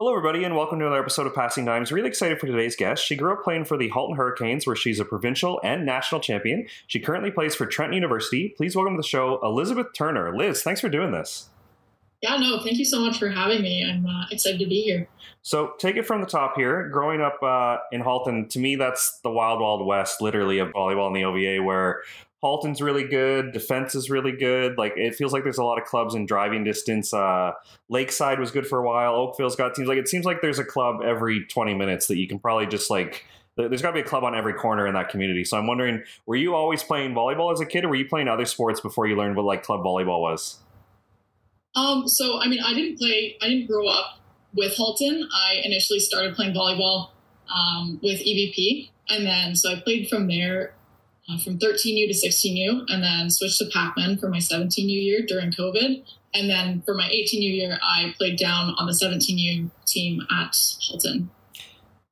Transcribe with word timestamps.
Hello, 0.00 0.10
everybody, 0.10 0.42
and 0.42 0.56
welcome 0.56 0.80
to 0.80 0.86
another 0.86 1.00
episode 1.00 1.24
of 1.24 1.36
Passing 1.36 1.66
Dimes. 1.66 1.92
Really 1.92 2.08
excited 2.08 2.40
for 2.40 2.48
today's 2.48 2.74
guest. 2.74 3.04
She 3.04 3.14
grew 3.14 3.32
up 3.32 3.44
playing 3.44 3.64
for 3.64 3.76
the 3.76 3.90
Halton 3.90 4.16
Hurricanes, 4.16 4.66
where 4.66 4.74
she's 4.74 4.98
a 4.98 5.04
provincial 5.04 5.60
and 5.62 5.86
national 5.86 6.20
champion. 6.20 6.66
She 6.88 6.98
currently 6.98 7.30
plays 7.30 7.54
for 7.54 7.64
Trenton 7.64 7.94
University. 7.94 8.48
Please 8.56 8.74
welcome 8.74 8.94
to 8.94 8.96
the 8.96 9.06
show 9.06 9.38
Elizabeth 9.44 9.86
Turner. 9.94 10.36
Liz, 10.36 10.64
thanks 10.64 10.80
for 10.80 10.88
doing 10.88 11.12
this. 11.12 11.48
Yeah, 12.22 12.36
no, 12.38 12.60
thank 12.64 12.76
you 12.76 12.84
so 12.84 13.02
much 13.02 13.20
for 13.20 13.28
having 13.28 13.62
me. 13.62 13.88
I'm 13.88 14.04
uh, 14.04 14.24
excited 14.32 14.58
to 14.58 14.66
be 14.66 14.82
here. 14.82 15.06
So, 15.42 15.74
take 15.78 15.94
it 15.94 16.04
from 16.04 16.20
the 16.22 16.26
top 16.26 16.56
here. 16.56 16.88
Growing 16.88 17.20
up 17.20 17.40
uh, 17.40 17.76
in 17.92 18.00
Halton, 18.00 18.48
to 18.48 18.58
me, 18.58 18.74
that's 18.74 19.20
the 19.20 19.30
wild, 19.30 19.60
wild 19.60 19.86
west, 19.86 20.20
literally, 20.20 20.58
of 20.58 20.70
volleyball 20.70 21.06
in 21.06 21.12
the 21.12 21.24
OVA, 21.24 21.62
where 21.62 22.02
Halton's 22.44 22.82
really 22.82 23.04
good. 23.04 23.52
Defense 23.52 23.94
is 23.94 24.10
really 24.10 24.32
good. 24.32 24.76
Like 24.76 24.92
it 24.96 25.14
feels 25.14 25.32
like 25.32 25.44
there's 25.44 25.56
a 25.56 25.64
lot 25.64 25.80
of 25.80 25.86
clubs 25.86 26.14
in 26.14 26.26
driving 26.26 26.62
distance. 26.62 27.14
Uh, 27.14 27.52
Lakeside 27.88 28.38
was 28.38 28.50
good 28.50 28.66
for 28.66 28.78
a 28.78 28.86
while. 28.86 29.14
Oakville's 29.14 29.56
got 29.56 29.74
teams. 29.74 29.88
Like 29.88 29.96
it 29.96 30.08
seems 30.08 30.26
like 30.26 30.42
there's 30.42 30.58
a 30.58 30.64
club 30.64 31.00
every 31.02 31.46
20 31.46 31.72
minutes 31.72 32.06
that 32.08 32.18
you 32.18 32.28
can 32.28 32.38
probably 32.38 32.66
just 32.66 32.90
like. 32.90 33.24
There's 33.56 33.80
got 33.80 33.90
to 33.90 33.94
be 33.94 34.00
a 34.00 34.04
club 34.04 34.24
on 34.24 34.34
every 34.34 34.52
corner 34.52 34.86
in 34.86 34.92
that 34.92 35.08
community. 35.08 35.42
So 35.44 35.56
I'm 35.56 35.66
wondering, 35.66 36.02
were 36.26 36.36
you 36.36 36.54
always 36.54 36.82
playing 36.82 37.14
volleyball 37.14 37.50
as 37.50 37.60
a 37.60 37.66
kid, 37.66 37.84
or 37.84 37.88
were 37.88 37.94
you 37.94 38.06
playing 38.06 38.28
other 38.28 38.44
sports 38.44 38.80
before 38.80 39.06
you 39.06 39.16
learned 39.16 39.36
what 39.36 39.46
like 39.46 39.62
club 39.62 39.80
volleyball 39.80 40.20
was? 40.20 40.58
Um. 41.74 42.06
So 42.06 42.40
I 42.42 42.48
mean, 42.48 42.60
I 42.62 42.74
didn't 42.74 42.98
play. 42.98 43.38
I 43.40 43.48
didn't 43.48 43.68
grow 43.68 43.86
up 43.86 44.18
with 44.52 44.74
Halton. 44.76 45.26
I 45.34 45.62
initially 45.64 45.98
started 45.98 46.34
playing 46.34 46.54
volleyball 46.54 47.08
um, 47.50 48.00
with 48.02 48.20
EVP, 48.20 48.90
and 49.08 49.24
then 49.24 49.56
so 49.56 49.70
I 49.72 49.80
played 49.80 50.08
from 50.10 50.28
there 50.28 50.74
uh, 51.28 51.38
from 51.38 51.58
13U 51.58 52.08
to 52.08 52.28
16U, 52.28 52.84
and 52.88 53.02
then 53.02 53.30
switched 53.30 53.58
to 53.58 53.66
Pakmen 53.66 54.18
for 54.20 54.28
my 54.28 54.38
17U 54.38 54.86
year 54.86 55.22
during 55.26 55.50
COVID. 55.50 56.04
And 56.34 56.50
then 56.50 56.82
for 56.82 56.94
my 56.94 57.08
18U 57.08 57.56
year, 57.56 57.78
I 57.82 58.14
played 58.18 58.38
down 58.38 58.74
on 58.78 58.86
the 58.86 58.92
17U 58.92 59.70
team 59.86 60.20
at 60.30 60.56
Halton. 60.88 61.30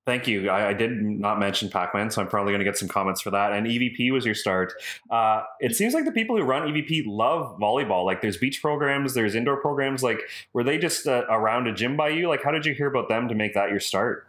Thank 0.04 0.26
you. 0.26 0.50
I, 0.50 0.70
I, 0.70 0.72
did 0.72 1.00
not 1.00 1.38
mention 1.38 1.68
Pakmen, 1.68 2.12
so 2.12 2.20
I'm 2.20 2.26
probably 2.26 2.50
going 2.52 2.58
to 2.58 2.64
get 2.64 2.76
some 2.76 2.88
comments 2.88 3.20
for 3.20 3.30
that. 3.30 3.52
And 3.52 3.68
EVP 3.68 4.12
was 4.12 4.24
your 4.24 4.34
start. 4.34 4.72
Uh, 5.08 5.42
it 5.60 5.76
seems 5.76 5.94
like 5.94 6.04
the 6.04 6.10
people 6.10 6.36
who 6.36 6.42
run 6.42 6.62
EVP 6.68 7.04
love 7.06 7.56
volleyball. 7.60 8.04
Like, 8.04 8.20
there's 8.20 8.36
beach 8.36 8.60
programs, 8.60 9.14
there's 9.14 9.36
indoor 9.36 9.58
programs. 9.58 10.02
Like, 10.02 10.18
were 10.52 10.64
they 10.64 10.76
just 10.76 11.06
uh, 11.06 11.24
around 11.30 11.68
a 11.68 11.72
gym 11.72 11.96
by 11.96 12.08
you? 12.08 12.28
Like, 12.28 12.42
how 12.42 12.50
did 12.50 12.66
you 12.66 12.74
hear 12.74 12.88
about 12.88 13.08
them 13.08 13.28
to 13.28 13.36
make 13.36 13.54
that 13.54 13.70
your 13.70 13.78
start? 13.78 14.26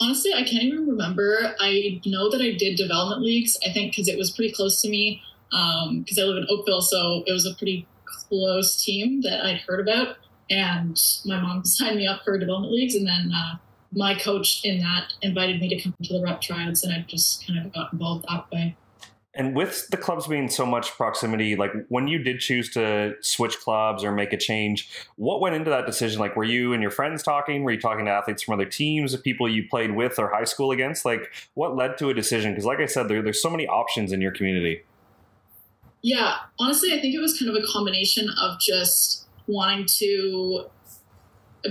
Honestly, 0.00 0.32
I 0.32 0.42
can't 0.42 0.64
even 0.64 0.86
remember. 0.86 1.54
I 1.60 2.00
know 2.06 2.30
that 2.30 2.40
I 2.40 2.52
did 2.56 2.76
development 2.76 3.22
leagues, 3.22 3.56
I 3.66 3.72
think, 3.72 3.92
because 3.92 4.08
it 4.08 4.18
was 4.18 4.30
pretty 4.30 4.52
close 4.52 4.80
to 4.82 4.88
me, 4.88 5.22
because 5.50 6.18
um, 6.18 6.22
I 6.22 6.22
live 6.22 6.36
in 6.38 6.46
Oakville. 6.48 6.82
So 6.82 7.22
it 7.26 7.32
was 7.32 7.46
a 7.46 7.54
pretty 7.54 7.86
close 8.04 8.82
team 8.82 9.22
that 9.22 9.44
I'd 9.44 9.58
heard 9.58 9.80
about. 9.80 10.16
And 10.50 11.00
my 11.24 11.40
mom 11.40 11.64
signed 11.64 11.96
me 11.96 12.06
up 12.06 12.22
for 12.24 12.38
development 12.38 12.72
leagues. 12.72 12.94
And 12.94 13.06
then 13.06 13.32
uh, 13.34 13.56
my 13.92 14.14
coach 14.14 14.64
in 14.64 14.78
that 14.80 15.14
invited 15.22 15.60
me 15.60 15.68
to 15.68 15.80
come 15.82 15.94
to 16.02 16.12
the 16.12 16.22
rep 16.22 16.40
tryouts. 16.40 16.84
And 16.84 16.92
I 16.92 17.04
just 17.08 17.46
kind 17.46 17.64
of 17.64 17.72
got 17.72 17.92
involved 17.92 18.26
that 18.28 18.50
way. 18.50 18.76
And 19.34 19.54
with 19.54 19.88
the 19.90 19.96
clubs 19.96 20.26
being 20.26 20.48
so 20.48 20.64
much 20.64 20.90
proximity, 20.92 21.54
like 21.54 21.72
when 21.88 22.08
you 22.08 22.18
did 22.18 22.40
choose 22.40 22.70
to 22.70 23.14
switch 23.20 23.60
clubs 23.60 24.02
or 24.02 24.10
make 24.10 24.32
a 24.32 24.36
change, 24.36 24.90
what 25.16 25.40
went 25.40 25.54
into 25.54 25.70
that 25.70 25.86
decision? 25.86 26.18
Like, 26.18 26.34
were 26.34 26.44
you 26.44 26.72
and 26.72 26.82
your 26.82 26.90
friends 26.90 27.22
talking? 27.22 27.62
Were 27.62 27.70
you 27.72 27.80
talking 27.80 28.06
to 28.06 28.10
athletes 28.10 28.42
from 28.42 28.54
other 28.54 28.64
teams, 28.64 29.14
people 29.18 29.48
you 29.48 29.68
played 29.68 29.94
with 29.94 30.18
or 30.18 30.30
high 30.30 30.44
school 30.44 30.70
against? 30.70 31.04
Like, 31.04 31.30
what 31.54 31.76
led 31.76 31.98
to 31.98 32.08
a 32.08 32.14
decision? 32.14 32.52
Because, 32.52 32.64
like 32.64 32.78
I 32.78 32.86
said, 32.86 33.08
there, 33.08 33.22
there's 33.22 33.40
so 33.40 33.50
many 33.50 33.66
options 33.66 34.12
in 34.12 34.20
your 34.20 34.32
community. 34.32 34.82
Yeah, 36.00 36.36
honestly, 36.58 36.92
I 36.92 37.00
think 37.00 37.14
it 37.14 37.20
was 37.20 37.38
kind 37.38 37.54
of 37.54 37.62
a 37.62 37.66
combination 37.66 38.28
of 38.40 38.58
just 38.58 39.26
wanting 39.46 39.86
to 39.98 40.66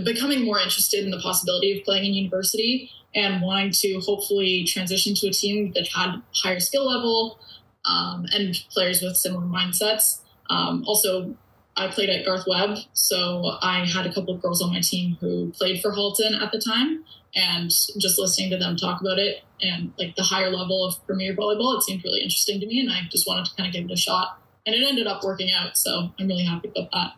becoming 0.04 0.46
more 0.46 0.60
interested 0.60 1.04
in 1.04 1.12
the 1.12 1.20
possibility 1.20 1.78
of 1.78 1.84
playing 1.86 2.06
in 2.06 2.14
university 2.14 2.92
and 3.16 3.42
wanting 3.42 3.72
to 3.72 4.00
hopefully 4.00 4.64
transition 4.66 5.16
to 5.16 5.28
a 5.28 5.32
team 5.32 5.72
that 5.74 5.88
had 5.88 6.22
higher 6.34 6.60
skill 6.60 6.88
level 6.88 7.40
um, 7.86 8.26
and 8.34 8.56
players 8.72 9.02
with 9.02 9.16
similar 9.18 9.46
mindsets. 9.46 10.20
Um, 10.50 10.84
also, 10.86 11.36
I 11.76 11.88
played 11.88 12.10
at 12.10 12.26
Garth 12.26 12.46
Webb, 12.48 12.78
so 12.94 13.58
I 13.62 13.86
had 13.86 14.06
a 14.06 14.14
couple 14.14 14.34
of 14.34 14.42
girls 14.42 14.62
on 14.62 14.72
my 14.74 14.82
team 14.82 15.18
who 15.20 15.52
played 15.52 15.82
for 15.82 15.92
Halton 15.92 16.34
at 16.36 16.52
the 16.52 16.60
time, 16.60 17.04
and 17.36 17.70
just 17.70 18.18
listening 18.18 18.50
to 18.52 18.58
them 18.58 18.76
talk 18.76 19.02
about 19.02 19.20
it 19.20 19.44
and 19.62 19.92
like 19.98 20.16
the 20.16 20.24
higher 20.24 20.50
level 20.50 20.86
of 20.86 21.06
Premier 21.06 21.36
volleyball, 21.36 21.78
it 21.78 21.84
seemed 21.84 22.04
really 22.04 22.22
interesting 22.22 22.60
to 22.60 22.68
me, 22.68 22.80
and 22.80 22.92
I 22.92 23.02
just 23.10 23.28
wanted 23.28 23.46
to 23.46 23.56
kind 23.56 23.68
of 23.68 23.74
give 23.74 23.86
it 23.86 23.92
a 23.92 23.98
shot. 23.98 24.40
And 24.66 24.76
it 24.76 24.86
ended 24.88 25.08
up 25.08 25.24
working 25.24 25.52
out, 25.52 25.78
so 25.78 26.12
I'm 26.20 26.28
really 26.28 26.44
happy 26.44 26.70
about 26.70 26.92
that. 26.92 27.14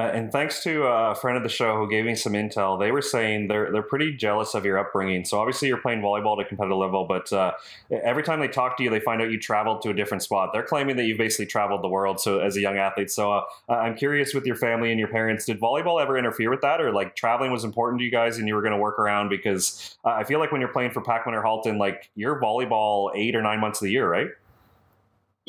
Uh, 0.00 0.10
and 0.14 0.32
thanks 0.32 0.62
to 0.62 0.84
a 0.84 1.14
friend 1.14 1.36
of 1.36 1.42
the 1.42 1.48
show 1.50 1.76
who 1.76 1.86
gave 1.86 2.06
me 2.06 2.14
some 2.14 2.32
intel, 2.32 2.80
they 2.80 2.90
were 2.90 3.02
saying 3.02 3.48
they're 3.48 3.70
they're 3.70 3.82
pretty 3.82 4.16
jealous 4.16 4.54
of 4.54 4.64
your 4.64 4.78
upbringing. 4.78 5.26
So 5.26 5.38
obviously 5.38 5.68
you're 5.68 5.76
playing 5.76 6.00
volleyball 6.00 6.40
at 6.40 6.46
a 6.46 6.48
competitive 6.48 6.78
level, 6.78 7.04
but 7.04 7.30
uh, 7.34 7.52
every 7.90 8.22
time 8.22 8.40
they 8.40 8.48
talk 8.48 8.78
to 8.78 8.82
you, 8.82 8.88
they 8.88 9.00
find 9.00 9.20
out 9.20 9.30
you 9.30 9.38
traveled 9.38 9.82
to 9.82 9.90
a 9.90 9.94
different 9.94 10.22
spot. 10.22 10.50
They're 10.54 10.62
claiming 10.62 10.96
that 10.96 11.04
you've 11.04 11.18
basically 11.18 11.46
traveled 11.46 11.82
the 11.82 11.88
world. 11.88 12.18
So 12.18 12.38
as 12.38 12.56
a 12.56 12.62
young 12.62 12.78
athlete, 12.78 13.10
so 13.10 13.30
uh, 13.30 13.42
I'm 13.68 13.94
curious 13.94 14.32
with 14.32 14.46
your 14.46 14.56
family 14.56 14.90
and 14.90 14.98
your 14.98 15.08
parents, 15.08 15.44
did 15.44 15.60
volleyball 15.60 16.00
ever 16.00 16.16
interfere 16.16 16.48
with 16.48 16.62
that, 16.62 16.80
or 16.80 16.92
like 16.92 17.14
traveling 17.14 17.52
was 17.52 17.64
important 17.64 17.98
to 17.98 18.04
you 18.06 18.10
guys 18.10 18.38
and 18.38 18.48
you 18.48 18.54
were 18.54 18.62
going 18.62 18.72
to 18.72 18.78
work 18.78 18.98
around? 18.98 19.28
Because 19.28 19.98
uh, 20.06 20.12
I 20.12 20.24
feel 20.24 20.38
like 20.38 20.50
when 20.50 20.62
you're 20.62 20.72
playing 20.72 20.92
for 20.92 21.02
Pakmen 21.02 21.34
or 21.34 21.42
Halton, 21.42 21.76
like 21.76 22.10
you're 22.14 22.40
volleyball 22.40 23.10
eight 23.14 23.36
or 23.36 23.42
nine 23.42 23.60
months 23.60 23.82
of 23.82 23.84
the 23.84 23.92
year, 23.92 24.08
right? 24.08 24.28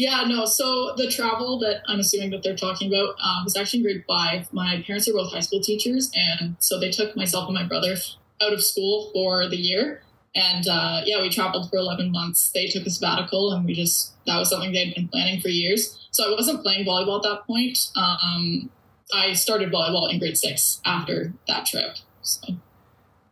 Yeah, 0.01 0.23
no. 0.25 0.45
So 0.45 0.95
the 0.97 1.11
travel 1.11 1.59
that 1.59 1.83
I'm 1.85 1.99
assuming 1.99 2.31
that 2.31 2.41
they're 2.41 2.55
talking 2.55 2.91
about 2.91 3.13
um, 3.23 3.43
was 3.43 3.55
actually 3.55 3.81
in 3.81 3.85
grade 3.85 4.03
five. 4.07 4.51
My 4.51 4.81
parents 4.83 5.07
are 5.07 5.13
both 5.13 5.31
high 5.31 5.41
school 5.41 5.61
teachers, 5.61 6.09
and 6.15 6.55
so 6.57 6.79
they 6.79 6.89
took 6.89 7.15
myself 7.15 7.47
and 7.47 7.53
my 7.53 7.67
brother 7.67 7.95
out 8.41 8.51
of 8.51 8.63
school 8.63 9.11
for 9.13 9.47
the 9.47 9.57
year. 9.57 10.01
And 10.33 10.67
uh, 10.67 11.01
yeah, 11.05 11.21
we 11.21 11.29
traveled 11.29 11.69
for 11.69 11.75
11 11.75 12.11
months. 12.11 12.49
They 12.49 12.65
took 12.65 12.87
a 12.87 12.89
sabbatical, 12.89 13.53
and 13.53 13.63
we 13.63 13.75
just 13.75 14.15
that 14.25 14.39
was 14.39 14.49
something 14.49 14.71
they'd 14.71 14.95
been 14.95 15.07
planning 15.07 15.39
for 15.39 15.49
years. 15.49 15.99
So 16.09 16.27
I 16.27 16.35
wasn't 16.35 16.63
playing 16.63 16.87
volleyball 16.87 17.17
at 17.17 17.29
that 17.29 17.45
point. 17.45 17.77
Um, 17.95 18.71
I 19.13 19.33
started 19.33 19.71
volleyball 19.71 20.11
in 20.11 20.17
grade 20.17 20.35
six 20.35 20.81
after 20.83 21.31
that 21.47 21.67
trip. 21.67 21.97
So. 22.23 22.55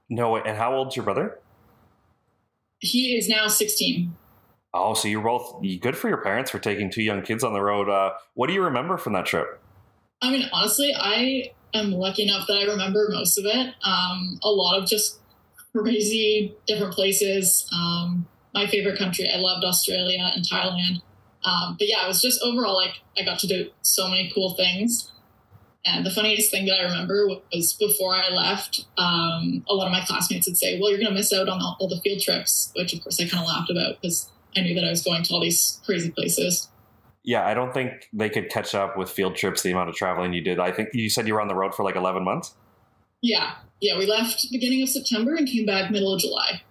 No, 0.08 0.36
and 0.36 0.56
how 0.56 0.76
old's 0.76 0.96
your 0.96 1.04
brother? 1.04 1.40
He 2.78 3.18
is 3.18 3.28
now 3.28 3.48
16. 3.48 4.16
Oh, 4.74 4.94
so 4.94 5.08
you're 5.08 5.22
both 5.22 5.62
good 5.82 5.98
for 5.98 6.10
your 6.10 6.22
parents 6.22 6.52
for 6.52 6.60
taking 6.60 6.92
two 6.92 7.02
young 7.02 7.22
kids 7.22 7.44
on 7.44 7.54
the 7.54 7.62
road. 7.62 7.90
Uh, 7.90 8.12
what 8.36 8.48
do 8.48 8.54
you 8.54 8.64
remember 8.64 8.98
from 8.98 9.14
that 9.14 9.26
trip? 9.26 9.60
I 10.22 10.32
mean, 10.32 10.48
honestly, 10.52 10.94
I 10.96 11.54
am 11.74 11.92
lucky 11.92 12.24
enough 12.24 12.46
that 12.48 12.58
I 12.58 12.64
remember 12.64 13.08
most 13.10 13.38
of 13.38 13.46
it. 13.46 13.74
Um, 13.84 14.40
a 14.44 14.50
lot 14.50 14.78
of 14.78 14.88
just 14.88 15.20
crazy 15.72 16.56
different 16.68 16.94
places. 16.94 17.68
Um, 17.74 18.28
my 18.54 18.68
favorite 18.68 18.98
country, 18.98 19.30
I 19.30 19.38
loved 19.38 19.64
Australia 19.64 20.32
and 20.36 20.46
Thailand. 20.46 21.02
Um, 21.44 21.76
but 21.80 21.88
yeah, 21.88 22.04
it 22.04 22.08
was 22.08 22.22
just 22.22 22.42
overall 22.44 22.76
like 22.76 22.96
I 23.18 23.24
got 23.24 23.40
to 23.40 23.48
do 23.48 23.70
so 23.82 24.08
many 24.08 24.32
cool 24.34 24.56
things. 24.56 25.12
And 25.86 26.06
the 26.06 26.12
funniest 26.12 26.52
thing 26.52 26.66
that 26.66 26.80
I 26.80 26.84
remember 26.84 27.28
was 27.54 27.74
before 27.74 28.14
I 28.14 28.30
left, 28.30 28.86
um, 28.98 29.64
a 29.70 29.74
lot 29.74 29.86
of 29.86 29.94
my 29.94 30.04
classmates 30.06 30.46
would 30.46 30.58
say, 30.58 30.78
"Well, 30.78 30.90
you're 30.90 31.00
going 31.00 31.10
to 31.10 31.16
miss 31.16 31.32
out 31.32 31.48
on 31.48 31.62
all, 31.62 31.78
all 31.80 31.88
the 31.88 32.02
field 32.02 32.22
trips," 32.22 32.72
which 32.76 32.94
of 32.94 33.02
course 33.02 33.20
I 33.22 33.28
kind 33.28 33.42
of 33.42 33.48
laughed 33.48 33.72
about 33.72 34.02
because 34.02 34.30
I 34.60 34.62
knew 34.62 34.76
that 34.76 34.84
I 34.84 34.90
was 34.90 35.04
going 35.04 35.24
to 35.24 35.34
all 35.34 35.42
these 35.42 35.80
crazy 35.86 36.12
places. 36.12 36.68
Yeah, 37.24 37.46
I 37.46 37.54
don't 37.54 37.74
think 37.74 38.10
they 38.14 38.30
could 38.30 38.50
catch 38.50 38.74
up 38.74 38.98
with 38.98 39.10
field 39.10 39.36
trips 39.36 39.62
the 39.62 39.72
amount 39.72 39.90
of 39.90 39.96
traveling 39.96 40.34
you 40.34 40.42
did. 40.42 40.60
I 40.60 40.72
think 40.72 40.90
you 40.94 41.10
said 41.10 41.28
you 41.28 41.34
were 41.34 41.42
on 41.42 41.48
the 41.48 41.56
road 41.56 41.76
for 41.76 41.84
like 41.84 41.96
11 41.96 42.24
months. 42.24 42.56
Yeah. 43.22 43.56
Yeah, 43.82 43.98
we 43.98 44.06
left 44.06 44.46
beginning 44.52 44.82
of 44.84 44.90
September 44.90 45.36
and 45.36 45.48
came 45.48 45.66
back 45.66 45.92
middle 45.92 46.14
of 46.14 46.20
July. 46.20 46.62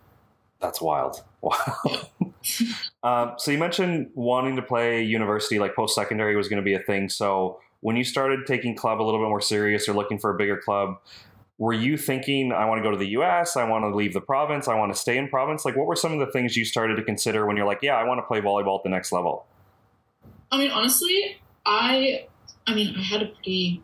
That's 0.61 0.81
wild. 0.81 1.23
Wow. 1.41 1.77
um, 3.05 3.35
so 3.39 3.53
you 3.53 3.59
mentioned 3.59 4.11
wanting 4.15 4.57
to 4.57 4.63
play 4.63 5.05
university, 5.05 5.61
like 5.61 5.77
post 5.77 5.95
secondary 5.95 6.35
was 6.35 6.49
going 6.49 6.61
to 6.61 6.65
be 6.65 6.75
a 6.75 6.81
thing. 6.81 7.09
So 7.09 7.61
when 7.79 7.95
you 7.95 8.03
started 8.03 8.45
taking 8.45 8.75
club 8.75 9.01
a 9.01 9.05
little 9.05 9.21
bit 9.21 9.29
more 9.29 9.41
serious 9.41 9.89
or 9.89 9.93
looking 9.93 10.19
for 10.19 10.35
a 10.35 10.37
bigger 10.37 10.57
club, 10.57 10.99
were 11.59 11.73
you 11.73 11.99
thinking 11.99 12.53
i 12.53 12.65
want 12.65 12.79
to 12.79 12.83
go 12.83 12.91
to 12.91 12.97
the 12.97 13.07
us 13.07 13.57
i 13.57 13.69
want 13.69 13.85
to 13.85 13.95
leave 13.95 14.15
the 14.15 14.21
province 14.21 14.69
i 14.69 14.75
want 14.75 14.93
to 14.93 14.99
stay 14.99 15.19
in 15.19 15.29
province? 15.29 15.65
Like 15.65 15.77
what 15.77 15.87
were 15.87 15.97
some 15.97 16.13
of 16.13 16.21
the 16.21 16.33
things 16.33 16.57
you 16.57 16.65
started 16.65 16.97
to 16.97 17.03
consider 17.03 17.47
when 17.47 17.57
you're 17.57 17.67
like 17.67 17.83
yeah 17.83 17.97
i 17.97 18.05
want 18.05 18.19
to 18.19 18.23
play 18.23 18.41
volleyball 18.41 18.79
at 18.79 18.85
the 18.85 18.89
next 18.89 19.13
level? 19.13 19.45
I 20.51 20.59
mean 20.59 20.71
honestly 20.71 21.37
i 21.67 22.27
i 22.67 22.75
mean 22.75 22.95
i 22.97 23.03
had 23.03 23.23
a 23.23 23.27
pretty 23.27 23.83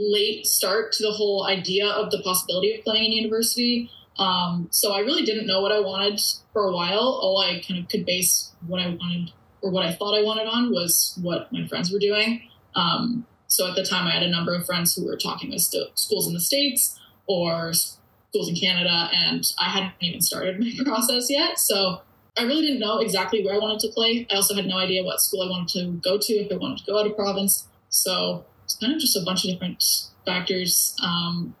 late 0.00 0.46
start 0.46 0.92
to 0.92 1.02
the 1.02 1.12
whole 1.12 1.46
idea 1.46 1.86
of 1.86 2.10
the 2.10 2.22
possibility 2.22 2.74
of 2.74 2.84
playing 2.84 3.06
in 3.06 3.12
university. 3.12 3.90
Um, 4.18 4.68
so 4.70 4.92
i 4.92 5.00
really 5.00 5.22
didn't 5.24 5.46
know 5.46 5.60
what 5.60 5.72
i 5.72 5.80
wanted 5.80 6.20
for 6.52 6.64
a 6.68 6.72
while. 6.72 7.18
All 7.22 7.38
i 7.38 7.62
kind 7.66 7.82
of 7.82 7.88
could 7.88 8.06
base 8.06 8.52
what 8.66 8.80
i 8.80 8.88
wanted 8.88 9.32
or 9.60 9.70
what 9.70 9.84
i 9.84 9.92
thought 9.92 10.14
i 10.14 10.22
wanted 10.22 10.46
on 10.46 10.70
was 10.70 11.18
what 11.20 11.52
my 11.52 11.66
friends 11.68 11.92
were 11.92 11.98
doing. 11.98 12.48
Um, 12.74 13.26
so 13.48 13.68
at 13.68 13.74
the 13.74 13.82
time, 13.82 14.06
I 14.06 14.12
had 14.12 14.22
a 14.22 14.30
number 14.30 14.54
of 14.54 14.66
friends 14.66 14.94
who 14.94 15.04
were 15.04 15.16
talking 15.16 15.50
with 15.50 15.62
st- 15.62 15.98
schools 15.98 16.26
in 16.26 16.34
the 16.34 16.40
States 16.40 16.98
or 17.26 17.72
schools 17.72 18.48
in 18.48 18.54
Canada, 18.54 19.10
and 19.12 19.44
I 19.58 19.70
hadn't 19.70 19.94
even 20.00 20.20
started 20.20 20.60
my 20.60 20.72
process 20.84 21.28
yet. 21.30 21.58
So 21.58 22.02
I 22.36 22.42
really 22.42 22.66
didn't 22.66 22.80
know 22.80 22.98
exactly 22.98 23.44
where 23.44 23.54
I 23.54 23.58
wanted 23.58 23.80
to 23.80 23.88
play. 23.88 24.26
I 24.30 24.36
also 24.36 24.54
had 24.54 24.66
no 24.66 24.76
idea 24.76 25.02
what 25.02 25.20
school 25.20 25.42
I 25.42 25.50
wanted 25.50 25.68
to 25.80 25.92
go 26.08 26.18
to, 26.18 26.32
if 26.34 26.52
I 26.52 26.56
wanted 26.56 26.78
to 26.78 26.84
go 26.84 27.00
out 27.00 27.06
of 27.06 27.16
province. 27.16 27.66
So 27.88 28.44
it's 28.64 28.74
kind 28.76 28.92
of 28.92 29.00
just 29.00 29.16
a 29.16 29.24
bunch 29.24 29.44
of 29.44 29.50
different 29.50 29.82
factors. 30.24 30.94
Um, 31.02 31.54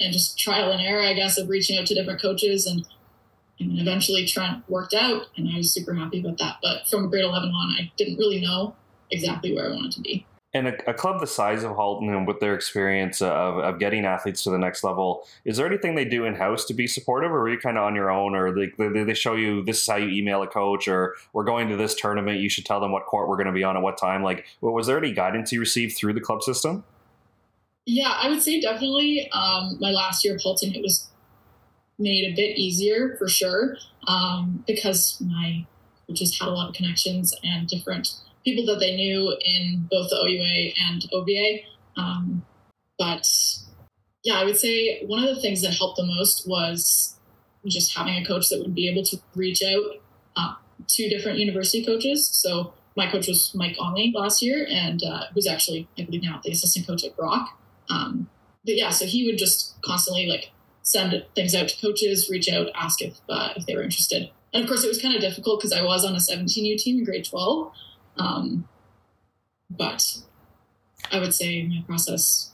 and 0.00 0.12
just 0.12 0.38
trial 0.38 0.70
and 0.70 0.80
error, 0.80 1.02
I 1.02 1.14
guess, 1.14 1.38
of 1.38 1.48
reaching 1.48 1.78
out 1.78 1.86
to 1.86 1.94
different 1.94 2.20
coaches 2.20 2.66
and 2.66 2.86
and 3.60 3.78
eventually 3.78 4.26
Trent 4.26 4.68
worked 4.68 4.94
out 4.94 5.26
and 5.36 5.48
I 5.48 5.58
was 5.58 5.72
super 5.72 5.94
happy 5.94 6.18
about 6.18 6.38
that. 6.38 6.56
But 6.60 6.88
from 6.88 7.08
grade 7.08 7.24
11 7.24 7.50
on, 7.50 7.70
I 7.70 7.92
didn't 7.96 8.18
really 8.18 8.40
know 8.40 8.74
exactly 9.12 9.54
where 9.54 9.70
I 9.70 9.74
wanted 9.74 9.92
to 9.92 10.00
be. 10.00 10.26
And 10.54 10.68
a, 10.68 10.90
a, 10.90 10.94
club 10.94 11.20
the 11.20 11.26
size 11.26 11.64
of 11.64 11.72
Halton 11.72 12.08
and 12.10 12.28
with 12.28 12.38
their 12.38 12.54
experience 12.54 13.20
of, 13.20 13.58
of 13.58 13.80
getting 13.80 14.04
athletes 14.04 14.44
to 14.44 14.50
the 14.50 14.58
next 14.58 14.84
level, 14.84 15.26
is 15.44 15.56
there 15.56 15.66
anything 15.66 15.96
they 15.96 16.04
do 16.04 16.24
in 16.24 16.36
house 16.36 16.64
to 16.66 16.74
be 16.74 16.86
supportive, 16.86 17.32
or 17.32 17.40
are 17.40 17.50
you 17.50 17.58
kind 17.58 17.76
of 17.76 17.82
on 17.82 17.96
your 17.96 18.08
own, 18.08 18.36
or 18.36 18.54
they, 18.54 18.70
they, 18.78 19.02
they, 19.02 19.14
show 19.14 19.34
you 19.34 19.64
this 19.64 19.82
is 19.82 19.86
how 19.88 19.96
you 19.96 20.08
email 20.10 20.42
a 20.42 20.46
coach, 20.46 20.86
or 20.86 21.16
we're 21.32 21.42
going 21.42 21.68
to 21.70 21.76
this 21.76 21.96
tournament, 21.96 22.38
you 22.38 22.48
should 22.48 22.64
tell 22.64 22.80
them 22.80 22.92
what 22.92 23.04
court 23.04 23.28
we're 23.28 23.36
going 23.36 23.48
to 23.48 23.52
be 23.52 23.64
on 23.64 23.76
at 23.76 23.82
what 23.82 23.98
time? 23.98 24.22
Like, 24.22 24.46
was 24.60 24.86
there 24.86 24.96
any 24.96 25.12
guidance 25.12 25.50
you 25.50 25.58
received 25.58 25.96
through 25.96 26.12
the 26.12 26.20
club 26.20 26.42
system? 26.42 26.84
Yeah, 27.86 28.16
I 28.16 28.28
would 28.28 28.40
say 28.40 28.60
definitely. 28.60 29.28
Um, 29.32 29.76
my 29.80 29.90
last 29.90 30.24
year 30.24 30.36
of 30.36 30.40
Halton, 30.40 30.72
it 30.74 30.82
was 30.82 31.08
made 31.98 32.32
a 32.32 32.34
bit 32.34 32.56
easier 32.56 33.16
for 33.18 33.28
sure 33.28 33.76
um, 34.06 34.64
because 34.66 35.20
my 35.20 35.66
coaches 36.06 36.38
had 36.38 36.48
a 36.48 36.52
lot 36.52 36.68
of 36.68 36.74
connections 36.74 37.34
and 37.42 37.68
different 37.68 38.14
people 38.44 38.66
that 38.66 38.80
they 38.80 38.94
knew 38.94 39.36
in 39.44 39.88
both 39.90 40.10
the 40.10 40.16
OUA 40.16 40.72
and 40.88 41.06
OVA. 41.12 41.60
Um, 41.96 42.44
but 42.98 43.26
yeah, 44.22 44.34
I 44.34 44.44
would 44.44 44.56
say 44.56 45.04
one 45.06 45.22
of 45.22 45.34
the 45.34 45.40
things 45.40 45.62
that 45.62 45.74
helped 45.74 45.96
the 45.96 46.06
most 46.06 46.48
was 46.48 47.18
just 47.66 47.96
having 47.96 48.14
a 48.14 48.26
coach 48.26 48.48
that 48.50 48.60
would 48.60 48.74
be 48.74 48.88
able 48.88 49.02
to 49.04 49.16
reach 49.34 49.62
out 49.62 50.02
uh, 50.36 50.54
to 50.88 51.08
different 51.08 51.38
university 51.38 51.84
coaches. 51.84 52.28
So 52.28 52.74
my 52.96 53.10
coach 53.10 53.26
was 53.26 53.52
Mike 53.54 53.76
Onley 53.76 54.12
last 54.14 54.42
year, 54.42 54.66
and 54.68 55.02
uh, 55.02 55.24
who's 55.32 55.46
actually, 55.46 55.88
I 55.98 56.04
believe 56.04 56.22
now, 56.22 56.40
the 56.42 56.52
assistant 56.52 56.86
coach 56.86 57.04
at 57.04 57.16
Brock. 57.16 57.48
Um, 57.88 58.28
but 58.64 58.76
yeah, 58.76 58.90
so 58.90 59.04
he 59.04 59.26
would 59.26 59.38
just 59.38 59.80
constantly 59.82 60.26
like 60.26 60.50
send 60.82 61.24
things 61.34 61.54
out 61.54 61.68
to 61.68 61.80
coaches, 61.80 62.28
reach 62.30 62.48
out, 62.48 62.68
ask 62.74 63.02
if 63.02 63.18
uh, 63.28 63.50
if 63.56 63.66
they 63.66 63.74
were 63.74 63.82
interested. 63.82 64.30
And 64.52 64.62
of 64.62 64.68
course, 64.68 64.84
it 64.84 64.88
was 64.88 65.02
kind 65.02 65.14
of 65.14 65.20
difficult 65.20 65.60
because 65.60 65.72
I 65.72 65.82
was 65.82 66.04
on 66.04 66.14
a 66.14 66.18
17U 66.18 66.78
team 66.78 66.98
in 66.98 67.04
grade 67.04 67.24
12. 67.24 67.72
Um, 68.18 68.68
but 69.70 70.18
I 71.10 71.18
would 71.18 71.34
say 71.34 71.62
my 71.64 71.82
process 71.86 72.52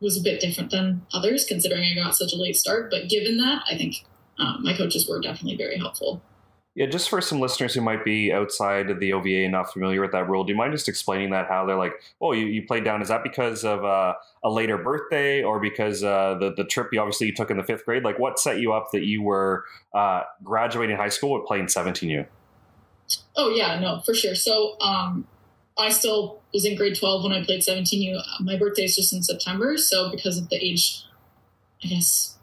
was 0.00 0.18
a 0.18 0.22
bit 0.22 0.40
different 0.40 0.70
than 0.70 1.06
others, 1.12 1.44
considering 1.44 1.84
I 1.84 1.94
got 1.94 2.16
such 2.16 2.32
a 2.32 2.36
late 2.36 2.56
start. 2.56 2.90
But 2.90 3.08
given 3.08 3.36
that, 3.38 3.62
I 3.70 3.76
think 3.76 4.04
um, 4.38 4.62
my 4.62 4.76
coaches 4.76 5.08
were 5.08 5.20
definitely 5.20 5.56
very 5.56 5.78
helpful. 5.78 6.22
Yeah, 6.74 6.86
just 6.86 7.10
for 7.10 7.20
some 7.20 7.38
listeners 7.38 7.74
who 7.74 7.82
might 7.82 8.02
be 8.02 8.32
outside 8.32 8.88
of 8.88 8.98
the 8.98 9.12
OVA 9.12 9.42
and 9.42 9.52
not 9.52 9.70
familiar 9.70 10.00
with 10.00 10.12
that 10.12 10.26
rule, 10.26 10.42
do 10.42 10.52
you 10.52 10.56
mind 10.56 10.72
just 10.72 10.88
explaining 10.88 11.28
that? 11.30 11.46
How 11.46 11.66
they're 11.66 11.76
like, 11.76 11.92
oh, 12.18 12.32
you, 12.32 12.46
you 12.46 12.66
played 12.66 12.82
down. 12.82 13.02
Is 13.02 13.08
that 13.08 13.22
because 13.22 13.62
of 13.62 13.84
uh, 13.84 14.14
a 14.42 14.50
later 14.50 14.78
birthday 14.78 15.42
or 15.42 15.60
because 15.60 16.02
uh, 16.02 16.36
the 16.40 16.54
the 16.56 16.64
trip 16.64 16.88
you 16.90 16.98
obviously 16.98 17.26
you 17.26 17.34
took 17.34 17.50
in 17.50 17.58
the 17.58 17.62
fifth 17.62 17.84
grade? 17.84 18.04
Like, 18.04 18.18
what 18.18 18.38
set 18.38 18.58
you 18.58 18.72
up 18.72 18.90
that 18.92 19.04
you 19.04 19.22
were 19.22 19.64
uh, 19.92 20.22
graduating 20.42 20.96
high 20.96 21.10
school 21.10 21.34
with 21.38 21.46
playing 21.46 21.66
17U? 21.66 22.26
Oh 23.36 23.50
yeah, 23.50 23.78
no, 23.78 24.00
for 24.00 24.14
sure. 24.14 24.34
So 24.34 24.78
um, 24.80 25.26
I 25.78 25.90
still 25.90 26.42
was 26.52 26.64
in 26.64 26.76
grade 26.76 26.96
12 26.98 27.24
when 27.24 27.32
I 27.32 27.44
played 27.44 27.62
17U. 27.62 28.20
My 28.40 28.56
birthday 28.56 28.84
is 28.84 28.96
just 28.96 29.12
in 29.12 29.22
September, 29.22 29.76
so 29.76 30.10
because 30.10 30.38
of 30.38 30.48
the 30.48 30.56
age, 30.56 31.04
I 31.82 31.88
guess 31.88 32.38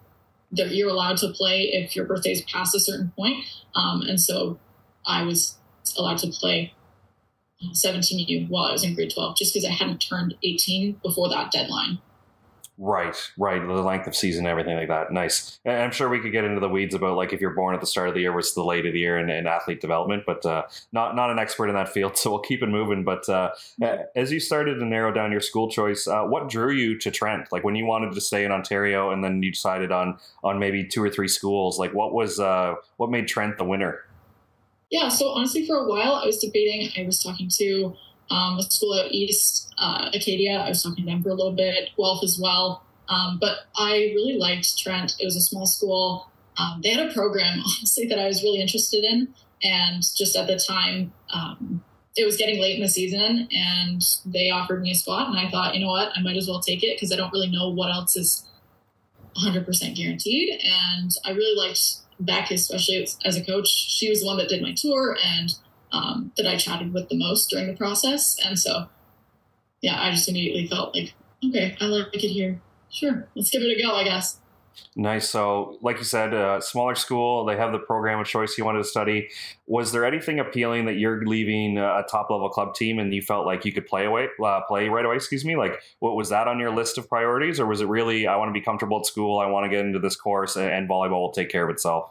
that 0.51 0.71
you're 0.71 0.89
allowed 0.89 1.17
to 1.17 1.29
play 1.29 1.63
if 1.71 1.95
your 1.95 2.05
birthday 2.05 2.31
is 2.31 2.41
past 2.41 2.75
a 2.75 2.79
certain 2.79 3.11
point. 3.15 3.45
Um, 3.75 4.01
and 4.01 4.19
so 4.19 4.59
I 5.05 5.23
was 5.23 5.57
allowed 5.97 6.17
to 6.19 6.27
play 6.27 6.73
17U 7.63 8.49
while 8.49 8.65
I 8.65 8.71
was 8.71 8.83
in 8.83 8.95
grade 8.95 9.11
12, 9.13 9.37
just 9.37 9.53
because 9.53 9.67
I 9.67 9.71
hadn't 9.71 9.99
turned 9.99 10.35
18 10.43 10.99
before 11.03 11.29
that 11.29 11.51
deadline. 11.51 11.99
Right, 12.81 13.13
right. 13.37 13.61
The 13.61 13.73
length 13.73 14.07
of 14.07 14.15
season, 14.15 14.47
everything 14.47 14.77
like 14.77 14.87
that. 14.87 15.11
Nice. 15.11 15.59
And 15.65 15.81
I'm 15.81 15.91
sure 15.91 16.07
we 16.07 16.21
could 16.21 16.31
get 16.31 16.45
into 16.45 16.61
the 16.61 16.69
weeds 16.69 16.95
about 16.95 17.17
like 17.17 17.33
if 17.33 17.41
you're 17.41 17.53
born 17.53 17.75
at 17.75 17.81
the 17.81 17.87
start 17.87 18.07
of 18.07 18.13
the 18.13 18.21
year 18.21 18.31
versus 18.31 18.55
the 18.55 18.63
late 18.63 18.85
of 18.85 18.93
the 18.93 18.99
year 18.99 19.17
and, 19.17 19.29
and 19.29 19.49
athlete 19.49 19.81
development, 19.81 20.23
but 20.25 20.45
uh, 20.45 20.63
not 20.93 21.13
not 21.13 21.29
an 21.29 21.39
expert 21.39 21.67
in 21.67 21.75
that 21.75 21.89
field, 21.89 22.17
so 22.17 22.31
we'll 22.31 22.39
keep 22.39 22.63
it 22.63 22.67
moving. 22.67 23.03
But 23.03 23.27
uh, 23.27 23.51
as 24.15 24.31
you 24.31 24.39
started 24.39 24.75
to 24.75 24.85
narrow 24.85 25.11
down 25.11 25.29
your 25.29 25.41
school 25.41 25.69
choice, 25.69 26.07
uh, 26.07 26.23
what 26.23 26.47
drew 26.47 26.71
you 26.71 26.97
to 26.99 27.11
Trent? 27.11 27.51
Like 27.51 27.65
when 27.65 27.75
you 27.75 27.85
wanted 27.85 28.13
to 28.13 28.21
stay 28.21 28.45
in 28.45 28.51
Ontario, 28.53 29.11
and 29.11 29.21
then 29.21 29.43
you 29.43 29.51
decided 29.51 29.91
on 29.91 30.17
on 30.41 30.57
maybe 30.57 30.85
two 30.85 31.03
or 31.03 31.09
three 31.09 31.27
schools. 31.27 31.77
Like 31.77 31.93
what 31.93 32.13
was 32.13 32.39
uh, 32.39 32.75
what 32.95 33.11
made 33.11 33.27
Trent 33.27 33.57
the 33.57 33.65
winner? 33.65 34.05
Yeah. 34.89 35.09
So 35.09 35.31
honestly, 35.31 35.67
for 35.67 35.75
a 35.75 35.85
while, 35.85 36.13
I 36.13 36.25
was 36.25 36.37
debating. 36.37 36.91
I 36.97 37.05
was 37.05 37.21
talking 37.21 37.49
to 37.57 37.93
um, 38.29 38.57
a 38.57 38.63
school 38.63 38.93
out 38.93 39.11
east, 39.11 39.73
uh, 39.77 40.09
Acadia. 40.13 40.59
I 40.59 40.69
was 40.69 40.83
talking 40.83 41.05
to 41.05 41.11
them 41.11 41.23
for 41.23 41.29
a 41.29 41.33
little 41.33 41.53
bit, 41.53 41.89
Guelph 41.97 42.23
as 42.23 42.39
well. 42.41 42.83
Um, 43.07 43.37
but 43.39 43.59
I 43.75 44.11
really 44.15 44.37
liked 44.37 44.77
Trent. 44.77 45.15
It 45.19 45.25
was 45.25 45.35
a 45.35 45.41
small 45.41 45.65
school. 45.65 46.29
Um, 46.57 46.81
they 46.83 46.89
had 46.89 47.09
a 47.09 47.13
program, 47.13 47.59
honestly, 47.65 48.05
that 48.07 48.19
I 48.19 48.27
was 48.27 48.43
really 48.43 48.61
interested 48.61 49.03
in. 49.03 49.33
And 49.63 50.03
just 50.15 50.35
at 50.35 50.47
the 50.47 50.57
time, 50.59 51.11
um, 51.33 51.83
it 52.15 52.25
was 52.25 52.37
getting 52.37 52.61
late 52.61 52.75
in 52.75 52.81
the 52.81 52.89
season 52.89 53.47
and 53.51 54.01
they 54.25 54.49
offered 54.49 54.81
me 54.81 54.91
a 54.91 54.95
spot. 54.95 55.29
And 55.29 55.37
I 55.37 55.49
thought, 55.49 55.75
you 55.75 55.81
know 55.81 55.91
what, 55.91 56.11
I 56.15 56.21
might 56.21 56.37
as 56.37 56.47
well 56.47 56.59
take 56.59 56.83
it 56.83 56.95
because 56.95 57.11
I 57.11 57.15
don't 57.15 57.31
really 57.31 57.49
know 57.49 57.69
what 57.69 57.91
else 57.91 58.15
is 58.15 58.47
100% 59.37 59.95
guaranteed. 59.95 60.59
And 60.63 61.11
I 61.25 61.31
really 61.31 61.57
liked 61.57 61.79
Beck, 62.19 62.51
especially 62.51 63.07
as 63.25 63.37
a 63.37 63.45
coach. 63.45 63.67
She 63.67 64.09
was 64.09 64.21
the 64.21 64.25
one 64.25 64.37
that 64.37 64.49
did 64.49 64.61
my 64.61 64.73
tour 64.75 65.17
and 65.23 65.53
um, 65.91 66.31
that 66.37 66.47
I 66.47 66.57
chatted 66.57 66.93
with 66.93 67.09
the 67.09 67.17
most 67.17 67.49
during 67.49 67.67
the 67.67 67.75
process. 67.75 68.37
And 68.43 68.57
so, 68.57 68.87
yeah, 69.81 70.01
I 70.01 70.11
just 70.11 70.29
immediately 70.29 70.67
felt 70.67 70.95
like, 70.95 71.13
okay, 71.45 71.75
I 71.79 71.85
like 71.85 72.13
it 72.13 72.19
here. 72.19 72.61
Sure, 72.89 73.27
let's 73.35 73.49
give 73.49 73.61
it 73.61 73.77
a 73.77 73.81
go, 73.81 73.95
I 73.95 74.03
guess. 74.03 74.39
Nice. 74.95 75.29
So, 75.29 75.77
like 75.81 75.97
you 75.97 76.03
said, 76.03 76.33
uh, 76.33 76.61
smaller 76.61 76.95
school, 76.95 77.45
they 77.45 77.57
have 77.57 77.71
the 77.71 77.79
program 77.79 78.19
of 78.19 78.27
choice 78.27 78.57
you 78.57 78.65
wanted 78.65 78.79
to 78.79 78.85
study. 78.85 79.29
Was 79.67 79.91
there 79.91 80.05
anything 80.05 80.39
appealing 80.39 80.85
that 80.85 80.93
you're 80.93 81.25
leaving 81.25 81.77
a 81.77 82.03
top 82.09 82.29
level 82.29 82.49
club 82.49 82.73
team 82.75 82.97
and 82.97 83.13
you 83.13 83.21
felt 83.21 83.45
like 83.45 83.65
you 83.65 83.71
could 83.71 83.85
play 83.85 84.05
away, 84.05 84.29
uh, 84.43 84.61
play 84.67 84.89
right 84.89 85.05
away? 85.05 85.15
Excuse 85.15 85.45
me. 85.45 85.55
Like, 85.55 85.81
what 85.99 86.15
was 86.15 86.29
that 86.29 86.47
on 86.47 86.59
your 86.59 86.71
list 86.71 86.97
of 86.97 87.07
priorities, 87.07 87.59
or 87.59 87.65
was 87.65 87.81
it 87.81 87.87
really 87.87 88.25
I 88.27 88.35
want 88.37 88.49
to 88.49 88.53
be 88.53 88.61
comfortable 88.61 88.99
at 88.99 89.05
school, 89.05 89.39
I 89.39 89.47
want 89.47 89.65
to 89.65 89.69
get 89.69 89.85
into 89.85 89.99
this 89.99 90.15
course, 90.15 90.55
and, 90.55 90.69
and 90.69 90.89
volleyball 90.89 91.21
will 91.21 91.31
take 91.31 91.49
care 91.49 91.63
of 91.63 91.69
itself? 91.69 92.09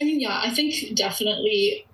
I 0.00 0.04
mean, 0.04 0.20
yeah, 0.20 0.40
I 0.42 0.50
think 0.50 0.94
definitely 0.94 1.86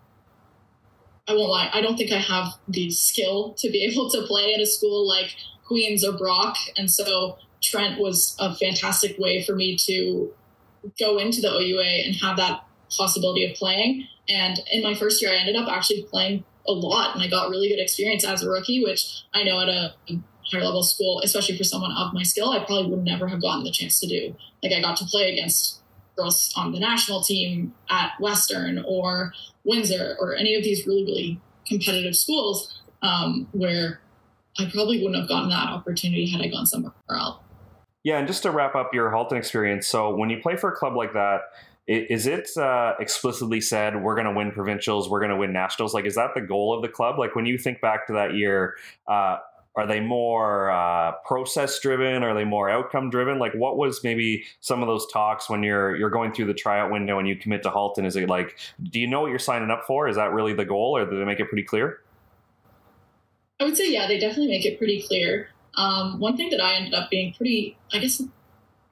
I 1.28 1.34
won't 1.34 1.50
lie, 1.50 1.70
I 1.72 1.80
don't 1.80 1.96
think 1.96 2.12
I 2.12 2.18
have 2.18 2.52
the 2.68 2.90
skill 2.90 3.54
to 3.58 3.70
be 3.70 3.82
able 3.92 4.10
to 4.10 4.22
play 4.22 4.54
at 4.54 4.60
a 4.60 4.66
school 4.66 5.06
like 5.06 5.34
Queens 5.64 6.04
or 6.04 6.12
Brock. 6.12 6.56
And 6.76 6.90
so 6.90 7.38
Trent 7.62 7.98
was 8.00 8.36
a 8.38 8.54
fantastic 8.54 9.18
way 9.18 9.42
for 9.42 9.54
me 9.54 9.76
to 9.78 10.32
go 10.98 11.18
into 11.18 11.40
the 11.40 11.48
OUA 11.48 12.06
and 12.06 12.14
have 12.16 12.36
that 12.36 12.64
possibility 12.96 13.44
of 13.50 13.56
playing. 13.56 14.06
And 14.28 14.60
in 14.70 14.82
my 14.82 14.94
first 14.94 15.20
year, 15.20 15.32
I 15.32 15.36
ended 15.36 15.56
up 15.56 15.68
actually 15.68 16.04
playing 16.04 16.44
a 16.68 16.72
lot 16.72 17.14
and 17.14 17.22
I 17.22 17.28
got 17.28 17.50
really 17.50 17.68
good 17.68 17.80
experience 17.80 18.24
as 18.24 18.42
a 18.42 18.50
rookie, 18.50 18.82
which 18.82 19.22
I 19.34 19.42
know 19.42 19.60
at 19.60 19.68
a 19.68 19.94
higher 20.50 20.64
level 20.64 20.82
school, 20.82 21.20
especially 21.24 21.56
for 21.56 21.64
someone 21.64 21.92
of 21.92 22.12
my 22.12 22.22
skill, 22.22 22.50
I 22.50 22.64
probably 22.64 22.90
would 22.90 23.04
never 23.04 23.28
have 23.28 23.40
gotten 23.40 23.64
the 23.64 23.70
chance 23.70 24.00
to 24.00 24.06
do. 24.06 24.36
Like 24.62 24.72
I 24.72 24.80
got 24.80 24.96
to 24.98 25.04
play 25.04 25.32
against 25.32 25.80
girls 26.16 26.52
on 26.56 26.72
the 26.72 26.80
national 26.80 27.22
team 27.22 27.74
at 27.90 28.12
Western 28.20 28.82
or 28.86 29.32
Windsor 29.66 30.16
or 30.20 30.34
any 30.34 30.54
of 30.54 30.62
these 30.62 30.86
really, 30.86 31.04
really 31.04 31.40
competitive 31.66 32.16
schools 32.16 32.82
um, 33.02 33.48
where 33.52 34.00
I 34.58 34.70
probably 34.72 35.02
wouldn't 35.02 35.20
have 35.20 35.28
gotten 35.28 35.50
that 35.50 35.68
opportunity 35.68 36.26
had 36.30 36.40
I 36.40 36.48
gone 36.48 36.66
somewhere 36.66 36.92
else. 37.10 37.42
Yeah, 38.04 38.18
and 38.18 38.26
just 38.26 38.44
to 38.44 38.52
wrap 38.52 38.76
up 38.76 38.94
your 38.94 39.10
Halton 39.10 39.36
experience, 39.36 39.88
so 39.88 40.14
when 40.14 40.30
you 40.30 40.38
play 40.40 40.56
for 40.56 40.70
a 40.70 40.76
club 40.76 40.94
like 40.94 41.12
that, 41.14 41.40
is 41.88 42.26
it 42.26 42.48
uh, 42.56 42.94
explicitly 42.98 43.60
said 43.60 44.02
we're 44.02 44.14
going 44.14 44.26
to 44.26 44.32
win 44.32 44.50
provincials, 44.50 45.08
we're 45.08 45.20
going 45.20 45.30
to 45.30 45.36
win 45.36 45.52
nationals? 45.52 45.94
Like, 45.94 46.04
is 46.04 46.16
that 46.16 46.30
the 46.34 46.40
goal 46.40 46.74
of 46.74 46.82
the 46.82 46.88
club? 46.88 47.18
Like, 47.18 47.36
when 47.36 47.46
you 47.46 47.58
think 47.58 47.80
back 47.80 48.06
to 48.08 48.12
that 48.14 48.34
year, 48.34 48.74
uh, 49.08 49.38
are 49.76 49.86
they 49.86 50.00
more 50.00 50.70
uh, 50.70 51.12
process 51.26 51.78
driven? 51.80 52.22
Are 52.22 52.34
they 52.34 52.44
more 52.44 52.70
outcome 52.70 53.10
driven? 53.10 53.38
Like, 53.38 53.52
what 53.54 53.76
was 53.76 54.02
maybe 54.02 54.44
some 54.60 54.82
of 54.82 54.88
those 54.88 55.06
talks 55.12 55.50
when 55.50 55.62
you're 55.62 55.94
you're 55.96 56.10
going 56.10 56.32
through 56.32 56.46
the 56.46 56.54
tryout 56.54 56.90
window 56.90 57.18
and 57.18 57.28
you 57.28 57.36
commit 57.36 57.62
to 57.64 57.70
Halton? 57.70 58.06
Is 58.06 58.16
it 58.16 58.28
like, 58.28 58.58
do 58.82 58.98
you 58.98 59.06
know 59.06 59.20
what 59.20 59.28
you're 59.28 59.38
signing 59.38 59.70
up 59.70 59.84
for? 59.86 60.08
Is 60.08 60.16
that 60.16 60.32
really 60.32 60.54
the 60.54 60.64
goal, 60.64 60.96
or 60.96 61.04
do 61.04 61.18
they 61.18 61.24
make 61.24 61.40
it 61.40 61.48
pretty 61.48 61.62
clear? 61.62 62.00
I 63.60 63.64
would 63.64 63.76
say, 63.76 63.90
yeah, 63.90 64.06
they 64.06 64.18
definitely 64.18 64.48
make 64.48 64.64
it 64.64 64.78
pretty 64.78 65.02
clear. 65.06 65.48
Um, 65.74 66.20
one 66.20 66.36
thing 66.36 66.50
that 66.50 66.60
I 66.60 66.74
ended 66.74 66.94
up 66.94 67.10
being 67.10 67.34
pretty, 67.34 67.76
I 67.92 67.98
guess, 67.98 68.22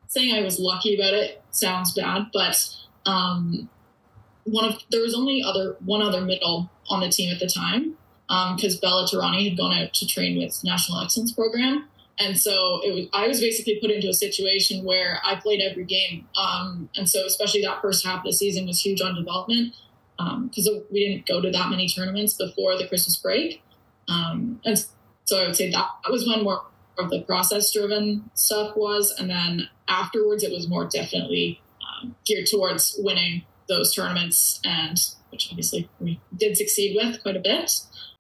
saying 0.07 0.35
I 0.35 0.43
was 0.43 0.59
lucky 0.59 0.95
about 0.95 1.15
it 1.15 1.43
sounds 1.51 1.95
bad, 1.95 2.27
but 2.33 2.59
um, 3.07 3.71
one 4.45 4.67
of 4.67 4.79
there 4.91 5.01
was 5.01 5.15
only 5.15 5.43
other 5.43 5.77
one 5.85 6.03
other 6.03 6.21
middle 6.21 6.71
on 6.91 7.01
the 7.01 7.09
team 7.09 7.33
at 7.33 7.41
the 7.41 7.49
time 7.49 7.97
because 8.29 8.75
um, 8.75 8.81
Bella 8.81 9.07
Tarani 9.07 9.49
had 9.49 9.59
gone 9.59 9.77
out 9.77 9.93
to 9.95 10.07
train 10.07 10.39
with 10.39 10.59
National 10.65 11.01
Excellence 11.01 11.33
Program. 11.33 11.89
And 12.19 12.39
so 12.39 12.81
it 12.85 12.95
was, 12.95 13.07
I 13.13 13.27
was 13.27 13.41
basically 13.41 13.79
put 13.81 13.91
into 13.91 14.09
a 14.09 14.15
situation 14.15 14.85
where 14.85 15.21
I 15.25 15.35
played 15.37 15.61
every 15.61 15.85
game. 15.85 16.27
Um, 16.37 16.89
and 16.97 17.09
so, 17.09 17.27
especially 17.27 17.63
that 17.63 17.83
first 17.83 18.07
half 18.07 18.19
of 18.19 18.25
the 18.25 18.33
season 18.33 18.67
was 18.67 18.81
huge 18.81 19.01
on 19.03 19.15
development 19.15 19.75
because 20.17 20.69
um, 20.69 20.83
we 20.93 21.07
didn't 21.07 21.27
go 21.27 21.41
to 21.41 21.51
that 21.51 21.71
many 21.71 21.89
tournaments 21.89 22.35
before 22.35 22.79
the 22.79 22.87
Christmas 22.87 23.17
break. 23.17 23.63
Um, 24.09 24.61
and 24.65 24.79
so 25.25 25.43
I 25.43 25.47
would 25.47 25.57
say 25.57 25.71
that, 25.71 25.89
that 26.05 26.13
was 26.13 26.27
when 26.27 26.45
more 26.45 26.63
of 26.99 27.11
the 27.11 27.23
process 27.23 27.73
driven 27.73 28.31
stuff 28.35 28.77
was. 28.77 29.13
And 29.19 29.29
then 29.29 29.69
afterwards, 29.89 30.45
it 30.45 30.53
was 30.53 30.69
more 30.69 30.85
definitely 30.85 31.61
um, 31.83 32.15
geared 32.25 32.47
towards 32.47 32.95
winning 32.99 33.43
those 33.69 33.95
tournaments, 33.95 34.61
and 34.63 34.99
which 35.31 35.49
obviously 35.51 35.89
we 35.99 36.21
did 36.37 36.57
succeed 36.57 36.97
with 36.97 37.23
quite 37.23 37.37
a 37.37 37.41
bit. 37.41 37.73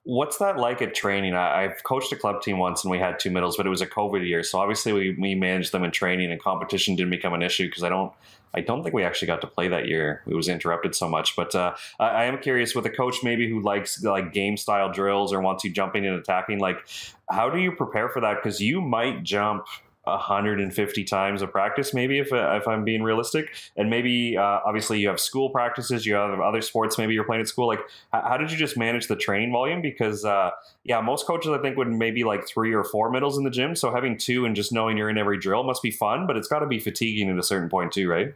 What's 0.04 0.38
that 0.38 0.58
like 0.58 0.82
at 0.82 0.94
training? 0.94 1.34
I, 1.34 1.62
have 1.62 1.82
coached 1.82 2.12
a 2.12 2.16
club 2.16 2.42
team 2.42 2.58
once 2.58 2.84
and 2.84 2.90
we 2.90 2.98
had 2.98 3.18
two 3.18 3.30
middles, 3.30 3.56
but 3.56 3.66
it 3.66 3.70
was 3.70 3.80
a 3.80 3.86
COVID 3.86 4.26
year. 4.26 4.42
So 4.42 4.58
obviously 4.58 4.92
we, 4.92 5.16
we 5.18 5.34
managed 5.34 5.72
them 5.72 5.82
in 5.82 5.90
training 5.90 6.30
and 6.30 6.40
competition 6.40 6.94
didn't 6.94 7.10
become 7.10 7.32
an 7.32 7.42
issue 7.42 7.66
because 7.66 7.82
I 7.82 7.88
don't 7.88 8.12
I 8.54 8.60
don't 8.60 8.82
think 8.82 8.94
we 8.94 9.02
actually 9.02 9.26
got 9.26 9.40
to 9.40 9.46
play 9.48 9.68
that 9.68 9.88
year. 9.88 10.22
It 10.26 10.34
was 10.34 10.48
interrupted 10.48 10.94
so 10.94 11.08
much. 11.08 11.34
But 11.34 11.54
uh, 11.54 11.74
I, 11.98 12.06
I, 12.06 12.24
am 12.26 12.38
curious 12.38 12.74
with 12.74 12.86
a 12.86 12.90
coach 12.90 13.16
maybe 13.24 13.48
who 13.48 13.60
likes 13.60 14.02
like 14.02 14.32
game 14.32 14.56
style 14.56 14.92
drills 14.92 15.32
or 15.32 15.40
wants 15.40 15.64
you 15.64 15.70
jumping 15.70 16.06
and 16.06 16.14
attacking. 16.14 16.60
Like, 16.60 16.86
how 17.28 17.50
do 17.50 17.58
you 17.58 17.72
prepare 17.72 18.08
for 18.08 18.20
that? 18.20 18.36
Because 18.40 18.60
you 18.60 18.80
might 18.80 19.24
jump 19.24 19.66
150 20.04 21.04
times 21.04 21.42
a 21.42 21.46
practice, 21.46 21.94
maybe 21.94 22.18
if, 22.18 22.28
if 22.32 22.68
I'm 22.68 22.84
being 22.84 23.02
realistic. 23.02 23.54
And 23.76 23.90
maybe 23.90 24.36
uh, 24.36 24.60
obviously 24.64 25.00
you 25.00 25.08
have 25.08 25.20
school 25.20 25.50
practices, 25.50 26.06
you 26.06 26.14
have 26.14 26.38
other 26.40 26.60
sports, 26.60 26.98
maybe 26.98 27.14
you're 27.14 27.24
playing 27.24 27.40
at 27.40 27.48
school. 27.48 27.66
Like, 27.66 27.80
how, 28.12 28.22
how 28.22 28.36
did 28.36 28.50
you 28.50 28.56
just 28.56 28.76
manage 28.76 29.08
the 29.08 29.16
training 29.16 29.52
volume? 29.52 29.82
Because 29.82 30.24
uh, 30.24 30.50
yeah, 30.84 31.00
most 31.00 31.26
coaches 31.26 31.50
I 31.50 31.58
think 31.58 31.76
would 31.76 31.88
maybe 31.88 32.24
like 32.24 32.46
three 32.46 32.74
or 32.74 32.84
four 32.84 33.10
middles 33.10 33.38
in 33.38 33.44
the 33.44 33.50
gym. 33.50 33.74
So 33.74 33.92
having 33.92 34.18
two 34.18 34.44
and 34.44 34.54
just 34.54 34.72
knowing 34.72 34.96
you're 34.96 35.10
in 35.10 35.18
every 35.18 35.38
drill 35.38 35.64
must 35.64 35.82
be 35.82 35.90
fun, 35.90 36.26
but 36.26 36.36
it's 36.36 36.48
got 36.48 36.60
to 36.60 36.66
be 36.66 36.78
fatiguing 36.78 37.30
at 37.30 37.38
a 37.38 37.42
certain 37.42 37.68
point 37.68 37.92
too, 37.92 38.08
right? 38.08 38.34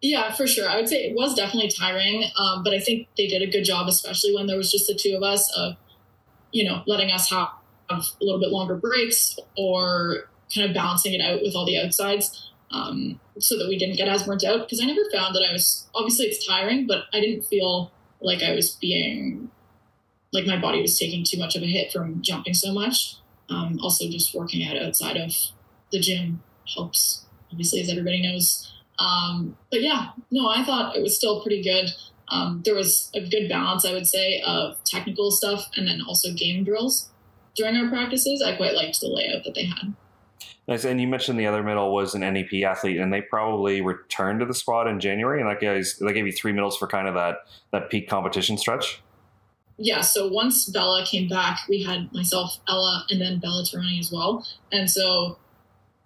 Yeah, 0.00 0.32
for 0.32 0.48
sure. 0.48 0.68
I 0.68 0.76
would 0.76 0.88
say 0.88 0.96
it 0.96 1.14
was 1.14 1.34
definitely 1.34 1.70
tiring, 1.70 2.24
um, 2.36 2.64
but 2.64 2.74
I 2.74 2.80
think 2.80 3.06
they 3.16 3.28
did 3.28 3.40
a 3.40 3.46
good 3.46 3.62
job, 3.62 3.86
especially 3.86 4.34
when 4.34 4.48
there 4.48 4.56
was 4.56 4.70
just 4.70 4.88
the 4.88 4.94
two 4.94 5.16
of 5.16 5.22
us, 5.22 5.50
of 5.56 5.76
you 6.50 6.64
know 6.64 6.82
letting 6.86 7.10
us 7.12 7.30
have 7.30 7.48
a 7.88 8.02
little 8.20 8.40
bit 8.40 8.50
longer 8.50 8.74
breaks 8.74 9.38
or 9.56 10.28
kind 10.54 10.68
of 10.68 10.74
balancing 10.74 11.14
it 11.14 11.20
out 11.20 11.42
with 11.42 11.54
all 11.54 11.66
the 11.66 11.78
outsides 11.78 12.50
um, 12.70 13.20
so 13.38 13.58
that 13.58 13.68
we 13.68 13.78
didn't 13.78 13.96
get 13.96 14.08
as 14.08 14.24
burnt 14.24 14.44
out. 14.44 14.60
Because 14.60 14.80
I 14.80 14.86
never 14.86 15.08
found 15.12 15.34
that 15.34 15.46
I 15.48 15.52
was 15.52 15.88
obviously 15.94 16.26
it's 16.26 16.46
tiring, 16.46 16.86
but 16.86 17.04
I 17.12 17.20
didn't 17.20 17.44
feel 17.44 17.92
like 18.20 18.42
I 18.42 18.54
was 18.54 18.72
being 18.72 19.50
like 20.32 20.46
my 20.46 20.58
body 20.58 20.80
was 20.80 20.98
taking 20.98 21.24
too 21.24 21.38
much 21.38 21.56
of 21.56 21.62
a 21.62 21.66
hit 21.66 21.92
from 21.92 22.22
jumping 22.22 22.54
so 22.54 22.72
much. 22.72 23.16
Um, 23.50 23.78
also, 23.82 24.08
just 24.08 24.34
working 24.34 24.66
out 24.66 24.76
outside 24.76 25.16
of 25.16 25.34
the 25.90 26.00
gym 26.00 26.42
helps, 26.74 27.26
obviously, 27.50 27.80
as 27.80 27.90
everybody 27.90 28.22
knows. 28.22 28.72
Um, 28.98 29.56
but 29.70 29.82
yeah, 29.82 30.10
no, 30.30 30.48
I 30.48 30.64
thought 30.64 30.96
it 30.96 31.02
was 31.02 31.16
still 31.16 31.42
pretty 31.42 31.62
good. 31.62 31.90
Um, 32.28 32.62
there 32.64 32.74
was 32.74 33.10
a 33.14 33.28
good 33.28 33.48
balance, 33.48 33.84
I 33.84 33.92
would 33.92 34.06
say, 34.06 34.40
of 34.46 34.82
technical 34.84 35.30
stuff 35.30 35.68
and 35.76 35.86
then 35.86 36.00
also 36.06 36.32
game 36.32 36.64
drills 36.64 37.10
during 37.54 37.76
our 37.76 37.88
practices. 37.88 38.42
I 38.42 38.56
quite 38.56 38.74
liked 38.74 39.00
the 39.00 39.08
layout 39.08 39.44
that 39.44 39.54
they 39.54 39.66
had. 39.66 39.94
And 40.68 41.00
you 41.00 41.08
mentioned 41.08 41.38
the 41.38 41.46
other 41.46 41.62
middle 41.62 41.92
was 41.92 42.14
an 42.14 42.20
NEP 42.20 42.64
athlete, 42.64 42.98
and 42.98 43.12
they 43.12 43.20
probably 43.20 43.80
returned 43.80 44.40
to 44.40 44.46
the 44.46 44.54
squad 44.54 44.86
in 44.86 45.00
January, 45.00 45.40
and 45.40 45.50
that 45.50 45.60
guys 45.60 45.96
they 45.98 46.12
gave 46.12 46.26
you 46.26 46.32
three 46.32 46.52
middles 46.52 46.76
for 46.76 46.86
kind 46.86 47.08
of 47.08 47.14
that 47.14 47.38
that 47.72 47.90
peak 47.90 48.08
competition 48.08 48.56
stretch. 48.56 49.02
Yeah. 49.76 50.02
So 50.02 50.28
once 50.28 50.68
Bella 50.68 51.04
came 51.04 51.28
back, 51.28 51.60
we 51.68 51.82
had 51.82 52.12
myself, 52.12 52.58
Ella, 52.68 53.04
and 53.10 53.20
then 53.20 53.40
Bella 53.40 53.64
Tarani 53.64 53.98
as 53.98 54.12
well, 54.12 54.46
and 54.70 54.88
so 54.88 55.38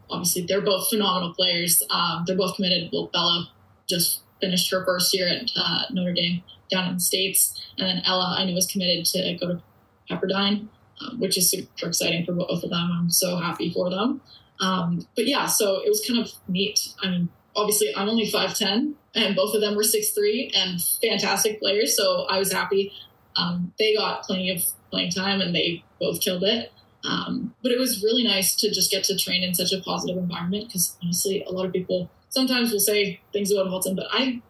obviously 0.08 0.46
they're 0.46 0.62
both 0.62 0.88
phenomenal 0.88 1.34
players. 1.34 1.82
Um, 1.90 2.24
they're 2.26 2.36
both 2.36 2.56
committed. 2.56 2.90
Well, 2.92 3.10
Bella 3.12 3.50
just 3.86 4.22
finished 4.40 4.70
her 4.70 4.84
first 4.84 5.12
year 5.14 5.28
at 5.28 5.50
uh, 5.54 5.82
Notre 5.90 6.12
Dame 6.12 6.42
down 6.70 6.88
in 6.88 6.94
the 6.94 7.00
states, 7.00 7.60
and 7.76 7.86
then 7.86 8.02
Ella 8.06 8.36
I 8.38 8.44
know 8.44 8.54
was 8.54 8.66
committed 8.66 9.04
to 9.04 9.36
go 9.38 9.48
to 9.48 9.62
Pepperdine, 10.10 10.68
um, 11.00 11.20
which 11.20 11.36
is 11.36 11.50
super 11.50 11.88
exciting 11.88 12.24
for 12.24 12.32
both 12.32 12.62
of 12.62 12.70
them. 12.70 12.90
I'm 12.92 13.10
so 13.10 13.36
happy 13.36 13.72
for 13.72 13.90
them. 13.90 14.20
Um, 14.60 15.06
but 15.14 15.26
yeah, 15.26 15.46
so 15.46 15.82
it 15.84 15.88
was 15.88 16.04
kind 16.06 16.20
of 16.20 16.30
neat. 16.48 16.88
I 17.02 17.10
mean, 17.10 17.28
obviously, 17.54 17.94
I'm 17.94 18.08
only 18.08 18.30
5'10, 18.30 18.94
and 19.14 19.36
both 19.36 19.54
of 19.54 19.60
them 19.60 19.76
were 19.76 19.82
6'3 19.82 20.56
and 20.56 20.80
fantastic 21.02 21.60
players. 21.60 21.96
So 21.96 22.26
I 22.28 22.38
was 22.38 22.52
happy. 22.52 22.92
Um, 23.36 23.72
they 23.78 23.94
got 23.94 24.22
plenty 24.22 24.50
of 24.50 24.62
playing 24.90 25.10
time 25.10 25.40
and 25.40 25.54
they 25.54 25.84
both 26.00 26.20
killed 26.20 26.44
it. 26.44 26.72
Um, 27.04 27.54
but 27.62 27.70
it 27.70 27.78
was 27.78 28.02
really 28.02 28.24
nice 28.24 28.54
to 28.56 28.70
just 28.70 28.90
get 28.90 29.04
to 29.04 29.16
train 29.16 29.42
in 29.42 29.54
such 29.54 29.72
a 29.72 29.80
positive 29.80 30.16
environment 30.16 30.66
because 30.66 30.96
honestly, 31.02 31.44
a 31.44 31.52
lot 31.52 31.66
of 31.66 31.72
people 31.72 32.10
sometimes 32.30 32.72
will 32.72 32.80
say 32.80 33.20
things 33.32 33.52
about 33.52 33.68
Halton, 33.68 33.94
but 33.94 34.06
I, 34.10 34.42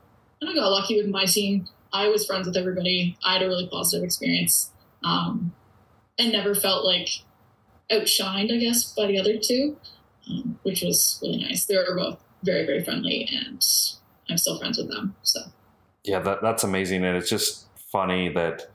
I 0.42 0.54
got 0.54 0.70
lucky 0.70 0.96
with 0.96 1.10
my 1.10 1.24
team. 1.24 1.68
I 1.92 2.08
was 2.08 2.26
friends 2.26 2.46
with 2.46 2.56
everybody. 2.56 3.16
I 3.24 3.34
had 3.34 3.42
a 3.42 3.48
really 3.48 3.68
positive 3.68 4.04
experience 4.04 4.70
um, 5.04 5.52
and 6.18 6.32
never 6.32 6.54
felt 6.54 6.84
like 6.84 7.08
outshined, 7.90 8.52
I 8.52 8.58
guess, 8.58 8.92
by 8.94 9.06
the 9.06 9.18
other 9.18 9.38
two 9.38 9.76
um, 10.28 10.58
which 10.62 10.82
was 10.82 11.18
really 11.22 11.38
nice. 11.38 11.64
They 11.66 11.76
were 11.76 11.94
both 11.96 12.18
very, 12.42 12.66
very 12.66 12.82
friendly, 12.82 13.28
and 13.32 13.64
I'm 14.28 14.38
still 14.38 14.58
friends 14.58 14.78
with 14.78 14.88
them. 14.88 15.14
So, 15.22 15.40
yeah, 16.04 16.20
that, 16.20 16.42
that's 16.42 16.64
amazing, 16.64 17.04
and 17.04 17.16
it's 17.16 17.30
just 17.30 17.66
funny 17.92 18.28
that. 18.30 18.70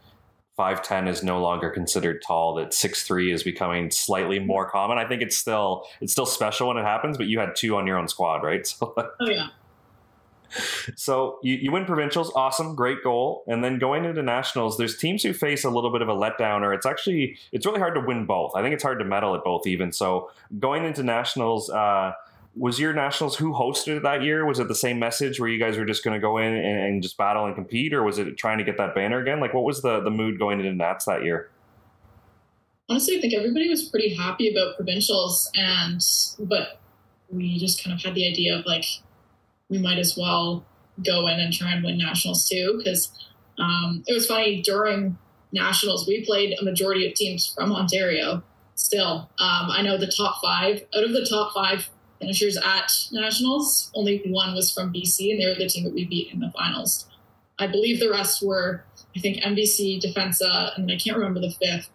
5'10 0.60 1.08
is 1.08 1.24
no 1.24 1.42
longer 1.42 1.72
considered 1.72 2.22
tall 2.22 2.54
that 2.56 2.70
6'3 2.72 3.34
is 3.34 3.42
becoming 3.42 3.90
slightly 3.90 4.38
more 4.38 4.70
common 4.70 4.98
i 4.98 5.08
think 5.08 5.22
it's 5.22 5.36
still 5.36 5.88
it's 6.02 6.12
still 6.12 6.26
special 6.26 6.68
when 6.68 6.78
it 6.78 6.84
happens 6.84 7.18
but 7.18 7.26
you 7.26 7.40
had 7.40 7.56
two 7.56 7.78
on 7.78 7.88
your 7.88 7.98
own 7.98 8.08
squad 8.08 8.44
right 8.44 8.68
so, 8.68 8.94
oh 8.98 9.30
yeah 9.30 9.48
so 10.96 11.40
you, 11.44 11.56
you 11.56 11.72
win 11.72 11.86
provincials, 11.86 12.32
awesome, 12.36 12.76
great 12.76 13.04
goal, 13.04 13.44
and 13.48 13.64
then 13.64 13.80
going 13.80 14.06
into 14.06 14.22
nationals, 14.22 14.78
there's 14.78 14.98
teams 14.98 15.24
who 15.24 15.34
face 15.34 15.64
a 15.64 15.70
little 15.70 15.92
bit 15.92 16.02
of 16.02 16.10
a 16.10 16.14
letdown, 16.14 16.62
or 16.62 16.74
it's 16.74 16.86
actually 16.86 17.38
it's 17.52 17.66
really 17.66 17.80
hard 17.80 17.96
to 17.96 18.02
win 18.02 18.26
both. 18.26 18.52
I 18.56 18.62
think 18.62 18.74
it's 18.74 18.84
hard 18.84 19.00
to 19.00 19.06
medal 19.06 19.36
at 19.36 19.44
both 19.44 19.66
even. 19.68 19.92
So 19.92 20.32
going 20.60 20.86
into 20.86 21.04
nationals, 21.04 21.70
uh, 21.70 22.14
was 22.56 22.80
your 22.80 22.94
nationals 22.94 23.38
who 23.38 23.54
hosted 23.54 23.98
it 23.98 24.04
that 24.04 24.24
year? 24.24 24.46
Was 24.46 24.60
it 24.60 24.68
the 24.68 24.76
same 24.76 25.00
message 25.00 25.40
where 25.40 25.48
you 25.48 25.60
guys 25.60 25.78
were 25.78 25.86
just 25.86 26.04
going 26.04 26.14
to 26.14 26.20
go 26.20 26.38
in 26.38 26.54
and, 26.54 26.80
and, 26.80 27.04
just 27.04 27.18
battle 27.18 27.46
and 27.46 27.56
compete, 27.56 27.94
or 27.94 28.04
was 28.04 28.18
it 28.18 28.38
trying 28.38 28.58
to 28.58 28.64
get 28.64 28.78
that 28.78 28.94
banner 28.94 29.20
again? 29.22 29.40
Like, 29.40 29.54
what 29.54 29.64
was 29.64 29.82
the 29.82 30.02
the 30.02 30.12
mood 30.12 30.38
going 30.38 30.60
into 30.60 30.74
Nats 30.74 31.06
that 31.06 31.24
year? 31.24 31.50
Honestly, 32.90 33.18
I 33.18 33.22
think 33.22 33.34
everybody 33.34 33.70
was 33.70 33.86
pretty 33.86 34.14
happy 34.14 34.54
about 34.54 34.76
provincials, 34.76 35.50
and 35.56 36.04
but 36.40 36.82
we 37.30 37.58
just 37.58 37.82
kind 37.84 37.96
of 37.96 38.04
had 38.04 38.16
the 38.16 38.30
idea 38.30 38.58
of 38.58 38.66
like 38.66 38.86
we 39.72 39.80
might 39.80 39.98
as 39.98 40.16
well 40.16 40.64
go 41.04 41.28
in 41.28 41.40
and 41.40 41.52
try 41.52 41.72
and 41.72 41.84
win 41.84 41.98
nationals 41.98 42.48
too. 42.48 42.76
Because 42.78 43.10
um, 43.58 44.04
it 44.06 44.14
was 44.14 44.28
funny 44.28 44.62
during 44.62 45.18
nationals, 45.52 46.06
we 46.08 46.24
played 46.26 46.56
a 46.60 46.64
majority 46.64 47.08
of 47.08 47.16
teams 47.16 47.52
from 47.56 47.72
Ontario. 47.72 48.44
Still, 48.76 49.30
um, 49.40 49.72
I 49.72 49.82
know 49.82 49.98
the 49.98 50.12
top 50.16 50.42
five 50.42 50.84
out 50.96 51.04
of 51.04 51.14
the 51.14 51.26
top 51.28 51.54
five 51.54 51.90
finishers 52.20 52.58
at 52.58 52.92
nationals, 53.12 53.92
only 53.96 54.22
one 54.28 54.54
was 54.54 54.72
from 54.72 54.94
BC, 54.94 55.32
and 55.32 55.42
they 55.42 55.48
were 55.48 55.56
the 55.56 55.68
team 55.68 55.84
that 55.86 55.94
we 55.94 56.06
beat 56.06 56.32
in 56.32 56.40
the 56.40 56.52
finals. 56.52 57.08
I 57.58 57.68
believe 57.68 58.00
the 58.00 58.10
rest 58.10 58.44
were, 58.46 58.84
I 59.16 59.20
think, 59.20 59.38
MBC, 59.38 60.02
Defensa, 60.02 60.76
and 60.76 60.92
I 60.92 60.98
can't 60.98 61.18
remember 61.18 61.40
the 61.40 61.52
fifth. 61.52 61.90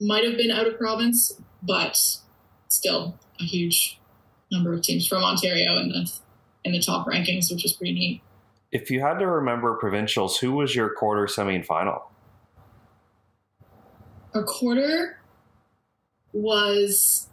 Might 0.00 0.24
have 0.24 0.36
been 0.36 0.50
out 0.50 0.66
of 0.66 0.78
province, 0.78 1.40
but 1.62 1.98
still 2.68 3.18
a 3.40 3.44
huge 3.44 3.97
number 4.50 4.72
of 4.72 4.82
teams 4.82 5.06
from 5.06 5.22
Ontario 5.22 5.78
in 5.78 5.88
the 5.90 6.10
in 6.64 6.72
the 6.72 6.80
top 6.80 7.06
rankings, 7.06 7.50
which 7.50 7.64
is 7.64 7.72
pretty 7.72 7.94
neat. 7.94 8.22
If 8.70 8.90
you 8.90 9.00
had 9.00 9.18
to 9.18 9.26
remember 9.26 9.74
provincials, 9.74 10.38
who 10.38 10.52
was 10.52 10.74
your 10.74 10.90
quarter, 10.90 11.26
semi, 11.26 11.54
and 11.54 11.64
final? 11.64 12.10
Our 14.34 14.44
quarter 14.44 15.18
was, 16.32 17.28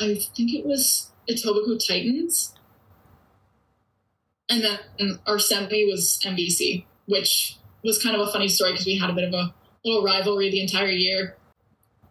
I 0.00 0.18
think 0.36 0.54
it 0.54 0.66
was 0.66 1.12
Etobicoke 1.30 1.86
Titans, 1.86 2.54
and 4.48 4.64
then 4.64 5.20
our 5.26 5.38
semi 5.38 5.84
was 5.84 6.18
MBC, 6.24 6.84
which 7.06 7.56
was 7.84 8.02
kind 8.02 8.16
of 8.16 8.26
a 8.26 8.32
funny 8.32 8.48
story 8.48 8.72
because 8.72 8.86
we 8.86 8.98
had 8.98 9.10
a 9.10 9.14
bit 9.14 9.24
of 9.24 9.34
a 9.34 9.54
little 9.84 10.02
rivalry 10.02 10.50
the 10.50 10.60
entire 10.60 10.88
year, 10.88 11.36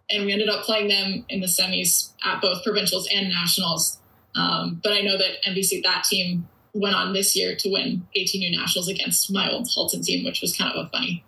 and 0.08 0.24
we 0.24 0.32
ended 0.32 0.48
up 0.48 0.64
playing 0.64 0.88
them 0.88 1.26
in 1.28 1.40
the 1.40 1.46
semis 1.46 2.12
at 2.24 2.40
both 2.40 2.64
provincials 2.64 3.06
and 3.12 3.28
nationals 3.28 3.98
um, 4.34 4.80
but 4.82 4.92
I 4.92 5.00
know 5.00 5.16
that 5.18 5.42
MBC, 5.46 5.82
that 5.82 6.04
team 6.04 6.48
went 6.74 6.94
on 6.94 7.12
this 7.12 7.34
year 7.34 7.56
to 7.56 7.70
win 7.70 8.06
18U 8.16 8.56
nationals 8.56 8.88
against 8.88 9.32
my 9.32 9.50
old 9.50 9.68
Halton 9.74 10.02
team, 10.02 10.24
which 10.24 10.40
was 10.40 10.56
kind 10.56 10.72
of 10.74 10.86
a 10.86 10.88
funny 10.90 11.24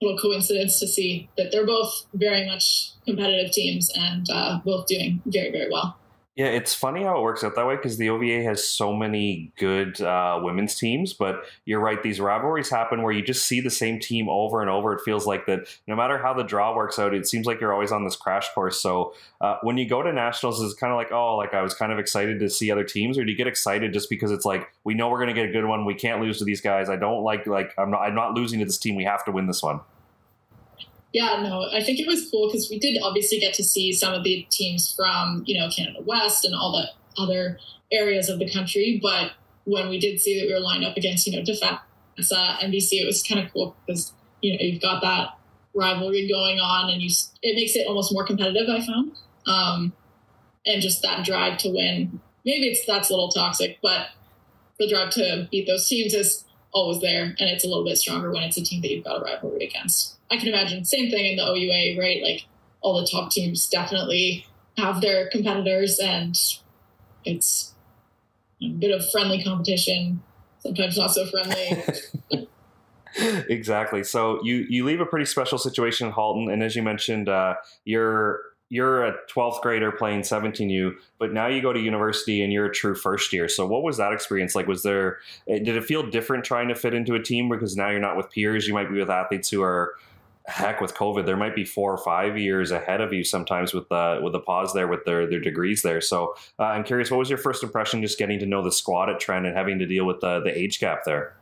little 0.00 0.18
coincidence 0.18 0.78
to 0.80 0.86
see 0.86 1.28
that 1.36 1.50
they're 1.50 1.66
both 1.66 2.06
very 2.14 2.46
much 2.46 2.90
competitive 3.06 3.52
teams 3.52 3.90
and 3.96 4.28
uh, 4.30 4.58
both 4.64 4.86
doing 4.86 5.22
very, 5.26 5.50
very 5.50 5.70
well. 5.70 5.96
Yeah, 6.36 6.46
it's 6.46 6.74
funny 6.74 7.04
how 7.04 7.16
it 7.16 7.22
works 7.22 7.44
out 7.44 7.54
that 7.54 7.64
way 7.64 7.76
because 7.76 7.96
the 7.96 8.10
OVA 8.10 8.42
has 8.42 8.66
so 8.66 8.92
many 8.92 9.52
good 9.56 10.00
uh, 10.00 10.40
women's 10.42 10.74
teams. 10.74 11.12
But 11.12 11.44
you're 11.64 11.78
right; 11.78 12.02
these 12.02 12.18
rivalries 12.18 12.68
happen 12.68 13.02
where 13.02 13.12
you 13.12 13.22
just 13.22 13.46
see 13.46 13.60
the 13.60 13.70
same 13.70 14.00
team 14.00 14.28
over 14.28 14.60
and 14.60 14.68
over. 14.68 14.92
It 14.94 15.02
feels 15.04 15.28
like 15.28 15.46
that 15.46 15.68
no 15.86 15.94
matter 15.94 16.18
how 16.18 16.34
the 16.34 16.42
draw 16.42 16.74
works 16.74 16.98
out, 16.98 17.14
it 17.14 17.28
seems 17.28 17.46
like 17.46 17.60
you're 17.60 17.72
always 17.72 17.92
on 17.92 18.02
this 18.02 18.16
crash 18.16 18.52
course. 18.52 18.80
So 18.80 19.14
uh, 19.40 19.58
when 19.62 19.78
you 19.78 19.88
go 19.88 20.02
to 20.02 20.12
nationals, 20.12 20.60
it's 20.60 20.74
kind 20.74 20.92
of 20.92 20.96
like, 20.96 21.12
oh, 21.12 21.36
like 21.36 21.54
I 21.54 21.62
was 21.62 21.72
kind 21.72 21.92
of 21.92 22.00
excited 22.00 22.40
to 22.40 22.50
see 22.50 22.68
other 22.68 22.84
teams, 22.84 23.16
or 23.16 23.24
do 23.24 23.30
you 23.30 23.36
get 23.36 23.46
excited 23.46 23.92
just 23.92 24.10
because 24.10 24.32
it's 24.32 24.44
like 24.44 24.72
we 24.82 24.94
know 24.94 25.10
we're 25.10 25.18
going 25.18 25.28
to 25.28 25.40
get 25.40 25.48
a 25.48 25.52
good 25.52 25.66
one, 25.66 25.84
we 25.84 25.94
can't 25.94 26.20
lose 26.20 26.38
to 26.38 26.44
these 26.44 26.60
guys. 26.60 26.90
I 26.90 26.96
don't 26.96 27.22
like 27.22 27.46
like 27.46 27.72
I'm 27.78 27.92
not 27.92 28.00
I'm 28.00 28.16
not 28.16 28.34
losing 28.34 28.58
to 28.58 28.64
this 28.64 28.78
team. 28.78 28.96
We 28.96 29.04
have 29.04 29.24
to 29.26 29.30
win 29.30 29.46
this 29.46 29.62
one. 29.62 29.78
Yeah, 31.14 31.40
no, 31.42 31.68
I 31.72 31.80
think 31.80 32.00
it 32.00 32.08
was 32.08 32.28
cool 32.28 32.48
because 32.48 32.68
we 32.68 32.80
did 32.80 33.00
obviously 33.00 33.38
get 33.38 33.54
to 33.54 33.62
see 33.62 33.92
some 33.92 34.12
of 34.12 34.24
the 34.24 34.44
teams 34.50 34.92
from, 34.96 35.44
you 35.46 35.56
know, 35.56 35.70
Canada 35.70 36.00
West 36.04 36.44
and 36.44 36.56
all 36.56 36.72
the 36.72 37.22
other 37.22 37.56
areas 37.92 38.28
of 38.28 38.40
the 38.40 38.50
country. 38.50 38.98
But 39.00 39.30
when 39.62 39.88
we 39.88 40.00
did 40.00 40.20
see 40.20 40.40
that 40.40 40.48
we 40.48 40.52
were 40.52 40.58
lined 40.58 40.84
up 40.84 40.96
against, 40.96 41.28
you 41.28 41.36
know, 41.36 41.44
Defensa, 41.44 42.58
MBC, 42.58 43.00
it 43.00 43.06
was 43.06 43.22
kind 43.22 43.46
of 43.46 43.52
cool 43.52 43.76
because, 43.86 44.12
you 44.42 44.54
know, 44.54 44.58
you've 44.60 44.82
got 44.82 45.02
that 45.02 45.38
rivalry 45.72 46.28
going 46.28 46.58
on 46.58 46.90
and 46.90 47.00
you, 47.00 47.10
it 47.42 47.54
makes 47.54 47.76
it 47.76 47.86
almost 47.86 48.12
more 48.12 48.26
competitive, 48.26 48.68
I 48.68 48.84
found. 48.84 49.12
Um, 49.46 49.92
and 50.66 50.82
just 50.82 51.00
that 51.02 51.24
drive 51.24 51.58
to 51.58 51.68
win. 51.68 52.20
Maybe 52.44 52.66
it's 52.66 52.84
that's 52.86 53.10
a 53.10 53.12
little 53.12 53.30
toxic, 53.30 53.78
but 53.80 54.08
the 54.80 54.88
drive 54.88 55.10
to 55.10 55.46
beat 55.52 55.68
those 55.68 55.86
teams 55.86 56.12
is 56.12 56.44
always 56.72 57.00
there, 57.00 57.22
and 57.22 57.36
it's 57.38 57.64
a 57.64 57.68
little 57.68 57.84
bit 57.84 57.98
stronger 57.98 58.32
when 58.32 58.42
it's 58.42 58.56
a 58.56 58.64
team 58.64 58.82
that 58.82 58.90
you've 58.90 59.04
got 59.04 59.20
a 59.20 59.24
rivalry 59.24 59.64
against. 59.64 60.16
I 60.34 60.36
can 60.36 60.48
imagine 60.48 60.84
same 60.84 61.10
thing 61.10 61.26
in 61.26 61.36
the 61.36 61.44
OUA, 61.44 62.00
right? 62.00 62.20
Like 62.20 62.46
all 62.80 63.00
the 63.00 63.06
top 63.06 63.30
teams 63.30 63.68
definitely 63.68 64.44
have 64.76 65.00
their 65.00 65.28
competitors, 65.30 66.00
and 66.00 66.36
it's 67.24 67.72
a 68.60 68.68
bit 68.68 68.90
of 68.90 69.08
friendly 69.12 69.42
competition. 69.44 70.22
Sometimes 70.58 70.98
not 70.98 71.12
so 71.12 71.26
friendly. 71.26 72.48
exactly. 73.48 74.02
So 74.02 74.42
you 74.42 74.66
you 74.68 74.84
leave 74.84 75.00
a 75.00 75.06
pretty 75.06 75.26
special 75.26 75.56
situation 75.56 76.08
in 76.08 76.12
Halton, 76.12 76.50
and 76.50 76.64
as 76.64 76.74
you 76.74 76.82
mentioned, 76.82 77.28
uh, 77.28 77.54
you're 77.84 78.40
you're 78.70 79.04
a 79.04 79.14
12th 79.32 79.60
grader 79.60 79.92
playing 79.92 80.22
17U, 80.22 80.94
but 81.20 81.32
now 81.32 81.46
you 81.46 81.62
go 81.62 81.72
to 81.72 81.78
university 81.78 82.42
and 82.42 82.52
you're 82.52 82.66
a 82.66 82.72
true 82.72 82.96
first 82.96 83.32
year. 83.32 83.46
So 83.46 83.66
what 83.68 83.84
was 83.84 83.98
that 83.98 84.12
experience 84.12 84.56
like? 84.56 84.66
Was 84.66 84.82
there, 84.82 85.18
eh, 85.46 85.58
did 85.58 85.76
it 85.76 85.84
feel 85.84 86.10
different 86.10 86.44
trying 86.44 86.66
to 86.68 86.74
fit 86.74 86.92
into 86.92 87.14
a 87.14 87.22
team 87.22 87.48
because 87.48 87.76
now 87.76 87.90
you're 87.90 88.00
not 88.00 88.16
with 88.16 88.30
peers? 88.30 88.66
You 88.66 88.74
might 88.74 88.90
be 88.90 88.98
with 88.98 89.10
athletes 89.10 89.50
who 89.50 89.62
are, 89.62 89.94
heck, 90.46 90.80
with 90.80 90.94
COVID, 90.94 91.24
there 91.24 91.36
might 91.36 91.54
be 91.54 91.64
four 91.64 91.92
or 91.92 91.98
five 91.98 92.36
years 92.36 92.70
ahead 92.70 93.00
of 93.00 93.12
you 93.12 93.24
sometimes 93.24 93.72
with 93.72 93.88
the, 93.88 94.20
with 94.22 94.32
the 94.32 94.40
pause 94.40 94.74
there 94.74 94.86
with 94.86 95.04
their, 95.04 95.26
their 95.26 95.40
degrees 95.40 95.82
there. 95.82 96.00
So 96.00 96.34
uh, 96.58 96.64
I'm 96.64 96.84
curious, 96.84 97.10
what 97.10 97.18
was 97.18 97.30
your 97.30 97.38
first 97.38 97.62
impression 97.62 98.02
just 98.02 98.18
getting 98.18 98.38
to 98.40 98.46
know 98.46 98.62
the 98.62 98.72
squad 98.72 99.08
at 99.08 99.20
Trent 99.20 99.46
and 99.46 99.56
having 99.56 99.78
to 99.78 99.86
deal 99.86 100.04
with 100.04 100.20
the, 100.20 100.40
the 100.40 100.56
age 100.56 100.80
gap 100.80 101.04
there? 101.06 101.34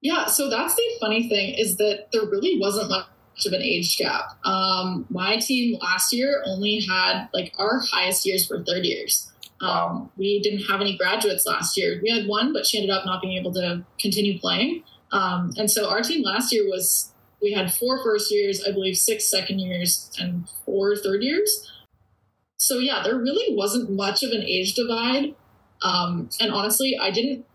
Yeah, 0.00 0.26
so 0.26 0.48
that's 0.48 0.76
the 0.76 0.84
funny 1.00 1.28
thing 1.28 1.54
is 1.54 1.76
that 1.78 2.06
there 2.12 2.22
really 2.22 2.58
wasn't 2.60 2.90
much 2.90 3.46
of 3.46 3.52
an 3.52 3.62
age 3.62 3.98
gap. 3.98 4.24
Um, 4.44 5.04
my 5.10 5.38
team 5.38 5.78
last 5.80 6.12
year 6.12 6.42
only 6.46 6.80
had 6.88 7.28
like 7.34 7.52
our 7.58 7.80
highest 7.80 8.24
years 8.24 8.48
were 8.48 8.62
third 8.62 8.84
years. 8.84 9.32
Um, 9.60 9.68
wow. 9.68 10.10
We 10.16 10.40
didn't 10.40 10.66
have 10.66 10.80
any 10.80 10.96
graduates 10.96 11.46
last 11.46 11.76
year. 11.76 11.98
We 12.02 12.10
had 12.10 12.28
one, 12.28 12.52
but 12.52 12.66
she 12.66 12.78
ended 12.78 12.90
up 12.90 13.04
not 13.06 13.20
being 13.20 13.36
able 13.36 13.52
to 13.54 13.84
continue 13.98 14.38
playing. 14.38 14.84
Um, 15.12 15.52
and 15.56 15.70
so 15.70 15.88
our 15.88 16.02
team 16.02 16.22
last 16.22 16.52
year 16.52 16.64
was 16.66 17.12
we 17.46 17.52
had 17.52 17.72
four 17.72 18.02
first 18.02 18.32
years, 18.32 18.64
I 18.66 18.72
believe 18.72 18.96
six 18.96 19.24
second 19.24 19.60
years, 19.60 20.10
and 20.18 20.48
four 20.64 20.96
third 20.96 21.22
years. 21.22 21.70
So 22.56 22.78
yeah, 22.78 23.02
there 23.04 23.16
really 23.16 23.54
wasn't 23.54 23.88
much 23.88 24.24
of 24.24 24.32
an 24.32 24.42
age 24.42 24.74
divide. 24.74 25.36
Um, 25.80 26.28
and 26.40 26.50
honestly, 26.50 26.98
I 27.00 27.12
didn't. 27.12 27.46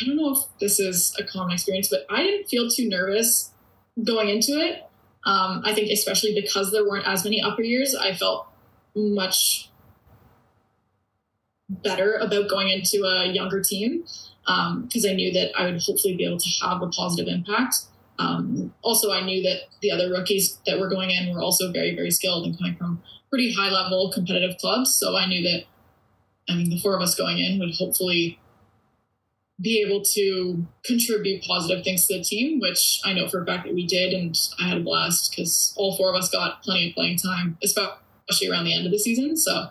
I 0.00 0.04
don't 0.06 0.16
know 0.16 0.30
if 0.30 0.38
this 0.60 0.78
is 0.78 1.14
a 1.18 1.24
common 1.24 1.52
experience, 1.52 1.88
but 1.88 2.06
I 2.08 2.22
didn't 2.22 2.46
feel 2.46 2.70
too 2.70 2.88
nervous 2.88 3.50
going 4.04 4.28
into 4.28 4.52
it. 4.52 4.88
Um, 5.26 5.62
I 5.64 5.74
think 5.74 5.90
especially 5.90 6.32
because 6.40 6.70
there 6.70 6.88
weren't 6.88 7.08
as 7.08 7.24
many 7.24 7.42
upper 7.42 7.62
years, 7.62 7.94
I 7.94 8.14
felt 8.14 8.46
much 8.94 9.68
better 11.68 12.14
about 12.14 12.48
going 12.48 12.68
into 12.68 13.04
a 13.04 13.26
younger 13.26 13.60
team 13.62 14.04
because 14.46 15.04
um, 15.04 15.10
I 15.10 15.12
knew 15.12 15.32
that 15.32 15.50
I 15.58 15.66
would 15.66 15.82
hopefully 15.82 16.16
be 16.16 16.24
able 16.24 16.38
to 16.38 16.50
have 16.62 16.82
a 16.82 16.88
positive 16.88 17.26
impact. 17.26 17.89
Um, 18.20 18.74
also, 18.82 19.10
I 19.10 19.24
knew 19.24 19.42
that 19.42 19.62
the 19.80 19.90
other 19.90 20.10
rookies 20.10 20.58
that 20.66 20.78
were 20.78 20.88
going 20.88 21.10
in 21.10 21.34
were 21.34 21.40
also 21.40 21.72
very, 21.72 21.94
very 21.94 22.10
skilled 22.10 22.44
and 22.46 22.56
coming 22.58 22.76
from 22.76 23.02
pretty 23.30 23.52
high 23.52 23.70
level 23.70 24.12
competitive 24.12 24.58
clubs. 24.58 24.94
So 24.94 25.16
I 25.16 25.26
knew 25.26 25.42
that, 25.42 25.64
I 26.48 26.56
mean, 26.56 26.68
the 26.68 26.78
four 26.80 26.94
of 26.94 27.00
us 27.00 27.14
going 27.14 27.38
in 27.38 27.58
would 27.58 27.74
hopefully 27.74 28.38
be 29.60 29.82
able 29.86 30.02
to 30.02 30.66
contribute 30.84 31.44
positive 31.44 31.82
things 31.82 32.06
to 32.06 32.18
the 32.18 32.24
team, 32.24 32.60
which 32.60 33.00
I 33.04 33.14
know 33.14 33.28
for 33.28 33.42
a 33.42 33.46
fact 33.46 33.66
that 33.66 33.74
we 33.74 33.86
did. 33.86 34.12
And 34.12 34.36
I 34.60 34.68
had 34.68 34.78
a 34.78 34.80
blast 34.82 35.30
because 35.30 35.72
all 35.76 35.96
four 35.96 36.10
of 36.10 36.16
us 36.16 36.28
got 36.30 36.62
plenty 36.62 36.90
of 36.90 36.94
playing 36.94 37.18
time, 37.18 37.56
especially 37.62 38.50
around 38.50 38.64
the 38.64 38.74
end 38.74 38.84
of 38.84 38.92
the 38.92 38.98
season. 38.98 39.36
So, 39.36 39.70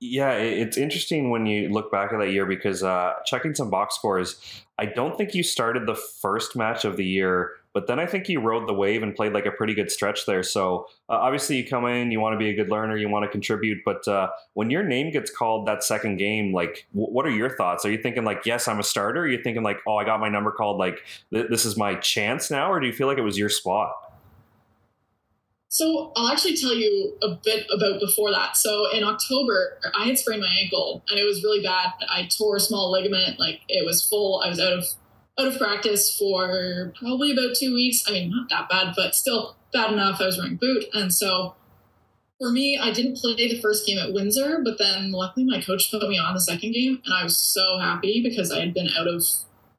yeah, 0.00 0.32
it's 0.32 0.76
interesting 0.76 1.30
when 1.30 1.46
you 1.46 1.68
look 1.68 1.92
back 1.92 2.12
at 2.12 2.18
that 2.18 2.30
year 2.30 2.46
because 2.46 2.82
uh, 2.82 3.14
checking 3.24 3.54
some 3.54 3.70
box 3.70 3.94
scores, 3.94 4.40
I 4.78 4.86
don't 4.86 5.16
think 5.16 5.34
you 5.34 5.42
started 5.42 5.86
the 5.86 5.94
first 5.94 6.56
match 6.56 6.84
of 6.84 6.96
the 6.96 7.04
year 7.04 7.52
but 7.76 7.88
then 7.88 8.00
I 8.00 8.06
think 8.06 8.30
you 8.30 8.40
rode 8.40 8.66
the 8.66 8.72
wave 8.72 9.02
and 9.02 9.14
played 9.14 9.34
like 9.34 9.44
a 9.44 9.50
pretty 9.50 9.74
good 9.74 9.92
stretch 9.92 10.24
there. 10.24 10.42
So 10.42 10.88
uh, 11.10 11.12
obviously 11.12 11.58
you 11.58 11.68
come 11.68 11.84
in, 11.84 12.10
you 12.10 12.20
want 12.20 12.32
to 12.32 12.38
be 12.38 12.48
a 12.48 12.54
good 12.54 12.70
learner, 12.70 12.96
you 12.96 13.10
want 13.10 13.26
to 13.26 13.30
contribute. 13.30 13.84
But 13.84 14.08
uh, 14.08 14.30
when 14.54 14.70
your 14.70 14.82
name 14.82 15.10
gets 15.12 15.30
called 15.30 15.68
that 15.68 15.84
second 15.84 16.16
game, 16.16 16.54
like 16.54 16.86
w- 16.94 17.12
what 17.12 17.26
are 17.26 17.30
your 17.30 17.54
thoughts? 17.54 17.84
Are 17.84 17.90
you 17.90 17.98
thinking 17.98 18.24
like, 18.24 18.46
yes, 18.46 18.66
I'm 18.66 18.80
a 18.80 18.82
starter? 18.82 19.20
Are 19.20 19.28
you 19.28 19.42
thinking 19.42 19.62
like, 19.62 19.80
oh, 19.86 19.96
I 19.96 20.04
got 20.04 20.20
my 20.20 20.30
number 20.30 20.52
called, 20.52 20.78
like 20.78 21.04
th- 21.30 21.50
this 21.50 21.66
is 21.66 21.76
my 21.76 21.96
chance 21.96 22.50
now, 22.50 22.72
or 22.72 22.80
do 22.80 22.86
you 22.86 22.94
feel 22.94 23.08
like 23.08 23.18
it 23.18 23.24
was 23.24 23.36
your 23.36 23.50
spot? 23.50 23.92
So 25.68 26.12
I'll 26.16 26.28
actually 26.28 26.56
tell 26.56 26.74
you 26.74 27.16
a 27.22 27.36
bit 27.42 27.66
about 27.74 28.00
before 28.00 28.30
that. 28.30 28.56
So 28.56 28.90
in 28.92 29.02
October, 29.02 29.78
I 29.94 30.04
had 30.04 30.18
sprained 30.18 30.42
my 30.42 30.54
ankle 30.62 31.02
and 31.08 31.18
it 31.18 31.24
was 31.24 31.42
really 31.42 31.62
bad. 31.62 31.92
I 32.08 32.28
tore 32.36 32.56
a 32.56 32.60
small 32.60 32.90
ligament, 32.92 33.38
like 33.38 33.60
it 33.68 33.84
was 33.84 34.06
full. 34.06 34.42
I 34.44 34.48
was 34.48 34.60
out 34.60 34.72
of 34.72 34.84
out 35.38 35.48
of 35.48 35.58
practice 35.58 36.16
for 36.16 36.92
probably 36.98 37.32
about 37.32 37.56
two 37.56 37.74
weeks. 37.74 38.04
I 38.08 38.12
mean, 38.12 38.30
not 38.30 38.48
that 38.48 38.68
bad, 38.70 38.94
but 38.96 39.14
still 39.14 39.56
bad 39.72 39.92
enough. 39.92 40.20
I 40.20 40.26
was 40.26 40.38
wearing 40.38 40.56
boot. 40.56 40.84
And 40.94 41.12
so 41.12 41.54
for 42.38 42.50
me, 42.50 42.78
I 42.78 42.90
didn't 42.92 43.18
play 43.18 43.34
the 43.34 43.60
first 43.60 43.86
game 43.86 43.98
at 43.98 44.12
Windsor, 44.12 44.60
but 44.64 44.78
then 44.78 45.12
luckily 45.12 45.44
my 45.44 45.60
coach 45.60 45.90
put 45.90 46.08
me 46.08 46.18
on 46.18 46.34
the 46.34 46.40
second 46.40 46.72
game 46.72 47.02
and 47.04 47.14
I 47.14 47.24
was 47.24 47.36
so 47.36 47.78
happy 47.78 48.22
because 48.22 48.50
I 48.50 48.60
had 48.60 48.72
been 48.72 48.88
out 48.96 49.08
of 49.08 49.24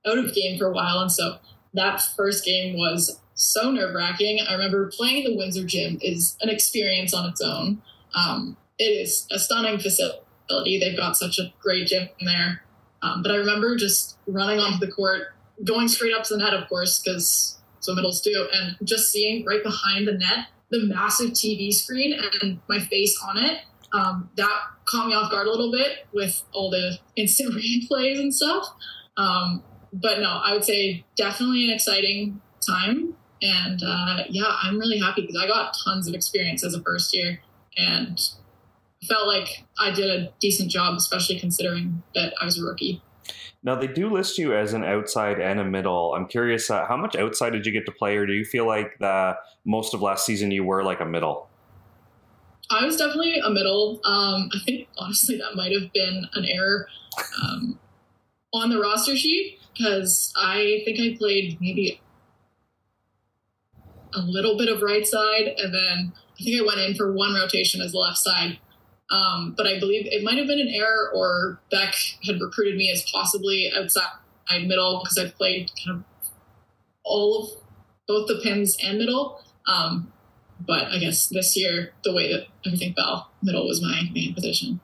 out 0.06 0.18
of 0.18 0.34
game 0.34 0.58
for 0.58 0.68
a 0.68 0.74
while. 0.74 1.00
And 1.00 1.12
so 1.12 1.38
that 1.74 2.02
first 2.16 2.46
game 2.46 2.78
was 2.78 3.20
so 3.38 3.72
nerve 3.72 3.96
wracking. 3.96 4.40
I 4.48 4.54
remember 4.54 4.92
playing 4.94 5.24
the 5.24 5.38
Windsor 5.38 5.64
gym 5.64 6.00
is 6.02 6.38
an 6.42 6.50
experience 6.50 7.14
on 7.14 7.30
its 7.30 7.42
own. 7.42 7.82
Um, 8.14 8.58
it 8.78 8.84
is 8.84 9.26
a 9.32 9.40
stunning 9.40 9.80
facility. 9.80 10.80
They've 10.80 10.98
got 10.98 11.16
such 11.16 11.40
a 11.40 11.54
great 11.60 11.88
gym 11.88 12.10
there. 12.20 12.64
Um, 13.02 13.22
but 13.22 13.32
I 13.32 13.36
remember 13.36 13.76
just 13.76 14.18
running 14.28 14.60
onto 14.60 14.86
the 14.86 14.92
court, 14.92 15.34
going 15.64 15.88
straight 15.88 16.14
up 16.14 16.24
to 16.26 16.34
the 16.34 16.40
net, 16.40 16.54
of 16.54 16.68
course, 16.68 17.00
because 17.00 17.60
so 17.80 17.94
middles 17.94 18.22
do, 18.22 18.48
and 18.54 18.76
just 18.84 19.12
seeing 19.12 19.46
right 19.46 19.64
behind 19.64 20.08
the 20.08 20.14
net 20.14 20.48
the 20.70 20.86
massive 20.86 21.32
TV 21.32 21.74
screen 21.74 22.18
and 22.42 22.60
my 22.68 22.80
face 22.80 23.18
on 23.26 23.38
it. 23.38 23.62
Um, 23.94 24.30
that 24.36 24.62
caught 24.86 25.08
me 25.08 25.14
off 25.14 25.32
guard 25.32 25.48
a 25.48 25.50
little 25.50 25.72
bit 25.72 26.08
with 26.14 26.44
all 26.54 26.70
the 26.70 26.98
instant 27.16 27.54
replays 27.56 28.20
and 28.20 28.34
stuff. 28.34 28.66
Um, 29.16 29.64
but 29.94 30.20
no, 30.20 30.42
I 30.44 30.54
would 30.54 30.66
say 30.66 31.06
definitely 31.16 31.66
an 31.66 31.74
exciting 31.74 32.42
time. 32.68 33.16
And 33.42 33.82
uh, 33.84 34.24
yeah, 34.30 34.56
I'm 34.64 34.80
really 34.80 35.00
happy 35.00 35.22
because 35.22 35.38
I 35.42 35.48
got 35.48 35.76
tons 35.84 36.08
of 36.08 36.14
experience 36.14 36.64
as 36.64 36.74
a 36.74 36.82
first 36.82 37.14
year 37.14 37.40
and 37.78 38.20
felt 39.08 39.28
like 39.28 39.64
I 39.80 39.92
did 39.92 40.10
a 40.10 40.34
decent 40.40 40.72
job, 40.72 40.96
especially 40.98 41.40
considering 41.40 42.02
that 42.16 42.34
I 42.42 42.46
was 42.46 42.60
a 42.60 42.64
rookie. 42.64 43.02
Now 43.64 43.76
they 43.76 43.88
do 43.88 44.10
list 44.10 44.38
you 44.38 44.56
as 44.56 44.74
an 44.74 44.84
outside 44.84 45.40
and 45.40 45.60
a 45.60 45.66
middle. 45.66 46.14
I'm 46.16 46.28
curious, 46.28 46.70
uh, 46.70 46.86
how 46.86 46.98
much 46.98 47.16
outside 47.16 47.52
did 47.52 47.66
you 47.66 47.72
get 47.72 47.86
to 47.86 47.92
play, 47.92 48.16
or 48.16 48.26
do 48.26 48.34
you 48.34 48.46
feel 48.46 48.66
like 48.66 48.98
the 49.00 49.38
most 49.66 49.94
of 49.94 50.02
last 50.02 50.26
season 50.26 50.52
you 50.52 50.64
were 50.64 50.84
like 50.84 51.00
a 51.00 51.06
middle? 51.06 51.50
I 52.70 52.86
was 52.86 52.98
definitely 52.98 53.40
a 53.40 53.50
middle. 53.50 54.00
Um, 54.04 54.50
I 54.54 54.60
think 54.66 54.88
honestly 54.98 55.38
that 55.38 55.56
might 55.56 55.72
have 55.72 55.92
been 55.94 56.28
an 56.34 56.46
error 56.46 56.88
um, 57.44 57.80
on 58.54 58.70
the 58.70 58.80
roster 58.80 59.16
sheet 59.16 59.60
because 59.74 60.34
I 60.36 60.82
think 60.86 61.00
I 61.00 61.18
played 61.18 61.58
maybe 61.62 62.02
a 64.14 64.20
little 64.20 64.58
bit 64.58 64.70
of 64.70 64.82
right 64.82 65.06
side, 65.06 65.54
and 65.58 65.74
then 65.74 66.14
I 66.40 66.44
think 66.44 66.62
I 66.62 66.66
went 66.66 66.80
in 66.80 66.96
for 66.96 67.14
one 67.14 67.34
rotation 67.34 67.82
as 67.82 67.94
left 67.94 68.18
side. 68.18 68.60
Um, 69.10 69.54
but 69.56 69.66
I 69.66 69.80
believe 69.80 70.06
it 70.06 70.24
might 70.24 70.38
have 70.38 70.48
been 70.48 70.60
an 70.60 70.68
error, 70.74 71.12
or 71.14 71.62
Beck 71.72 71.96
had 72.26 72.42
recruited 72.42 72.76
me 72.76 72.92
as 72.92 73.10
possibly 73.12 73.72
outside 73.76 74.68
middle 74.68 75.02
because 75.02 75.18
I've 75.18 75.36
played 75.36 75.72
kind 75.84 75.98
of 75.98 76.30
all 77.04 77.44
of 77.44 77.50
both 78.08 78.28
the 78.28 78.40
pins 78.44 78.78
and 78.84 78.98
middle. 78.98 79.42
Um, 79.66 80.12
but 80.66 80.86
I 80.86 80.98
guess 80.98 81.28
this 81.28 81.56
year, 81.56 81.94
the 82.04 82.14
way 82.14 82.32
that 82.32 82.48
everything 82.66 82.94
fell, 82.94 83.32
middle 83.42 83.68
was 83.68 83.82
my 83.82 84.10
main 84.14 84.34
position. 84.34 84.80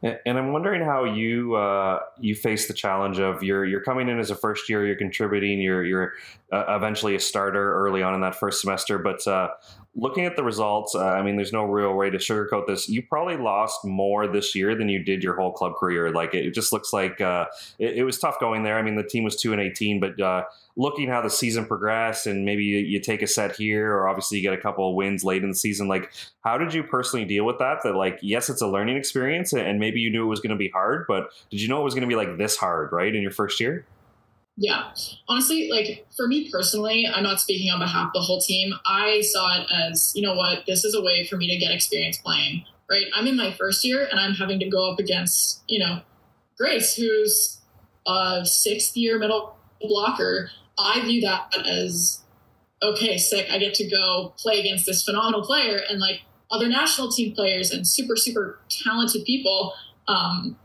And 0.00 0.38
I'm 0.38 0.52
wondering 0.52 0.82
how 0.82 1.04
you 1.04 1.56
uh, 1.56 1.98
you 2.20 2.36
face 2.36 2.68
the 2.68 2.74
challenge 2.74 3.18
of 3.18 3.42
you're 3.42 3.64
you're 3.64 3.80
coming 3.80 4.08
in 4.08 4.20
as 4.20 4.30
a 4.30 4.36
first 4.36 4.68
year, 4.68 4.86
you're 4.86 4.96
contributing, 4.96 5.60
you're 5.60 5.84
you're 5.84 6.12
uh, 6.52 6.64
eventually 6.68 7.14
a 7.14 7.20
starter 7.20 7.74
early 7.74 8.02
on 8.02 8.14
in 8.14 8.20
that 8.22 8.34
first 8.34 8.60
semester. 8.60 8.98
But 8.98 9.26
uh, 9.26 9.50
looking 9.94 10.24
at 10.24 10.36
the 10.36 10.42
results, 10.42 10.94
uh, 10.94 11.04
I 11.04 11.22
mean, 11.22 11.36
there's 11.36 11.52
no 11.52 11.64
real 11.64 11.94
way 11.94 12.08
to 12.08 12.18
sugarcoat 12.18 12.66
this. 12.66 12.88
You 12.88 13.02
probably 13.02 13.36
lost 13.36 13.84
more 13.84 14.26
this 14.26 14.54
year 14.54 14.74
than 14.74 14.88
you 14.88 15.02
did 15.02 15.22
your 15.22 15.36
whole 15.36 15.52
club 15.52 15.74
career. 15.74 16.10
Like 16.10 16.34
it 16.34 16.52
just 16.52 16.72
looks 16.72 16.92
like 16.92 17.20
uh, 17.20 17.46
it, 17.78 17.98
it, 17.98 18.04
was 18.04 18.18
tough 18.18 18.40
going 18.40 18.62
there. 18.62 18.78
I 18.78 18.82
mean, 18.82 18.96
the 18.96 19.02
team 19.02 19.24
was 19.24 19.36
two 19.36 19.52
and 19.52 19.60
eighteen, 19.60 20.00
but 20.00 20.18
uh, 20.20 20.44
looking 20.76 21.08
how 21.08 21.20
the 21.20 21.28
season 21.28 21.66
progressed, 21.66 22.26
and 22.26 22.44
maybe 22.44 22.64
you, 22.64 22.78
you, 22.78 23.00
take 23.00 23.20
a 23.20 23.26
set 23.26 23.56
here, 23.56 23.92
or 23.92 24.08
obviously 24.08 24.38
you 24.38 24.42
get 24.42 24.54
a 24.54 24.62
couple 24.62 24.88
of 24.88 24.94
wins 24.94 25.24
late 25.24 25.42
in 25.42 25.50
the 25.50 25.54
season. 25.54 25.88
Like, 25.88 26.12
how 26.42 26.56
did 26.56 26.72
you 26.72 26.82
personally 26.82 27.26
deal 27.26 27.44
with 27.44 27.58
that? 27.58 27.82
That 27.82 27.94
like, 27.94 28.18
yes, 28.22 28.48
it's 28.48 28.62
a 28.62 28.68
learning 28.68 28.96
experience, 28.96 29.52
and 29.52 29.78
maybe 29.80 30.00
you 30.00 30.10
knew 30.10 30.24
it 30.24 30.28
was 30.28 30.40
going 30.40 30.50
to 30.50 30.56
be 30.56 30.68
hard, 30.68 31.04
but 31.08 31.30
did 31.50 31.60
you 31.60 31.68
know 31.68 31.80
it 31.80 31.84
was 31.84 31.94
going 31.94 32.02
to 32.02 32.08
be 32.08 32.16
like 32.16 32.38
this 32.38 32.56
hard, 32.56 32.92
right, 32.92 33.14
in 33.14 33.20
your 33.20 33.32
first 33.32 33.60
year? 33.60 33.84
Yeah. 34.60 34.90
Honestly, 35.28 35.70
like 35.70 36.04
for 36.16 36.26
me 36.26 36.50
personally, 36.50 37.06
I'm 37.06 37.22
not 37.22 37.40
speaking 37.40 37.70
on 37.70 37.78
behalf 37.78 38.08
of 38.08 38.12
the 38.12 38.20
whole 38.20 38.40
team. 38.40 38.74
I 38.84 39.20
saw 39.20 39.60
it 39.60 39.68
as, 39.72 40.10
you 40.16 40.22
know 40.22 40.34
what, 40.34 40.64
this 40.66 40.84
is 40.84 40.96
a 40.96 41.02
way 41.02 41.24
for 41.24 41.36
me 41.36 41.48
to 41.48 41.56
get 41.56 41.72
experience 41.72 42.18
playing, 42.18 42.64
right? 42.90 43.06
I'm 43.14 43.28
in 43.28 43.36
my 43.36 43.52
first 43.52 43.84
year 43.84 44.08
and 44.10 44.18
I'm 44.18 44.34
having 44.34 44.58
to 44.58 44.68
go 44.68 44.90
up 44.90 44.98
against, 44.98 45.62
you 45.68 45.78
know, 45.78 46.00
Grace, 46.58 46.96
who's 46.96 47.60
a 48.04 48.44
sixth 48.44 48.96
year 48.96 49.16
middle 49.20 49.56
blocker. 49.80 50.50
I 50.76 51.02
view 51.02 51.20
that 51.20 51.56
as, 51.64 52.24
okay, 52.82 53.16
sick. 53.16 53.46
I 53.52 53.58
get 53.58 53.74
to 53.74 53.88
go 53.88 54.34
play 54.38 54.58
against 54.58 54.86
this 54.86 55.04
phenomenal 55.04 55.42
player 55.42 55.80
and 55.88 56.00
like 56.00 56.22
other 56.50 56.68
national 56.68 57.12
team 57.12 57.32
players 57.32 57.70
and 57.70 57.86
super, 57.86 58.16
super 58.16 58.58
talented 58.68 59.24
people. 59.24 59.74
Um, 60.08 60.56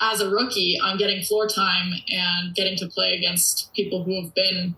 as 0.00 0.20
a 0.20 0.30
rookie, 0.30 0.78
I'm 0.82 0.96
getting 0.96 1.22
floor 1.22 1.46
time 1.46 1.92
and 2.10 2.54
getting 2.54 2.76
to 2.78 2.86
play 2.88 3.14
against 3.14 3.72
people 3.74 4.04
who 4.04 4.22
have 4.22 4.34
been 4.34 4.74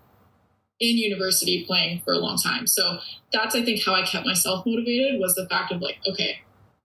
in 0.81 0.97
university 0.97 1.65
playing 1.65 2.03
for 2.05 2.13
a 2.13 2.19
long 2.19 2.37
time. 2.37 2.67
So 2.67 2.99
that's 3.33 3.55
I 3.55 3.65
think 3.65 3.85
how 3.85 3.95
I 3.95 4.03
kept 4.03 4.27
myself 4.27 4.67
motivated 4.67 5.21
was 5.21 5.35
the 5.35 5.49
fact 5.49 5.73
of 5.73 5.81
like, 5.81 5.99
okay, 6.09 6.39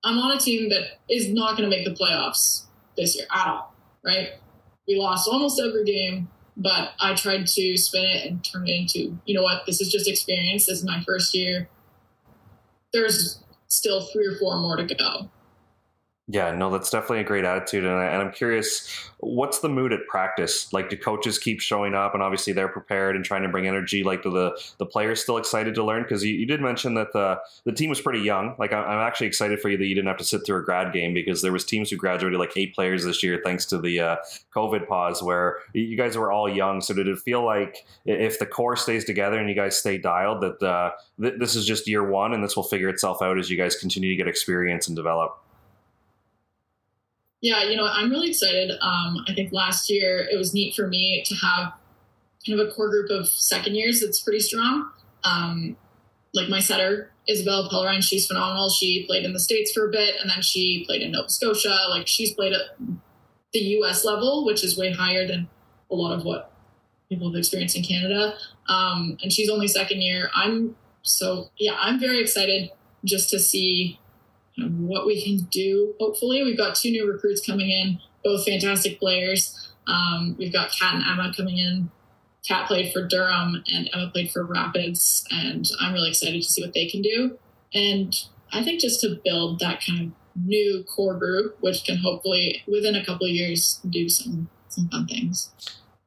I'm 0.03 0.19
on 0.19 0.37
a 0.37 0.39
team 0.39 0.69
that 0.69 0.99
is 1.09 1.29
not 1.29 1.57
going 1.57 1.69
to 1.69 1.75
make 1.75 1.85
the 1.85 1.95
playoffs 1.95 2.65
this 2.95 3.15
year 3.15 3.25
at 3.33 3.47
all, 3.47 3.73
right? 4.05 4.29
We 4.87 4.99
lost 4.99 5.27
almost 5.27 5.59
every 5.59 5.83
game, 5.83 6.29
but 6.55 6.91
I 6.99 7.15
tried 7.15 7.47
to 7.47 7.77
spin 7.77 8.05
it 8.05 8.25
and 8.27 8.43
turn 8.43 8.67
it 8.67 8.71
into, 8.71 9.17
you 9.25 9.33
know 9.33 9.43
what, 9.43 9.65
this 9.65 9.81
is 9.81 9.91
just 9.91 10.07
experience. 10.07 10.67
This 10.67 10.77
is 10.77 10.85
my 10.85 11.03
first 11.05 11.33
year. 11.33 11.67
There's 12.93 13.43
still 13.67 14.05
three 14.13 14.27
or 14.27 14.37
four 14.37 14.57
more 14.59 14.77
to 14.77 14.95
go. 14.95 15.29
Yeah, 16.29 16.53
no, 16.53 16.69
that's 16.69 16.89
definitely 16.89 17.21
a 17.21 17.23
great 17.23 17.45
attitude, 17.45 17.85
and, 17.85 17.93
I, 17.93 18.21
am 18.21 18.33
curious, 18.33 19.09
what's 19.19 19.59
the 19.59 19.69
mood 19.69 19.93
at 19.93 20.05
practice? 20.09 20.73
Like, 20.73 20.89
do 20.89 20.97
coaches 20.97 21.39
keep 21.39 21.61
showing 21.61 21.93
up, 21.95 22.13
and 22.13 22.21
obviously 22.21 22.51
they're 22.51 22.67
prepared 22.67 23.15
and 23.15 23.23
trying 23.23 23.43
to 23.43 23.47
bring 23.47 23.65
energy? 23.65 24.03
Like, 24.03 24.23
do 24.23 24.31
the 24.31 24.59
the 24.77 24.85
players 24.85 25.21
still 25.23 25.37
excited 25.37 25.73
to 25.75 25.85
learn? 25.85 26.03
Because 26.03 26.25
you, 26.25 26.35
you, 26.35 26.45
did 26.45 26.59
mention 26.59 26.95
that 26.95 27.13
the 27.13 27.39
the 27.63 27.71
team 27.71 27.89
was 27.89 28.01
pretty 28.01 28.19
young. 28.19 28.55
Like, 28.59 28.73
I'm 28.73 28.99
actually 29.07 29.27
excited 29.27 29.61
for 29.61 29.69
you 29.69 29.77
that 29.77 29.85
you 29.85 29.95
didn't 29.95 30.09
have 30.09 30.17
to 30.17 30.25
sit 30.25 30.45
through 30.45 30.59
a 30.59 30.63
grad 30.63 30.91
game 30.91 31.13
because 31.13 31.41
there 31.41 31.53
was 31.53 31.63
teams 31.63 31.91
who 31.91 31.95
graduated 31.95 32.39
like 32.39 32.51
eight 32.57 32.75
players 32.75 33.05
this 33.05 33.23
year 33.23 33.39
thanks 33.41 33.65
to 33.67 33.77
the 33.77 33.97
uh, 34.01 34.15
COVID 34.53 34.85
pause, 34.85 35.23
where 35.23 35.59
you 35.71 35.95
guys 35.95 36.17
were 36.17 36.33
all 36.33 36.49
young. 36.49 36.81
So 36.81 36.93
did 36.93 37.07
it 37.07 37.19
feel 37.19 37.45
like 37.45 37.85
if 38.05 38.37
the 38.37 38.45
core 38.45 38.75
stays 38.75 39.05
together 39.05 39.39
and 39.39 39.47
you 39.47 39.55
guys 39.55 39.79
stay 39.79 39.97
dialed, 39.97 40.41
that 40.41 40.61
uh, 40.61 40.91
th- 41.21 41.35
this 41.39 41.55
is 41.55 41.65
just 41.65 41.87
year 41.87 42.05
one, 42.05 42.33
and 42.33 42.43
this 42.43 42.57
will 42.57 42.63
figure 42.63 42.89
itself 42.89 43.21
out 43.21 43.39
as 43.39 43.49
you 43.49 43.55
guys 43.55 43.77
continue 43.77 44.09
to 44.09 44.17
get 44.17 44.27
experience 44.27 44.87
and 44.87 44.97
develop? 44.97 45.41
Yeah, 47.41 47.63
you 47.63 47.75
know, 47.75 47.85
I'm 47.85 48.09
really 48.09 48.29
excited. 48.29 48.71
Um, 48.81 49.23
I 49.27 49.33
think 49.33 49.53
last 49.53 49.89
year 49.89 50.27
it 50.31 50.37
was 50.37 50.53
neat 50.53 50.75
for 50.75 50.87
me 50.87 51.23
to 51.25 51.35
have 51.35 51.73
kind 52.45 52.59
of 52.59 52.67
a 52.67 52.71
core 52.71 52.89
group 52.89 53.09
of 53.09 53.27
second 53.27 53.75
years 53.75 54.01
that's 54.01 54.21
pretty 54.21 54.39
strong. 54.39 54.89
Um, 55.23 55.77
like 56.33 56.49
my 56.49 56.59
setter, 56.59 57.11
Isabella 57.29 57.69
Pellerine, 57.69 58.01
she's 58.01 58.25
phenomenal. 58.25 58.69
She 58.69 59.05
played 59.05 59.23
in 59.23 59.33
the 59.33 59.39
States 59.39 59.71
for 59.71 59.87
a 59.87 59.91
bit 59.91 60.15
and 60.21 60.29
then 60.29 60.41
she 60.41 60.83
played 60.85 61.01
in 61.01 61.11
Nova 61.11 61.29
Scotia. 61.29 61.77
Like 61.89 62.07
she's 62.07 62.33
played 62.33 62.53
at 62.53 62.61
the 63.53 63.59
US 63.59 64.03
level, 64.03 64.45
which 64.45 64.63
is 64.63 64.77
way 64.77 64.91
higher 64.91 65.27
than 65.27 65.47
a 65.91 65.95
lot 65.95 66.13
of 66.17 66.25
what 66.25 66.51
people 67.09 67.29
have 67.29 67.37
experienced 67.37 67.75
in 67.75 67.83
Canada. 67.83 68.35
Um, 68.67 69.17
and 69.21 69.31
she's 69.31 69.49
only 69.49 69.67
second 69.67 70.01
year. 70.01 70.29
I'm 70.33 70.75
so, 71.01 71.49
yeah, 71.57 71.75
I'm 71.79 71.99
very 71.99 72.19
excited 72.19 72.71
just 73.05 73.29
to 73.29 73.39
see 73.39 73.99
what 74.57 75.05
we 75.05 75.23
can 75.23 75.47
do. 75.51 75.93
Hopefully, 75.99 76.43
we've 76.43 76.57
got 76.57 76.75
two 76.75 76.91
new 76.91 77.11
recruits 77.11 77.45
coming 77.45 77.69
in, 77.69 77.99
both 78.23 78.45
fantastic 78.45 78.99
players. 78.99 79.73
Um, 79.87 80.35
we've 80.37 80.53
got 80.53 80.71
Kat 80.71 80.95
and 80.95 81.03
Emma 81.03 81.33
coming 81.35 81.57
in. 81.57 81.91
Kat 82.45 82.67
played 82.67 82.93
for 82.93 83.05
Durham 83.07 83.63
and 83.73 83.89
Emma 83.93 84.09
played 84.11 84.31
for 84.31 84.43
Rapids, 84.43 85.25
and 85.31 85.69
I'm 85.79 85.93
really 85.93 86.09
excited 86.09 86.41
to 86.41 86.47
see 86.47 86.63
what 86.63 86.73
they 86.73 86.87
can 86.87 87.01
do. 87.01 87.37
And 87.73 88.13
I 88.51 88.63
think 88.63 88.79
just 88.79 89.01
to 89.01 89.19
build 89.23 89.59
that 89.59 89.83
kind 89.85 90.01
of 90.01 90.11
new 90.45 90.83
core 90.83 91.15
group, 91.15 91.57
which 91.59 91.83
can 91.83 91.97
hopefully 91.97 92.63
within 92.67 92.95
a 92.95 93.05
couple 93.05 93.25
of 93.25 93.33
years 93.33 93.79
do 93.89 94.07
some 94.09 94.49
some 94.69 94.89
fun 94.89 95.07
things. 95.07 95.51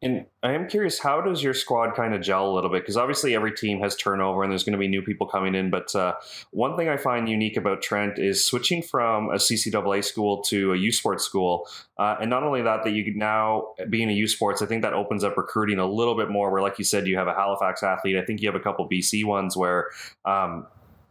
And 0.03 0.25
I 0.43 0.53
am 0.53 0.67
curious, 0.67 0.99
how 0.99 1.21
does 1.21 1.43
your 1.43 1.53
squad 1.53 1.95
kind 1.95 2.15
of 2.15 2.23
gel 2.23 2.51
a 2.51 2.55
little 2.55 2.71
bit? 2.71 2.83
Because 2.83 2.97
obviously 2.97 3.35
every 3.35 3.53
team 3.53 3.81
has 3.81 3.95
turnover 3.95 4.43
and 4.43 4.51
there's 4.51 4.65
going 4.65 4.73
to 4.73 4.79
be 4.79 4.89
new 4.89 5.03
people 5.03 5.27
coming 5.27 5.55
in. 5.55 5.69
But 5.69 5.95
uh, 5.95 6.15
one 6.53 6.75
thing 6.75 6.89
I 6.89 6.97
find 6.97 7.29
unique 7.29 7.59
about 7.59 7.83
Trent 7.83 8.19
is 8.19 8.43
switching 8.43 8.81
from 8.81 9.29
a 9.29 9.35
CCAA 9.35 10.03
school 10.03 10.41
to 10.45 10.73
a 10.73 10.77
U 10.77 10.91
Sports 10.91 11.25
school. 11.25 11.69
Uh, 11.99 12.17
and 12.19 12.31
not 12.31 12.43
only 12.43 12.63
that, 12.63 12.83
that 12.85 12.93
you 12.93 13.15
now, 13.15 13.75
being 13.91 14.09
a 14.09 14.15
U 14.15 14.27
Sports, 14.27 14.63
I 14.63 14.67
think 14.67 14.81
that 14.83 14.95
opens 14.95 15.23
up 15.23 15.37
recruiting 15.37 15.79
a 15.79 15.87
little 15.87 16.17
bit 16.17 16.31
more. 16.31 16.51
Where, 16.51 16.63
like 16.63 16.79
you 16.79 16.85
said, 16.85 17.07
you 17.07 17.19
have 17.19 17.29
a 17.29 17.35
Halifax 17.35 17.83
athlete. 17.83 18.17
I 18.17 18.25
think 18.25 18.41
you 18.41 18.49
have 18.49 18.59
a 18.59 18.65
couple 18.65 18.89
BC 18.89 19.27
ones 19.27 19.55
where 19.55 19.91
um, 20.25 20.67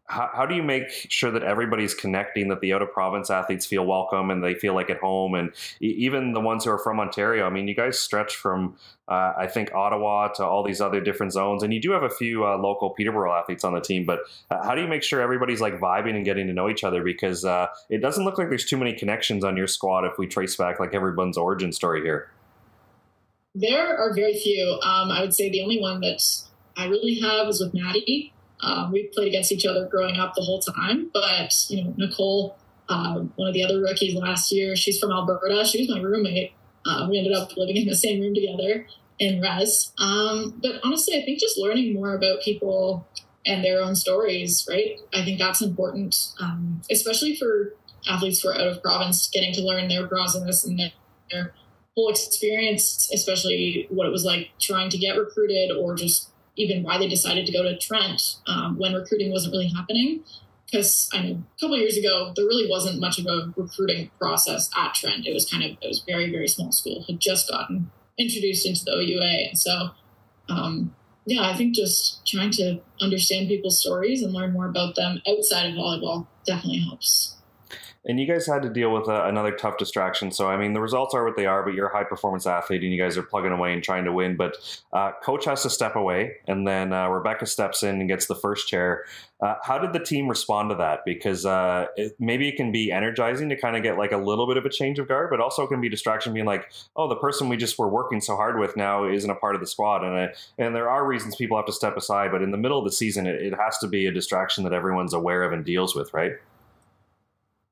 how, 0.10 0.30
how 0.34 0.46
do 0.46 0.56
you 0.56 0.64
make 0.64 0.90
sure 1.10 1.32
that 1.32 1.44
everybody's 1.44 1.94
connecting 1.94 2.50
that 2.50 2.62
the 2.62 2.74
out 2.74 2.82
of 2.82 2.92
province 2.92 3.30
athletes 3.30 3.66
feel 3.66 3.86
welcome 3.86 4.30
and 4.30 4.44
they 4.44 4.56
feel 4.56 4.74
like 4.74 4.90
at 4.90 4.98
home? 4.98 5.36
And 5.36 5.54
even 5.80 6.34
the 6.34 6.42
ones 6.42 6.66
who 6.66 6.72
are 6.72 6.78
from 6.78 7.00
ontario 7.00 7.46
i 7.46 7.50
mean 7.50 7.68
you 7.68 7.76
guys 7.76 7.98
stretch 7.98 8.36
from 8.36 8.76
uh, 9.08 9.34
i 9.38 9.48
think 9.48 9.74
ottawa 9.74 10.28
to 10.28 10.44
all 10.44 10.64
these 10.64 10.82
other 10.82 11.00
different 11.00 11.32
zones 11.32 11.64
and 11.64 11.74
you 11.74 11.82
do 11.82 11.92
have 11.92 12.04
a 12.04 12.10
few 12.10 12.46
uh, 12.46 12.58
local 12.58 12.90
peterborough 12.92 13.34
athletes 13.34 13.64
on 13.64 13.74
the 13.74 13.80
team 13.80 14.06
but 14.06 14.22
uh, 14.52 14.64
how 14.64 14.76
do 14.76 14.82
you 14.82 14.88
make 14.88 15.04
sure 15.04 15.22
everybody's 15.22 15.62
like 15.62 15.80
vibing 15.80 16.16
and 16.16 16.26
getting 16.26 16.48
to 16.48 16.54
know 16.54 16.70
each 16.70 16.84
other? 16.84 17.04
Because 17.04 17.46
uh, 17.46 17.68
it 17.90 18.00
doesn't 18.02 18.26
look 18.26 18.38
like 18.38 18.50
there's 18.50 18.66
too 18.66 18.78
many 18.78 18.94
connections 18.94 19.44
on 19.44 19.56
your 19.56 19.68
squad 19.68 20.06
if 20.06 20.18
we 20.18 20.28
trace 20.28 20.56
back 20.56 20.80
like 20.80 20.94
everyone's 20.94 21.38
origin 21.38 21.72
story 21.72 22.02
here. 22.02 22.32
There 23.56 23.98
are 23.98 24.14
very 24.14 24.38
few. 24.38 24.80
Um, 24.84 25.12
i 25.12 25.22
would 25.22 25.34
say 25.34 25.50
the 25.50 25.62
only 25.62 25.80
one 25.80 26.02
that 26.02 26.22
i 26.78 26.86
really 26.86 27.20
have 27.20 27.48
is 27.48 27.60
with 27.62 27.74
maddie 27.74 28.34
um, 28.62 28.92
we 28.92 29.08
played 29.14 29.30
against 29.30 29.52
each 29.52 29.66
other 29.66 29.88
growing 29.88 30.18
up 30.18 30.34
the 30.36 30.42
whole 30.42 30.60
time. 30.60 31.10
But, 31.14 31.54
you 31.70 31.84
know, 31.84 31.94
Nicole, 31.98 32.58
uh, 32.88 33.20
one 33.36 33.48
of 33.48 33.54
the 33.54 33.64
other 33.64 33.82
rookies 33.82 34.16
last 34.16 34.52
year, 34.52 34.76
she's 34.76 35.00
from 35.00 35.12
Alberta. 35.12 35.66
She 35.66 35.82
was 35.82 35.90
my 35.90 36.02
roommate. 36.02 36.54
Uh, 36.86 37.08
we 37.10 37.18
ended 37.18 37.34
up 37.34 37.56
living 37.56 37.78
in 37.78 37.88
the 37.88 37.96
same 37.96 38.22
room 38.22 38.34
together 38.34 38.88
in 39.20 39.42
res. 39.42 39.92
Um, 39.98 40.60
but 40.62 40.76
honestly, 40.84 41.18
I 41.18 41.26
think 41.26 41.40
just 41.40 41.58
learning 41.58 41.94
more 41.94 42.16
about 42.16 42.42
people 42.42 43.08
and 43.46 43.64
their 43.64 43.82
own 43.82 43.96
stories, 43.96 44.66
right? 44.70 45.00
I 45.14 45.24
think 45.24 45.40
that's 45.40 45.62
important, 45.62 46.16
um, 46.40 46.82
especially 46.90 47.36
for 47.36 47.74
athletes 48.08 48.42
who 48.42 48.50
are 48.50 48.56
out 48.56 48.68
of 48.68 48.82
province, 48.82 49.30
getting 49.32 49.54
to 49.54 49.62
learn 49.62 49.88
their 49.88 50.08
process 50.08 50.64
and 50.64 50.80
their, 50.80 50.92
their 51.32 51.54
whole 51.96 52.10
experience, 52.10 53.10
especially 53.14 53.88
what 53.90 54.08
it 54.08 54.12
was 54.12 54.24
like 54.24 54.52
trying 54.60 54.90
to 54.90 54.98
get 54.98 55.18
recruited 55.18 55.72
or 55.72 55.96
just 55.96 56.30
even 56.60 56.84
why 56.84 56.98
they 56.98 57.08
decided 57.08 57.46
to 57.46 57.52
go 57.52 57.64
to 57.64 57.78
Trent 57.78 58.22
um, 58.48 58.78
when 58.78 58.94
recruiting 58.94 59.32
wasn't 59.32 59.54
really 59.54 59.70
happening. 59.70 60.24
Because 60.66 61.10
I 61.14 61.24
know 61.24 61.32
a 61.32 61.60
couple 61.60 61.78
years 61.78 61.98
ago 61.98 62.32
there 62.36 62.46
really 62.46 62.70
wasn't 62.70 63.00
much 63.00 63.18
of 63.18 63.26
a 63.26 63.52
recruiting 63.56 64.12
process 64.20 64.70
at 64.78 64.94
Trent. 64.94 65.26
It 65.26 65.34
was 65.34 65.50
kind 65.50 65.64
of 65.64 65.72
it 65.82 65.88
was 65.88 66.04
very 66.08 66.30
very 66.30 66.48
small 66.48 66.72
school 66.72 67.04
had 67.08 67.20
just 67.20 67.50
gotten 67.50 67.90
introduced 68.20 68.68
into 68.68 68.84
the 68.86 68.92
OUA, 68.92 69.50
and 69.50 69.58
so 69.58 69.90
um, 70.50 70.94
yeah, 71.26 71.50
I 71.50 71.56
think 71.56 71.76
just 71.76 72.26
trying 72.28 72.52
to 72.52 72.80
understand 73.02 73.48
people's 73.48 73.80
stories 73.80 74.22
and 74.22 74.34
learn 74.34 74.54
more 74.54 74.68
about 74.68 74.96
them 74.96 75.22
outside 75.28 75.70
of 75.70 75.76
volleyball 75.76 76.28
definitely 76.46 76.80
helps 76.82 77.39
and 78.06 78.20
you 78.20 78.26
guys 78.26 78.48
had 78.48 78.62
to 78.62 78.70
deal 78.70 78.92
with 78.92 79.08
a, 79.08 79.26
another 79.26 79.52
tough 79.52 79.78
distraction. 79.78 80.32
So, 80.32 80.48
I 80.48 80.58
mean, 80.58 80.74
the 80.74 80.82
results 80.82 81.14
are 81.14 81.26
what 81.26 81.36
they 81.36 81.46
are, 81.46 81.64
but 81.64 81.74
you're 81.74 81.88
a 81.88 81.96
high 81.96 82.04
performance 82.04 82.48
athlete 82.48 82.84
and 82.84 82.92
you 82.92 83.02
guys 83.02 83.18
are 83.18 83.24
plugging 83.24 83.52
away 83.52 83.74
and 83.74 83.84
trying 83.84 84.06
to 84.06 84.14
win. 84.14 84.36
But 84.38 84.56
uh, 84.94 85.12
coach 85.24 85.46
has 85.46 85.64
to 85.64 85.70
step 85.70 85.96
away, 85.96 86.38
and 86.48 86.68
then 86.68 86.94
uh, 86.94 87.08
Rebecca 87.10 87.46
steps 87.46 87.84
in 87.84 88.00
and 88.00 88.08
gets 88.08 88.28
the 88.28 88.36
first 88.36 88.68
chair. 88.68 89.06
Uh, 89.42 89.56
how 89.64 89.78
did 89.78 89.94
the 89.94 90.00
team 90.00 90.28
respond 90.28 90.70
to 90.70 90.76
that? 90.76 91.06
Because 91.06 91.46
uh, 91.46 91.86
it, 91.96 92.14
maybe 92.20 92.50
it 92.50 92.58
can 92.58 92.72
be 92.74 92.92
energizing 92.92 93.48
to 93.50 93.56
kind 93.56 93.78
of 93.78 93.84
get 93.84 93.98
like 93.98 94.12
a 94.12 94.18
little 94.18 94.48
bit 94.48 94.58
of 94.58 94.66
a 94.66 94.70
change 94.70 95.00
of 95.00 95.08
guard, 95.08 95.30
but 95.30 95.40
also 95.40 95.64
it 95.64 95.68
can 95.68 95.80
be 95.80 95.88
distraction, 95.88 96.34
being 96.34 96.46
like, 96.46 96.70
oh, 96.98 97.08
the 97.08 97.16
person 97.16 97.48
we 97.48 97.56
just 97.56 97.80
were 97.80 97.88
working 97.88 98.20
so 98.20 98.36
hard 98.36 98.60
with 98.60 98.76
now 98.76 99.06
isn't 99.06 99.30
a 99.30 99.36
part 99.36 99.56
of 99.56 99.62
the 99.62 99.68
squad. 99.68 100.04
And, 100.04 100.14
I, 100.14 100.34
and 100.58 100.76
there 100.76 100.90
are 100.90 101.06
reasons 101.06 101.38
people 101.38 101.56
have 101.56 101.66
to 101.68 101.72
step 101.72 101.96
aside, 101.96 102.32
but 102.32 102.42
in 102.42 102.52
the 102.52 102.58
middle 102.58 102.80
of 102.80 102.84
the 102.84 102.92
season, 102.92 103.28
it, 103.28 103.42
it 103.42 103.54
has 103.54 103.78
to 103.80 103.88
be 103.88 104.08
a 104.08 104.12
distraction 104.12 104.66
that 104.66 104.74
everyone's 104.74 105.14
aware 105.14 105.44
of 105.44 105.54
and 105.54 105.64
deals 105.64 105.96
with, 105.96 106.14
right? 106.14 106.34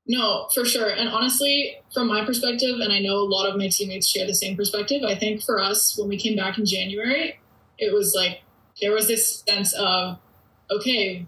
No, 0.07 0.47
for 0.53 0.63
sure. 0.63 0.89
And 0.89 1.09
honestly, 1.09 1.75
from 1.93 2.07
my 2.07 2.23
perspective, 2.25 2.79
and 2.79 2.93
I 2.93 2.99
know 2.99 3.17
a 3.17 3.27
lot 3.27 3.49
of 3.49 3.57
my 3.57 3.67
teammates 3.67 4.07
share 4.07 4.25
the 4.25 4.33
same 4.33 4.55
perspective, 4.55 5.03
I 5.03 5.15
think 5.15 5.43
for 5.43 5.59
us, 5.61 5.97
when 5.97 6.07
we 6.07 6.17
came 6.17 6.37
back 6.37 6.57
in 6.57 6.65
January, 6.65 7.39
it 7.77 7.93
was 7.93 8.15
like 8.15 8.41
there 8.81 8.93
was 8.93 9.07
this 9.07 9.43
sense 9.47 9.73
of, 9.73 10.17
okay, 10.71 11.25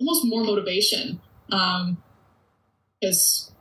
almost 0.00 0.24
more 0.24 0.44
motivation. 0.44 1.20
Um, 1.52 2.02
because 3.00 3.52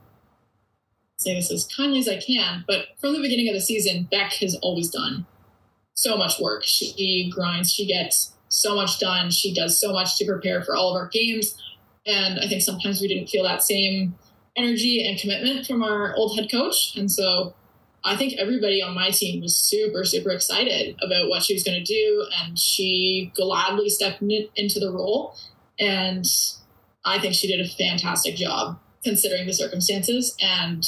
say 1.18 1.36
this 1.36 1.52
as 1.52 1.68
kindly 1.76 2.00
as 2.00 2.08
I 2.08 2.18
can, 2.18 2.64
but 2.68 2.88
from 3.00 3.14
the 3.14 3.22
beginning 3.22 3.50
of 3.50 3.54
the 3.54 3.62
season, 3.62 4.08
Beck 4.10 4.34
has 4.34 4.56
always 4.56 4.90
done 4.90 5.26
so 5.94 6.16
much 6.16 6.40
work. 6.40 6.64
She 6.64 7.30
grinds, 7.34 7.72
she 7.72 7.86
gets 7.86 8.34
so 8.48 8.76
much 8.76 9.00
done, 9.00 9.32
she 9.32 9.54
does 9.54 9.80
so 9.80 9.92
much 9.92 10.18
to 10.18 10.26
prepare 10.26 10.62
for 10.62 10.76
all 10.76 10.96
of 10.96 11.02
our 11.02 11.08
games. 11.10 11.62
And 12.06 12.40
I 12.40 12.48
think 12.48 12.62
sometimes 12.62 13.02
we 13.02 13.08
didn't 13.08 13.28
feel 13.28 13.44
that 13.44 13.64
same 13.64 14.16
energy 14.56 15.06
and 15.08 15.20
commitment 15.20 15.66
from 15.66 15.84
our 15.84 16.14
old 16.16 16.38
head 16.38 16.50
coach. 16.52 16.96
And 16.96 17.12
so 17.12 17.54
I 18.04 18.16
think 18.16 18.34
everybody 18.38 18.82
on 18.82 18.96
my 18.96 19.10
team 19.10 19.42
was 19.42 19.56
super, 19.58 20.06
super 20.06 20.32
excited 20.32 20.96
about 21.02 21.30
what 21.30 21.44
she 21.44 21.54
was 21.54 21.64
going 21.64 21.84
to 21.84 21.84
do. 21.84 22.26
And 22.42 22.58
she 22.58 23.32
gladly 23.36 23.90
stepped 23.90 24.22
into 24.22 24.80
the 24.80 24.92
role. 24.92 25.36
And 25.80 26.26
I 27.06 27.20
think 27.20 27.34
she 27.34 27.48
did 27.48 27.66
a 27.66 27.70
fantastic 27.70 28.36
job 28.36 28.80
considering 29.04 29.48
the 29.48 29.54
circumstances 29.54 30.36
and, 30.42 30.86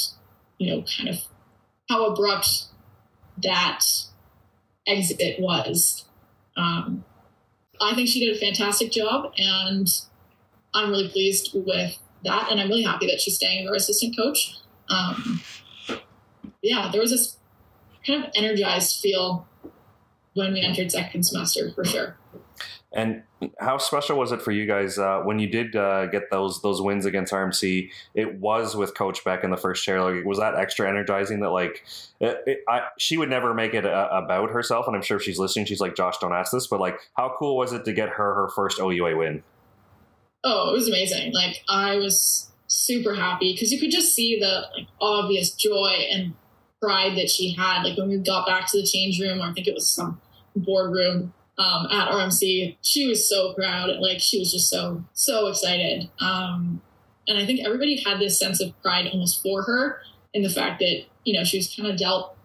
you 0.58 0.70
know, 0.74 0.84
kind 0.96 1.08
of 1.08 1.16
how 1.88 2.06
abrupt 2.06 2.64
that 3.42 3.84
exit 4.86 5.40
was. 5.40 6.04
Um, 6.56 7.04
I 7.80 7.94
think 7.94 8.08
she 8.08 8.24
did 8.24 8.36
a 8.36 8.40
fantastic 8.40 8.92
job. 8.92 9.32
And 9.36 9.88
I'm 10.74 10.90
really 10.90 11.08
pleased 11.08 11.50
with 11.54 11.98
that. 12.24 12.50
And 12.50 12.60
I'm 12.60 12.68
really 12.68 12.82
happy 12.82 13.06
that 13.06 13.20
she's 13.20 13.36
staying 13.36 13.64
as 13.64 13.68
our 13.68 13.74
assistant 13.74 14.16
coach. 14.16 14.56
Um, 14.88 15.40
yeah, 16.62 16.90
there 16.90 17.00
was 17.00 17.10
this 17.10 17.36
kind 18.06 18.24
of 18.24 18.30
energized 18.34 19.00
feel 19.00 19.46
when 20.34 20.52
we 20.52 20.60
entered 20.60 20.90
second 20.90 21.24
semester 21.24 21.70
for 21.74 21.84
sure. 21.84 22.16
And 22.94 23.22
how 23.58 23.78
special 23.78 24.18
was 24.18 24.32
it 24.32 24.42
for 24.42 24.52
you 24.52 24.66
guys 24.66 24.98
uh, 24.98 25.20
when 25.20 25.38
you 25.38 25.48
did 25.48 25.74
uh, 25.74 26.06
get 26.06 26.30
those 26.30 26.60
those 26.60 26.82
wins 26.82 27.06
against 27.06 27.32
RMC? 27.32 27.90
It 28.14 28.38
was 28.38 28.76
with 28.76 28.94
Coach 28.94 29.24
Beck 29.24 29.44
in 29.44 29.50
the 29.50 29.56
first 29.56 29.82
chair. 29.82 30.02
Like, 30.02 30.26
was 30.26 30.38
that 30.38 30.56
extra 30.56 30.86
energizing? 30.88 31.40
That 31.40 31.50
like, 31.50 31.84
it, 32.20 32.42
it, 32.46 32.58
I, 32.68 32.82
she 32.98 33.16
would 33.16 33.30
never 33.30 33.54
make 33.54 33.72
it 33.72 33.86
a, 33.86 33.90
uh, 33.90 34.20
about 34.24 34.50
herself, 34.50 34.86
and 34.86 34.94
I'm 34.94 35.02
sure 35.02 35.16
if 35.16 35.22
she's 35.22 35.38
listening. 35.38 35.64
She's 35.64 35.80
like, 35.80 35.96
Josh, 35.96 36.18
don't 36.18 36.34
ask 36.34 36.52
this, 36.52 36.66
but 36.66 36.80
like, 36.80 36.98
how 37.14 37.34
cool 37.38 37.56
was 37.56 37.72
it 37.72 37.86
to 37.86 37.94
get 37.94 38.10
her 38.10 38.34
her 38.34 38.48
first 38.50 38.78
OUA 38.78 39.16
win? 39.16 39.42
Oh, 40.44 40.70
it 40.70 40.72
was 40.72 40.88
amazing. 40.88 41.32
Like, 41.32 41.62
I 41.68 41.96
was 41.96 42.50
super 42.66 43.14
happy 43.14 43.52
because 43.52 43.70
you 43.70 43.78
could 43.78 43.90
just 43.90 44.14
see 44.14 44.38
the 44.40 44.64
like 44.76 44.88
obvious 45.00 45.52
joy 45.54 46.06
and 46.10 46.34
pride 46.80 47.16
that 47.16 47.30
she 47.30 47.52
had. 47.52 47.82
Like 47.82 47.96
when 47.96 48.08
we 48.08 48.18
got 48.18 48.46
back 48.46 48.66
to 48.70 48.80
the 48.80 48.86
change 48.86 49.20
room, 49.20 49.40
or 49.40 49.44
I 49.44 49.52
think 49.52 49.68
it 49.68 49.74
was 49.74 49.88
some 49.88 50.20
boardroom 50.56 51.32
um, 51.58 51.86
at 51.90 52.08
RMC, 52.08 52.76
she 52.82 53.06
was 53.06 53.28
so 53.28 53.54
proud. 53.54 53.90
Like 54.00 54.20
she 54.20 54.38
was 54.38 54.52
just 54.52 54.68
so 54.68 55.04
so 55.12 55.46
excited. 55.46 56.10
Um, 56.20 56.82
and 57.28 57.38
I 57.38 57.46
think 57.46 57.60
everybody 57.64 58.02
had 58.02 58.18
this 58.18 58.38
sense 58.38 58.60
of 58.60 58.80
pride 58.82 59.08
almost 59.12 59.42
for 59.42 59.62
her 59.62 60.00
in 60.34 60.42
the 60.42 60.50
fact 60.50 60.80
that 60.80 61.04
you 61.24 61.34
know 61.34 61.44
she 61.44 61.58
was 61.58 61.72
kind 61.74 61.88
of 61.88 61.96
dealt 61.96 62.36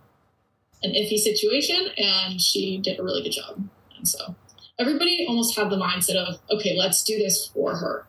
an 0.84 0.92
iffy 0.92 1.18
situation 1.18 1.88
and 1.98 2.40
she 2.40 2.78
did 2.78 3.00
a 3.00 3.04
really 3.04 3.24
good 3.24 3.32
job. 3.32 3.68
And 3.98 4.08
so 4.08 4.36
everybody 4.80 5.26
almost 5.28 5.56
had 5.56 5.70
the 5.70 5.78
mindset 5.78 6.16
of 6.16 6.40
okay, 6.52 6.76
let's 6.78 7.04
do 7.04 7.18
this 7.18 7.48
for 7.48 7.76
her. 7.76 8.06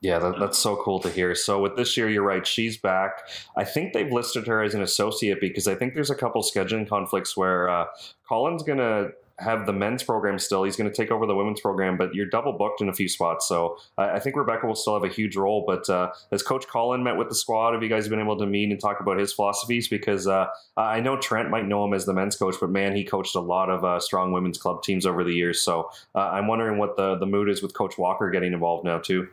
Yeah, 0.00 0.18
that, 0.18 0.38
that's 0.38 0.58
so 0.58 0.76
cool 0.76 1.00
to 1.00 1.08
hear. 1.08 1.34
So 1.34 1.62
with 1.62 1.76
this 1.76 1.96
year, 1.96 2.10
you're 2.10 2.24
right. 2.24 2.46
She's 2.46 2.76
back. 2.76 3.26
I 3.56 3.64
think 3.64 3.94
they've 3.94 4.12
listed 4.12 4.46
her 4.46 4.62
as 4.62 4.74
an 4.74 4.82
associate 4.82 5.40
because 5.40 5.66
I 5.66 5.74
think 5.74 5.94
there's 5.94 6.10
a 6.10 6.14
couple 6.14 6.42
scheduling 6.42 6.86
conflicts 6.86 7.38
where 7.38 7.70
uh, 7.70 7.86
Colin's 8.28 8.62
gonna 8.62 9.08
have 9.38 9.66
the 9.66 9.72
men's 9.72 10.02
program 10.02 10.38
still. 10.38 10.62
He's 10.62 10.76
going 10.76 10.88
to 10.88 10.94
take 10.94 11.10
over 11.10 11.26
the 11.26 11.34
women's 11.34 11.60
program, 11.60 11.96
but 11.96 12.14
you're 12.14 12.26
double 12.26 12.52
booked 12.52 12.80
in 12.80 12.88
a 12.88 12.92
few 12.92 13.08
spots. 13.08 13.48
So 13.48 13.76
I, 13.98 14.10
I 14.10 14.20
think 14.20 14.36
Rebecca 14.36 14.66
will 14.66 14.76
still 14.76 14.94
have 14.94 15.02
a 15.02 15.12
huge 15.12 15.36
role. 15.36 15.64
But 15.66 15.88
uh, 15.90 16.12
has 16.30 16.42
Coach 16.42 16.68
Colin 16.68 17.02
met 17.02 17.16
with 17.16 17.28
the 17.28 17.34
squad? 17.34 17.72
Have 17.72 17.82
you 17.82 17.88
guys 17.88 18.08
been 18.08 18.20
able 18.20 18.38
to 18.38 18.46
meet 18.46 18.70
and 18.70 18.80
talk 18.80 19.00
about 19.00 19.18
his 19.18 19.32
philosophies? 19.32 19.88
Because 19.88 20.26
uh, 20.26 20.46
I 20.76 21.00
know 21.00 21.16
Trent 21.16 21.50
might 21.50 21.66
know 21.66 21.84
him 21.84 21.94
as 21.94 22.06
the 22.06 22.14
men's 22.14 22.36
coach, 22.36 22.56
but 22.60 22.70
man, 22.70 22.94
he 22.94 23.04
coached 23.04 23.34
a 23.34 23.40
lot 23.40 23.70
of 23.70 23.84
uh, 23.84 23.98
strong 23.98 24.32
women's 24.32 24.58
club 24.58 24.82
teams 24.82 25.04
over 25.04 25.24
the 25.24 25.32
years. 25.32 25.60
So 25.60 25.90
uh, 26.14 26.18
I'm 26.18 26.46
wondering 26.46 26.78
what 26.78 26.96
the 26.96 27.16
the 27.16 27.26
mood 27.26 27.48
is 27.48 27.62
with 27.62 27.74
Coach 27.74 27.98
Walker 27.98 28.30
getting 28.30 28.52
involved 28.52 28.84
now 28.84 28.98
too. 28.98 29.28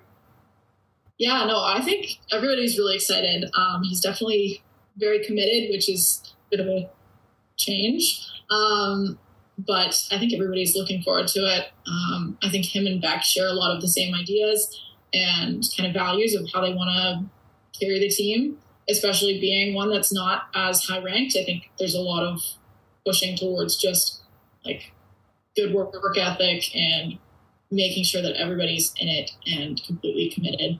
Yeah, 1.18 1.46
no, 1.46 1.64
I 1.64 1.82
think 1.84 2.18
everybody's 2.32 2.80
really 2.80 2.96
excited. 2.96 3.48
Um, 3.56 3.84
he's 3.84 4.00
definitely 4.00 4.64
very 4.98 5.24
committed, 5.24 5.70
which 5.70 5.88
is 5.88 6.34
a 6.48 6.58
bit 6.58 6.60
of 6.60 6.68
a 6.68 6.90
change. 7.58 8.28
Um, 8.50 9.20
but 9.58 10.08
I 10.12 10.18
think 10.18 10.34
everybody's 10.34 10.76
looking 10.76 11.02
forward 11.02 11.28
to 11.30 11.40
it. 11.40 11.68
Um, 11.88 12.38
I 12.42 12.50
think 12.50 12.66
him 12.66 12.88
and 12.88 13.02
Beck 13.02 13.24
share 13.24 13.48
a 13.48 13.54
lot 13.54 13.76
of 13.76 13.82
the 13.82 13.88
same 13.88 14.14
ideas 14.16 14.82
and 15.14 15.64
kind 15.78 15.88
of 15.88 15.94
values 15.94 16.34
of 16.36 16.48
how 16.54 16.62
they 16.62 16.74
want 16.74 16.90
to 16.90 17.80
carry 17.80 18.00
the 18.00 18.10
team, 18.10 18.58
especially 18.90 19.40
being 19.40 19.74
one 19.74 19.92
that's 19.92 20.14
not 20.14 20.44
as 20.56 20.84
high 20.84 21.02
ranked. 21.02 21.36
I 21.36 21.44
think 21.44 21.70
there's 21.78 21.96
a 21.96 22.02
lot 22.02 22.24
of 22.24 22.42
pushing 23.06 23.38
towards 23.38 23.78
just 23.78 24.22
like 24.66 24.92
good 25.56 25.74
work, 25.74 25.94
work 25.94 26.18
ethic 26.18 26.76
and 26.76 27.18
making 27.70 28.04
sure 28.04 28.22
that 28.22 28.36
everybody's 28.36 28.94
in 29.00 29.08
it 29.08 29.32
and 29.46 29.82
completely 29.84 30.30
committed 30.30 30.80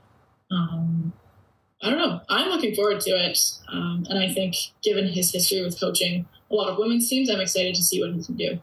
um, 0.52 1.12
I 1.82 1.90
don't 1.90 1.98
know. 1.98 2.20
I'm 2.28 2.48
looking 2.48 2.74
forward 2.74 3.00
to 3.00 3.10
it. 3.10 3.38
Um, 3.68 4.06
and 4.08 4.18
I 4.18 4.32
think, 4.32 4.54
given 4.82 5.08
his 5.08 5.32
history 5.32 5.62
with 5.62 5.80
coaching 5.80 6.26
a 6.52 6.54
lot 6.54 6.68
of 6.68 6.78
women's 6.78 7.08
teams, 7.08 7.30
I'm 7.30 7.40
excited 7.40 7.74
to 7.74 7.82
see 7.82 8.00
what 8.00 8.14
he 8.14 8.22
can 8.22 8.36
do. 8.36 8.60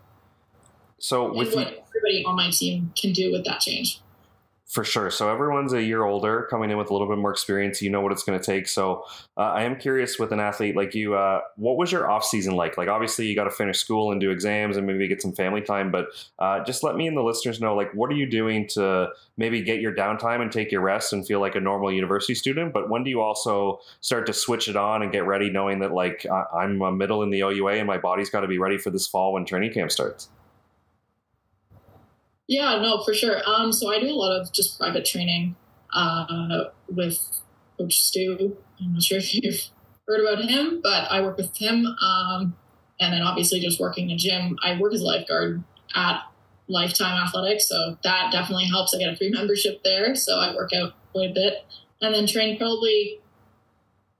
So, 0.99 1.33
with 1.33 1.55
what 1.55 1.67
everybody 1.67 2.23
on 2.25 2.35
my 2.35 2.49
team 2.51 2.93
can 2.99 3.13
do 3.13 3.31
with 3.31 3.45
that 3.45 3.59
change. 3.61 4.01
For 4.69 4.83
sure. 4.83 5.09
So 5.09 5.31
everyone's 5.33 5.73
a 5.73 5.81
year 5.81 6.03
older, 6.03 6.47
coming 6.47 6.69
in 6.69 6.77
with 6.77 6.91
a 6.91 6.93
little 6.93 7.07
bit 7.07 7.17
more 7.17 7.31
experience. 7.31 7.81
You 7.81 7.89
know 7.89 8.01
what 8.01 8.11
it's 8.11 8.21
going 8.21 8.39
to 8.39 8.45
take. 8.45 8.67
So 8.67 9.03
uh, 9.35 9.41
I 9.41 9.63
am 9.63 9.75
curious 9.75 10.19
with 10.19 10.31
an 10.31 10.39
athlete 10.39 10.75
like 10.75 10.93
you, 10.93 11.15
uh, 11.15 11.41
what 11.55 11.75
was 11.75 11.91
your 11.91 12.07
off 12.07 12.23
season 12.23 12.55
like? 12.55 12.77
Like 12.77 12.87
obviously 12.87 13.25
you 13.25 13.33
got 13.33 13.45
to 13.45 13.49
finish 13.49 13.79
school 13.79 14.11
and 14.11 14.21
do 14.21 14.29
exams 14.29 14.77
and 14.77 14.85
maybe 14.85 15.07
get 15.07 15.23
some 15.23 15.33
family 15.33 15.61
time, 15.61 15.89
but 15.89 16.09
uh, 16.37 16.63
just 16.65 16.83
let 16.83 16.95
me 16.95 17.07
and 17.07 17.17
the 17.17 17.23
listeners 17.23 17.59
know 17.59 17.75
like 17.75 17.91
what 17.95 18.11
are 18.11 18.15
you 18.15 18.29
doing 18.29 18.67
to 18.67 19.09
maybe 19.37 19.63
get 19.63 19.81
your 19.81 19.91
downtime 19.91 20.39
and 20.39 20.51
take 20.51 20.71
your 20.71 20.81
rest 20.81 21.13
and 21.13 21.25
feel 21.25 21.39
like 21.39 21.55
a 21.55 21.59
normal 21.59 21.91
university 21.91 22.35
student? 22.35 22.71
But 22.71 22.91
when 22.91 23.03
do 23.03 23.09
you 23.09 23.21
also 23.21 23.79
start 24.01 24.27
to 24.27 24.33
switch 24.33 24.67
it 24.67 24.75
on 24.75 25.01
and 25.01 25.11
get 25.11 25.25
ready, 25.25 25.49
knowing 25.49 25.79
that 25.79 25.93
like 25.93 26.27
I'm 26.53 26.79
a 26.83 26.91
middle 26.91 27.23
in 27.23 27.31
the 27.31 27.41
OUA 27.41 27.77
and 27.77 27.87
my 27.87 27.97
body's 27.97 28.29
got 28.29 28.41
to 28.41 28.47
be 28.47 28.59
ready 28.59 28.77
for 28.77 28.91
this 28.91 29.07
fall 29.07 29.33
when 29.33 29.45
training 29.45 29.73
camp 29.73 29.91
starts? 29.91 30.29
Yeah, 32.49 32.79
no, 32.81 33.03
for 33.03 33.13
sure. 33.13 33.41
Um, 33.47 33.71
so 33.71 33.91
I 33.91 33.99
do 33.99 34.07
a 34.07 34.17
lot 34.17 34.31
of 34.31 34.51
just 34.51 34.79
private 34.79 35.05
training 35.05 35.55
uh, 35.93 36.63
with 36.89 37.19
Coach 37.77 37.99
Stu. 37.99 38.57
I'm 38.81 38.93
not 38.93 39.03
sure 39.03 39.19
if 39.19 39.35
you've 39.35 39.61
heard 40.07 40.21
about 40.21 40.43
him, 40.43 40.81
but 40.81 41.11
I 41.11 41.21
work 41.21 41.37
with 41.37 41.55
him. 41.55 41.85
Um, 41.85 42.55
and 42.99 43.13
then 43.13 43.21
obviously 43.21 43.59
just 43.59 43.79
working 43.79 44.07
the 44.07 44.15
gym. 44.15 44.57
I 44.63 44.79
work 44.79 44.95
as 44.95 45.01
a 45.01 45.05
lifeguard 45.05 45.63
at 45.93 46.23
Lifetime 46.67 47.21
Athletics, 47.23 47.69
so 47.69 47.99
that 48.03 48.31
definitely 48.31 48.65
helps. 48.65 48.95
I 48.95 48.97
get 48.97 49.13
a 49.13 49.15
free 49.15 49.29
membership 49.33 49.83
there, 49.83 50.15
so 50.15 50.39
I 50.39 50.55
work 50.55 50.71
out 50.73 50.93
quite 51.11 51.29
a 51.29 51.33
bit, 51.33 51.53
and 52.01 52.15
then 52.15 52.25
train 52.25 52.57
probably 52.57 53.19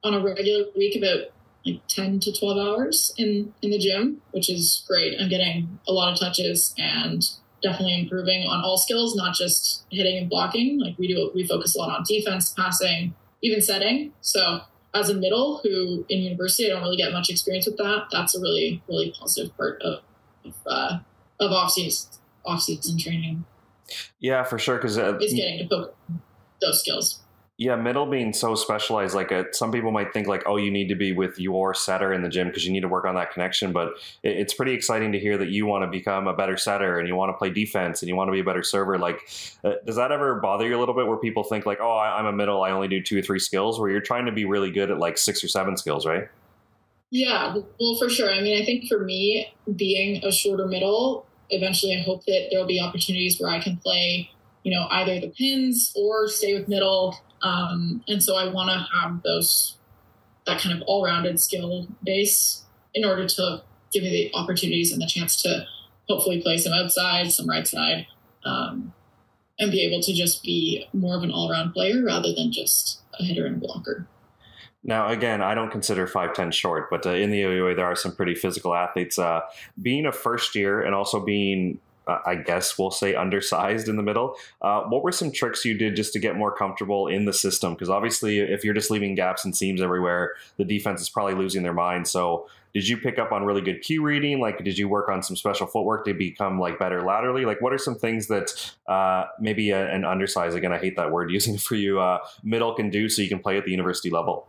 on 0.03 0.13
a 0.13 0.23
regular 0.23 0.65
week 0.77 0.95
about 0.95 1.31
like 1.65 1.81
10 1.87 2.19
to 2.21 2.39
12 2.39 2.57
hours 2.57 3.13
in 3.17 3.53
in 3.61 3.69
the 3.69 3.77
gym 3.77 4.21
which 4.31 4.49
is 4.49 4.85
great 4.87 5.19
i'm 5.19 5.27
getting 5.27 5.77
a 5.89 5.91
lot 5.91 6.09
of 6.09 6.17
touches 6.17 6.73
and 6.77 7.31
definitely 7.61 7.99
improving 7.99 8.47
on 8.47 8.63
all 8.63 8.77
skills, 8.77 9.15
not 9.15 9.35
just 9.35 9.85
hitting 9.91 10.17
and 10.17 10.29
blocking. 10.29 10.79
Like 10.79 10.97
we 10.97 11.07
do, 11.07 11.31
we 11.33 11.47
focus 11.47 11.75
a 11.75 11.79
lot 11.79 11.97
on 11.97 12.03
defense, 12.07 12.53
passing, 12.53 13.13
even 13.41 13.61
setting. 13.61 14.13
So 14.21 14.61
as 14.93 15.09
a 15.09 15.13
middle 15.13 15.59
who 15.63 16.05
in 16.09 16.19
university, 16.19 16.67
I 16.69 16.73
don't 16.73 16.83
really 16.83 16.97
get 16.97 17.11
much 17.11 17.29
experience 17.29 17.65
with 17.65 17.77
that. 17.77 18.07
That's 18.11 18.35
a 18.35 18.41
really, 18.41 18.81
really 18.87 19.13
positive 19.17 19.55
part 19.55 19.81
of, 19.81 20.01
of, 20.45 20.53
uh, 20.65 20.99
of 21.39 21.51
off 21.51 21.71
season, 21.71 22.11
off 22.45 22.61
season 22.61 22.97
training. 22.97 23.45
Yeah, 24.19 24.43
for 24.43 24.59
sure. 24.59 24.77
Cause 24.77 24.97
uh, 24.97 25.17
is 25.17 25.33
getting 25.33 25.59
to 25.59 25.67
focus 25.67 25.95
those 26.61 26.79
skills. 26.81 27.21
Yeah, 27.59 27.75
middle 27.75 28.05
being 28.05 28.31
so 28.31 28.55
specialized, 28.55 29.13
like 29.13 29.31
a, 29.31 29.39
uh, 29.39 29.43
some 29.51 29.69
people 29.69 29.91
might 29.91 30.13
think 30.13 30.27
like, 30.27 30.43
oh, 30.45 30.55
you 30.55 30.71
need 30.71 30.87
to 30.87 30.95
be 30.95 31.11
with 31.11 31.37
your 31.37 31.73
setter 31.73 32.13
in 32.13 32.21
the 32.21 32.29
gym 32.29 32.47
because 32.47 32.65
you 32.65 32.71
need 32.71 32.83
to 32.83 32.87
work 32.87 33.03
on 33.03 33.15
that 33.15 33.33
connection. 33.33 33.73
But 33.73 33.89
it, 34.23 34.37
it's 34.37 34.53
pretty 34.53 34.71
exciting 34.71 35.11
to 35.11 35.19
hear 35.19 35.37
that 35.37 35.49
you 35.49 35.65
want 35.65 35.83
to 35.83 35.87
become 35.91 36.27
a 36.27 36.33
better 36.33 36.55
setter 36.55 36.99
and 36.99 37.05
you 37.05 37.17
want 37.17 37.33
to 37.33 37.37
play 37.37 37.49
defense 37.49 38.01
and 38.01 38.07
you 38.07 38.15
want 38.15 38.29
to 38.29 38.31
be 38.31 38.39
a 38.39 38.45
better 38.45 38.63
server. 38.63 38.97
Like, 38.97 39.29
uh, 39.65 39.73
does 39.85 39.97
that 39.97 40.13
ever 40.13 40.35
bother 40.35 40.69
you 40.69 40.77
a 40.77 40.79
little 40.79 40.95
bit 40.95 41.05
where 41.05 41.17
people 41.17 41.43
think 41.43 41.65
like, 41.65 41.79
oh, 41.81 41.91
I, 41.91 42.17
I'm 42.17 42.27
a 42.27 42.31
middle, 42.31 42.63
I 42.63 42.71
only 42.71 42.87
do 42.87 43.01
two 43.01 43.19
or 43.19 43.21
three 43.21 43.39
skills, 43.39 43.77
where 43.77 43.89
you're 43.89 43.99
trying 43.99 44.25
to 44.27 44.31
be 44.31 44.45
really 44.45 44.71
good 44.71 44.89
at 44.89 44.97
like 44.97 45.17
six 45.17 45.43
or 45.43 45.49
seven 45.49 45.75
skills, 45.75 46.05
right? 46.05 46.29
Yeah, 47.09 47.57
well, 47.77 47.97
for 47.99 48.07
sure. 48.07 48.31
I 48.31 48.39
mean, 48.39 48.61
I 48.61 48.65
think 48.65 48.87
for 48.87 49.03
me, 49.03 49.51
being 49.75 50.23
a 50.23 50.31
shorter 50.31 50.65
middle, 50.65 51.25
eventually 51.49 51.97
I 51.97 52.03
hope 52.03 52.23
that 52.23 52.47
there'll 52.51 52.65
be 52.67 52.79
opportunities 52.79 53.37
where 53.37 53.51
I 53.51 53.59
can 53.59 53.75
play, 53.75 54.29
you 54.63 54.73
know, 54.73 54.87
either 54.91 55.19
the 55.19 55.27
pins 55.37 55.91
or 55.97 56.29
stay 56.29 56.57
with 56.57 56.69
middle 56.69 57.19
um, 57.41 58.03
and 58.07 58.23
so 58.23 58.35
I 58.35 58.51
want 58.51 58.69
to 58.69 58.87
have 58.97 59.21
those 59.23 59.77
that 60.45 60.59
kind 60.59 60.75
of 60.75 60.81
all-rounded 60.87 61.39
skill 61.39 61.87
base 62.03 62.63
in 62.93 63.05
order 63.05 63.27
to 63.27 63.61
give 63.91 64.03
me 64.03 64.09
the 64.09 64.37
opportunities 64.37 64.91
and 64.91 65.01
the 65.01 65.07
chance 65.07 65.41
to 65.43 65.65
hopefully 66.07 66.41
play 66.41 66.57
some 66.57 66.73
outside, 66.73 67.31
some 67.31 67.47
right 67.47 67.67
side. 67.67 68.07
Um, 68.43 68.93
and 69.59 69.71
be 69.71 69.81
able 69.85 70.01
to 70.01 70.13
just 70.13 70.41
be 70.43 70.87
more 70.93 71.15
of 71.17 71.23
an 71.23 71.31
all 71.31 71.51
around 71.51 71.73
player 71.73 72.03
rather 72.03 72.33
than 72.33 72.51
just 72.51 73.01
a 73.19 73.23
hitter 73.23 73.45
and 73.45 73.59
blocker. 73.59 74.07
Now, 74.83 75.09
again, 75.09 75.41
I 75.41 75.53
don't 75.53 75.71
consider 75.71 76.07
5'10 76.07 76.53
short, 76.53 76.89
but 76.89 77.05
uh, 77.05 77.09
in 77.09 77.31
the 77.31 77.43
OUA, 77.43 77.75
there 77.75 77.85
are 77.85 77.97
some 77.97 78.15
pretty 78.15 78.33
physical 78.33 78.73
athletes. 78.73 79.19
Uh, 79.19 79.41
being 79.81 80.05
a 80.05 80.11
first 80.11 80.55
year 80.55 80.81
and 80.81 80.95
also 80.95 81.19
being, 81.19 81.79
I 82.25 82.35
guess 82.35 82.77
we'll 82.77 82.91
say, 82.91 83.15
undersized 83.15 83.87
in 83.87 83.95
the 83.95 84.03
middle, 84.03 84.35
uh, 84.61 84.83
what 84.83 85.03
were 85.03 85.11
some 85.11 85.31
tricks 85.31 85.65
you 85.65 85.77
did 85.77 85.95
just 85.95 86.13
to 86.13 86.19
get 86.19 86.35
more 86.35 86.55
comfortable 86.55 87.07
in 87.07 87.25
the 87.25 87.33
system? 87.33 87.73
Because 87.73 87.89
obviously, 87.89 88.39
if 88.39 88.63
you're 88.63 88.73
just 88.73 88.91
leaving 88.91 89.15
gaps 89.15 89.45
and 89.45 89.55
seams 89.55 89.81
everywhere, 89.81 90.35
the 90.57 90.65
defense 90.65 91.01
is 91.01 91.09
probably 91.09 91.35
losing 91.35 91.63
their 91.63 91.73
mind. 91.73 92.07
So, 92.07 92.47
did 92.73 92.87
you 92.87 92.97
pick 92.97 93.17
up 93.17 93.31
on 93.31 93.43
really 93.45 93.61
good 93.61 93.81
cue 93.81 94.03
reading? 94.03 94.39
Like, 94.39 94.63
did 94.63 94.77
you 94.77 94.87
work 94.87 95.09
on 95.09 95.23
some 95.23 95.35
special 95.35 95.65
footwork 95.65 96.05
to 96.05 96.13
become 96.13 96.59
like 96.59 96.77
better 96.77 97.01
laterally? 97.01 97.45
Like, 97.45 97.61
what 97.61 97.73
are 97.73 97.79
some 97.79 97.95
things 97.95 98.27
that 98.27 98.73
uh, 98.87 99.25
maybe 99.39 99.71
a, 99.71 99.89
an 99.91 100.05
undersized, 100.05 100.55
again, 100.55 100.71
I 100.71 100.77
hate 100.77 100.95
that 100.97 101.11
word 101.11 101.31
using 101.31 101.57
for 101.57 101.75
you, 101.75 101.99
uh, 101.99 102.19
middle 102.43 102.73
can 102.73 102.89
do 102.89 103.09
so 103.09 103.21
you 103.21 103.29
can 103.29 103.39
play 103.39 103.57
at 103.57 103.65
the 103.65 103.71
university 103.71 104.09
level? 104.09 104.47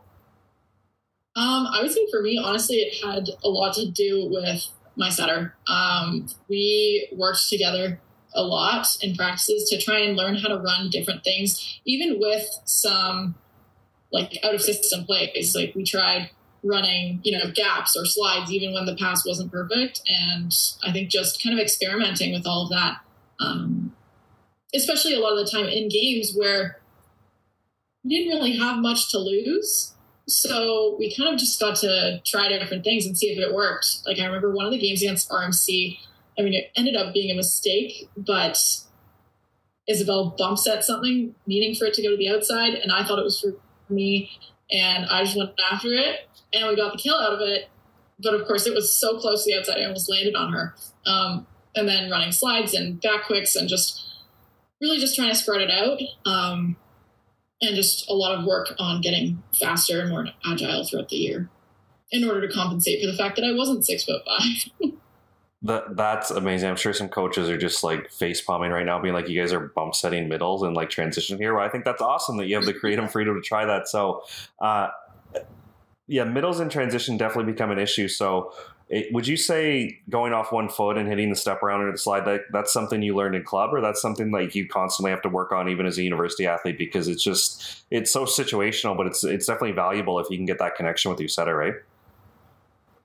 Um, 1.36 1.68
I 1.72 1.82
would 1.82 1.92
say 1.92 2.06
for 2.10 2.20
me, 2.22 2.40
honestly, 2.42 2.76
it 2.76 3.04
had 3.04 3.30
a 3.44 3.48
lot 3.48 3.74
to 3.74 3.88
do 3.88 4.28
with 4.30 4.66
my 5.00 5.08
setter. 5.08 5.54
Um, 5.66 6.28
we 6.48 7.08
worked 7.12 7.48
together 7.48 7.98
a 8.34 8.42
lot 8.42 8.86
in 9.00 9.16
practices 9.16 9.68
to 9.70 9.80
try 9.80 9.98
and 9.98 10.16
learn 10.16 10.36
how 10.36 10.48
to 10.48 10.58
run 10.58 10.90
different 10.90 11.24
things, 11.24 11.80
even 11.84 12.20
with 12.20 12.46
some 12.64 13.34
like 14.12 14.38
out 14.44 14.54
of 14.54 14.60
system 14.60 15.04
plays. 15.04 15.56
Like 15.56 15.74
we 15.74 15.84
tried 15.84 16.30
running, 16.62 17.20
you 17.24 17.36
know, 17.36 17.50
gaps 17.52 17.96
or 17.96 18.04
slides, 18.04 18.52
even 18.52 18.74
when 18.74 18.84
the 18.84 18.94
pass 18.94 19.26
wasn't 19.26 19.50
perfect. 19.50 20.02
And 20.06 20.54
I 20.86 20.92
think 20.92 21.08
just 21.08 21.42
kind 21.42 21.58
of 21.58 21.62
experimenting 21.62 22.32
with 22.32 22.46
all 22.46 22.64
of 22.64 22.70
that, 22.70 22.98
um, 23.40 23.96
especially 24.74 25.14
a 25.14 25.20
lot 25.20 25.38
of 25.38 25.44
the 25.44 25.50
time 25.50 25.66
in 25.66 25.88
games 25.88 26.34
where 26.36 26.78
we 28.04 28.10
didn't 28.10 28.36
really 28.36 28.58
have 28.58 28.78
much 28.78 29.10
to 29.12 29.18
lose. 29.18 29.94
So 30.30 30.96
we 30.98 31.14
kind 31.14 31.32
of 31.32 31.38
just 31.38 31.58
got 31.60 31.76
to 31.76 32.20
try 32.24 32.48
different 32.48 32.84
things 32.84 33.06
and 33.06 33.16
see 33.16 33.28
if 33.28 33.38
it 33.38 33.54
worked. 33.54 33.98
Like 34.06 34.18
I 34.18 34.26
remember 34.26 34.52
one 34.52 34.66
of 34.66 34.72
the 34.72 34.78
games 34.78 35.02
against 35.02 35.30
RMC. 35.30 35.98
I 36.38 36.42
mean, 36.42 36.54
it 36.54 36.70
ended 36.76 36.96
up 36.96 37.12
being 37.12 37.30
a 37.30 37.34
mistake, 37.34 38.08
but 38.16 38.58
Isabel 39.88 40.34
bump 40.38 40.58
at 40.70 40.84
something, 40.84 41.34
meaning 41.46 41.74
for 41.74 41.86
it 41.86 41.94
to 41.94 42.02
go 42.02 42.10
to 42.10 42.16
the 42.16 42.30
outside, 42.30 42.74
and 42.74 42.92
I 42.92 43.04
thought 43.04 43.18
it 43.18 43.24
was 43.24 43.40
for 43.40 43.54
me, 43.92 44.30
and 44.70 45.06
I 45.06 45.24
just 45.24 45.36
went 45.36 45.50
after 45.70 45.92
it, 45.92 46.28
and 46.52 46.68
we 46.68 46.76
got 46.76 46.92
the 46.92 46.98
kill 46.98 47.16
out 47.16 47.32
of 47.32 47.40
it. 47.40 47.68
But 48.22 48.34
of 48.34 48.46
course, 48.46 48.66
it 48.66 48.74
was 48.74 48.94
so 48.94 49.18
close 49.18 49.44
to 49.44 49.50
the 49.50 49.58
outside, 49.58 49.78
I 49.78 49.84
almost 49.84 50.08
landed 50.08 50.36
on 50.36 50.52
her. 50.52 50.74
Um, 51.06 51.46
and 51.74 51.88
then 51.88 52.10
running 52.10 52.32
slides 52.32 52.74
and 52.74 53.00
back 53.00 53.26
quicks 53.26 53.56
and 53.56 53.68
just 53.68 54.04
really 54.80 54.98
just 54.98 55.14
trying 55.14 55.30
to 55.30 55.34
spread 55.34 55.60
it 55.60 55.70
out. 55.70 56.00
Um, 56.26 56.76
and 57.62 57.76
just 57.76 58.08
a 58.08 58.14
lot 58.14 58.38
of 58.38 58.44
work 58.44 58.74
on 58.78 59.00
getting 59.00 59.42
faster 59.58 60.00
and 60.00 60.10
more 60.10 60.26
agile 60.46 60.84
throughout 60.84 61.08
the 61.08 61.16
year 61.16 61.50
in 62.10 62.24
order 62.24 62.46
to 62.46 62.52
compensate 62.52 63.00
for 63.00 63.10
the 63.10 63.16
fact 63.16 63.36
that 63.36 63.44
I 63.44 63.52
wasn't 63.52 63.86
six 63.86 64.04
foot 64.04 64.22
five. 64.26 64.92
that 65.62 65.96
that's 65.96 66.30
amazing. 66.30 66.70
I'm 66.70 66.76
sure 66.76 66.92
some 66.92 67.08
coaches 67.08 67.48
are 67.48 67.58
just 67.58 67.84
like 67.84 68.10
face 68.10 68.40
palming 68.40 68.70
right 68.70 68.86
now, 68.86 69.00
being 69.00 69.14
like, 69.14 69.28
"You 69.28 69.40
guys 69.40 69.52
are 69.52 69.60
bump 69.60 69.94
setting 69.94 70.28
middles 70.28 70.62
and 70.62 70.74
like 70.74 70.90
transition 70.90 71.38
here." 71.38 71.54
Well, 71.54 71.64
I 71.64 71.68
think 71.68 71.84
that's 71.84 72.02
awesome 72.02 72.38
that 72.38 72.46
you 72.46 72.56
have 72.56 72.64
the 72.64 72.74
creative 72.74 73.10
freedom 73.12 73.34
to 73.34 73.42
try 73.42 73.64
that. 73.66 73.88
So, 73.88 74.22
uh, 74.60 74.88
yeah, 76.06 76.24
middles 76.24 76.60
and 76.60 76.70
transition 76.70 77.16
definitely 77.16 77.52
become 77.52 77.70
an 77.70 77.78
issue. 77.78 78.08
So, 78.08 78.52
it, 78.90 79.12
would 79.12 79.26
you 79.28 79.36
say 79.36 80.00
going 80.10 80.32
off 80.32 80.50
one 80.50 80.68
foot 80.68 80.98
and 80.98 81.08
hitting 81.08 81.30
the 81.30 81.36
step 81.36 81.62
around 81.62 81.82
into 81.82 81.92
the 81.92 81.98
slide 81.98 82.24
that 82.24 82.40
that's 82.52 82.72
something 82.72 83.00
you 83.02 83.14
learned 83.14 83.36
in 83.36 83.44
club, 83.44 83.72
or 83.72 83.80
that's 83.80 84.02
something 84.02 84.32
like 84.32 84.56
you 84.56 84.66
constantly 84.66 85.12
have 85.12 85.22
to 85.22 85.28
work 85.28 85.52
on 85.52 85.68
even 85.68 85.86
as 85.86 85.96
a 85.96 86.02
university 86.02 86.44
athlete 86.44 86.76
because 86.76 87.06
it's 87.06 87.22
just 87.22 87.84
it's 87.92 88.10
so 88.10 88.24
situational, 88.24 88.96
but 88.96 89.06
it's 89.06 89.22
it's 89.22 89.46
definitely 89.46 89.72
valuable 89.72 90.18
if 90.18 90.28
you 90.28 90.36
can 90.36 90.44
get 90.44 90.58
that 90.58 90.74
connection 90.74 91.08
with 91.08 91.20
your 91.20 91.28
setter, 91.28 91.56
right? 91.56 91.74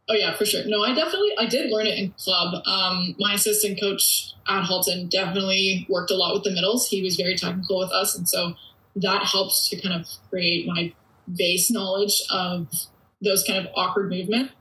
Oh 0.09 0.15
yeah, 0.15 0.35
for 0.35 0.45
sure. 0.45 0.63
No, 0.65 0.83
I 0.83 0.95
definitely 0.95 1.37
I 1.37 1.45
did 1.45 1.69
learn 1.69 1.85
it 1.85 1.99
in 1.99 2.11
club. 2.17 2.63
Um, 2.65 3.15
my 3.19 3.35
assistant 3.35 3.79
coach 3.79 4.33
at 4.47 4.63
Halton 4.63 5.07
definitely 5.09 5.85
worked 5.87 6.09
a 6.09 6.15
lot 6.15 6.33
with 6.33 6.43
the 6.43 6.51
middles. 6.51 6.87
He 6.87 7.03
was 7.03 7.15
very 7.15 7.35
technical 7.35 7.77
with 7.77 7.91
us, 7.91 8.17
and 8.17 8.27
so 8.27 8.55
that 8.95 9.23
helped 9.23 9.67
to 9.67 9.79
kind 9.79 10.01
of 10.01 10.07
create 10.31 10.65
my 10.65 10.93
base 11.35 11.69
knowledge 11.69 12.23
of 12.31 12.69
those 13.21 13.43
kind 13.43 13.63
of 13.63 13.71
awkward 13.75 14.09
movements 14.09 14.51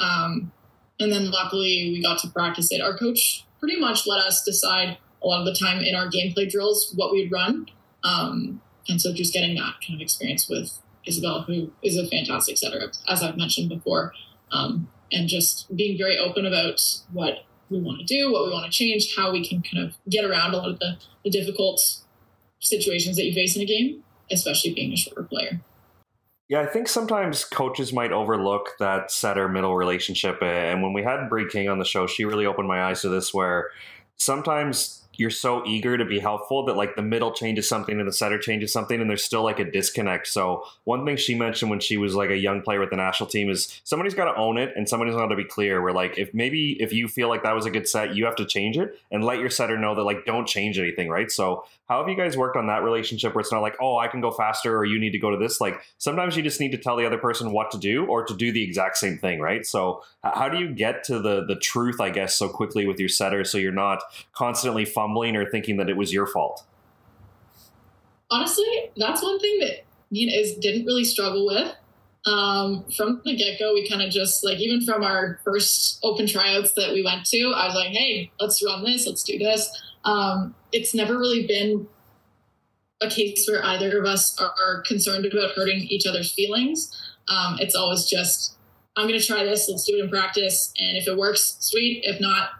um, 0.00 0.52
and 0.98 1.12
then 1.12 1.30
luckily 1.30 1.90
we 1.92 2.02
got 2.02 2.18
to 2.20 2.28
practice 2.28 2.70
it. 2.70 2.80
Our 2.80 2.96
coach 2.96 3.44
pretty 3.60 3.78
much 3.78 4.06
let 4.06 4.20
us 4.20 4.42
decide 4.44 4.98
a 5.22 5.26
lot 5.26 5.40
of 5.40 5.46
the 5.46 5.54
time 5.54 5.80
in 5.80 5.94
our 5.94 6.06
gameplay 6.10 6.50
drills 6.50 6.92
what 6.96 7.12
we'd 7.12 7.30
run. 7.30 7.66
Um, 8.04 8.60
and 8.88 9.00
so 9.00 9.12
just 9.12 9.32
getting 9.32 9.54
that 9.56 9.74
kind 9.86 9.94
of 9.94 10.00
experience 10.00 10.48
with 10.48 10.78
Isabel, 11.06 11.42
who 11.42 11.72
is 11.82 11.96
a 11.96 12.06
fantastic 12.06 12.58
setter, 12.58 12.90
as 13.08 13.22
I've 13.22 13.36
mentioned 13.36 13.68
before, 13.68 14.12
um, 14.50 14.88
and 15.10 15.28
just 15.28 15.74
being 15.74 15.98
very 15.98 16.18
open 16.18 16.46
about 16.46 16.80
what 17.12 17.44
we 17.70 17.80
want 17.80 18.00
to 18.00 18.04
do, 18.04 18.32
what 18.32 18.44
we 18.44 18.52
want 18.52 18.70
to 18.70 18.76
change, 18.76 19.14
how 19.16 19.32
we 19.32 19.46
can 19.46 19.62
kind 19.62 19.86
of 19.86 19.94
get 20.08 20.24
around 20.24 20.54
a 20.54 20.56
lot 20.56 20.70
of 20.70 20.78
the, 20.78 20.98
the 21.24 21.30
difficult 21.30 21.80
situations 22.60 23.16
that 23.16 23.24
you 23.24 23.32
face 23.32 23.56
in 23.56 23.62
a 23.62 23.66
game, 23.66 24.02
especially 24.30 24.74
being 24.74 24.92
a 24.92 24.96
shorter 24.96 25.24
player. 25.24 25.60
Yeah, 26.48 26.60
I 26.60 26.66
think 26.66 26.88
sometimes 26.88 27.44
coaches 27.44 27.92
might 27.92 28.12
overlook 28.12 28.72
that 28.78 29.10
setter 29.10 29.48
middle 29.48 29.74
relationship. 29.74 30.42
And 30.42 30.82
when 30.82 30.92
we 30.92 31.02
had 31.02 31.28
Brie 31.28 31.48
King 31.48 31.68
on 31.68 31.78
the 31.78 31.84
show, 31.84 32.06
she 32.06 32.24
really 32.24 32.44
opened 32.44 32.68
my 32.68 32.82
eyes 32.82 33.00
to 33.02 33.08
this 33.08 33.32
where 33.32 33.70
sometimes 34.16 35.01
you're 35.16 35.30
so 35.30 35.62
eager 35.66 35.98
to 35.98 36.04
be 36.04 36.18
helpful 36.18 36.64
that 36.64 36.76
like 36.76 36.96
the 36.96 37.02
middle 37.02 37.32
changes 37.32 37.68
something 37.68 37.98
and 37.98 38.08
the 38.08 38.12
setter 38.12 38.38
changes 38.38 38.72
something 38.72 39.00
and 39.00 39.10
there's 39.10 39.24
still 39.24 39.42
like 39.42 39.58
a 39.58 39.70
disconnect. 39.70 40.26
So 40.26 40.64
one 40.84 41.04
thing 41.04 41.16
she 41.16 41.34
mentioned 41.34 41.70
when 41.70 41.80
she 41.80 41.96
was 41.96 42.14
like 42.14 42.30
a 42.30 42.36
young 42.36 42.62
player 42.62 42.80
with 42.80 42.90
the 42.90 42.96
national 42.96 43.28
team 43.28 43.50
is 43.50 43.80
somebody's 43.84 44.14
got 44.14 44.32
to 44.32 44.36
own 44.36 44.58
it 44.58 44.72
and 44.76 44.88
somebody's 44.88 45.14
got 45.14 45.26
to 45.26 45.36
be 45.36 45.44
clear. 45.44 45.82
Where 45.82 45.92
like 45.92 46.18
if 46.18 46.32
maybe 46.32 46.76
if 46.80 46.92
you 46.92 47.08
feel 47.08 47.28
like 47.28 47.42
that 47.42 47.54
was 47.54 47.66
a 47.66 47.70
good 47.70 47.88
set, 47.88 48.14
you 48.16 48.24
have 48.24 48.36
to 48.36 48.46
change 48.46 48.78
it 48.78 48.98
and 49.10 49.24
let 49.24 49.38
your 49.38 49.50
setter 49.50 49.78
know 49.78 49.94
that 49.94 50.02
like 50.02 50.24
don't 50.24 50.46
change 50.46 50.78
anything, 50.78 51.08
right? 51.08 51.30
So 51.30 51.64
how 51.88 51.98
have 51.98 52.08
you 52.08 52.16
guys 52.16 52.36
worked 52.36 52.56
on 52.56 52.68
that 52.68 52.82
relationship 52.82 53.34
where 53.34 53.40
it's 53.40 53.52
not 53.52 53.60
like 53.60 53.76
oh 53.80 53.98
I 53.98 54.08
can 54.08 54.20
go 54.20 54.30
faster 54.30 54.76
or 54.76 54.84
you 54.84 54.98
need 54.98 55.12
to 55.12 55.18
go 55.18 55.30
to 55.30 55.36
this? 55.36 55.60
Like 55.60 55.80
sometimes 55.98 56.36
you 56.36 56.42
just 56.42 56.60
need 56.60 56.72
to 56.72 56.78
tell 56.78 56.96
the 56.96 57.06
other 57.06 57.18
person 57.18 57.52
what 57.52 57.70
to 57.72 57.78
do 57.78 58.06
or 58.06 58.24
to 58.24 58.34
do 58.34 58.50
the 58.50 58.62
exact 58.62 58.96
same 58.96 59.18
thing, 59.18 59.40
right? 59.40 59.66
So 59.66 60.02
how 60.22 60.48
do 60.48 60.58
you 60.58 60.72
get 60.72 61.04
to 61.04 61.18
the 61.18 61.44
the 61.44 61.56
truth, 61.56 62.00
I 62.00 62.10
guess, 62.10 62.36
so 62.36 62.48
quickly 62.48 62.86
with 62.86 62.98
your 62.98 63.08
setter 63.08 63.44
so 63.44 63.58
you're 63.58 63.72
not 63.72 64.02
constantly 64.32 64.84
fumbling 64.84 65.11
or 65.16 65.48
thinking 65.50 65.76
that 65.76 65.88
it 65.88 65.96
was 65.96 66.12
your 66.12 66.26
fault? 66.26 66.64
Honestly, 68.30 68.90
that's 68.96 69.22
one 69.22 69.38
thing 69.38 69.58
that 69.60 69.84
you 70.10 70.26
know 70.26 70.32
is 70.34 70.54
didn't 70.56 70.86
really 70.86 71.04
struggle 71.04 71.46
with. 71.46 71.74
Um, 72.24 72.84
from 72.96 73.20
the 73.24 73.36
get 73.36 73.58
go, 73.58 73.74
we 73.74 73.88
kind 73.88 74.00
of 74.00 74.10
just 74.10 74.44
like 74.44 74.58
even 74.58 74.80
from 74.84 75.02
our 75.02 75.40
first 75.44 75.98
open 76.02 76.26
tryouts 76.26 76.72
that 76.74 76.92
we 76.92 77.02
went 77.02 77.26
to, 77.26 77.52
I 77.54 77.66
was 77.66 77.74
like, 77.74 77.90
"Hey, 77.90 78.30
let's 78.40 78.64
run 78.64 78.84
this, 78.84 79.06
let's 79.06 79.22
do 79.22 79.38
this." 79.38 79.68
Um, 80.04 80.54
it's 80.72 80.94
never 80.94 81.18
really 81.18 81.46
been 81.46 81.86
a 83.00 83.10
case 83.10 83.46
where 83.48 83.64
either 83.64 83.98
of 83.98 84.06
us 84.06 84.40
are, 84.40 84.54
are 84.64 84.82
concerned 84.82 85.26
about 85.26 85.50
hurting 85.56 85.80
each 85.80 86.06
other's 86.06 86.32
feelings. 86.32 86.96
Um, 87.28 87.58
it's 87.60 87.74
always 87.74 88.06
just, 88.06 88.56
"I'm 88.96 89.08
going 89.08 89.18
to 89.18 89.26
try 89.26 89.44
this. 89.44 89.68
Let's 89.68 89.84
do 89.84 89.96
it 89.96 90.04
in 90.04 90.08
practice, 90.08 90.72
and 90.78 90.96
if 90.96 91.08
it 91.08 91.16
works, 91.16 91.56
sweet. 91.58 92.02
If 92.04 92.20
not, 92.20 92.50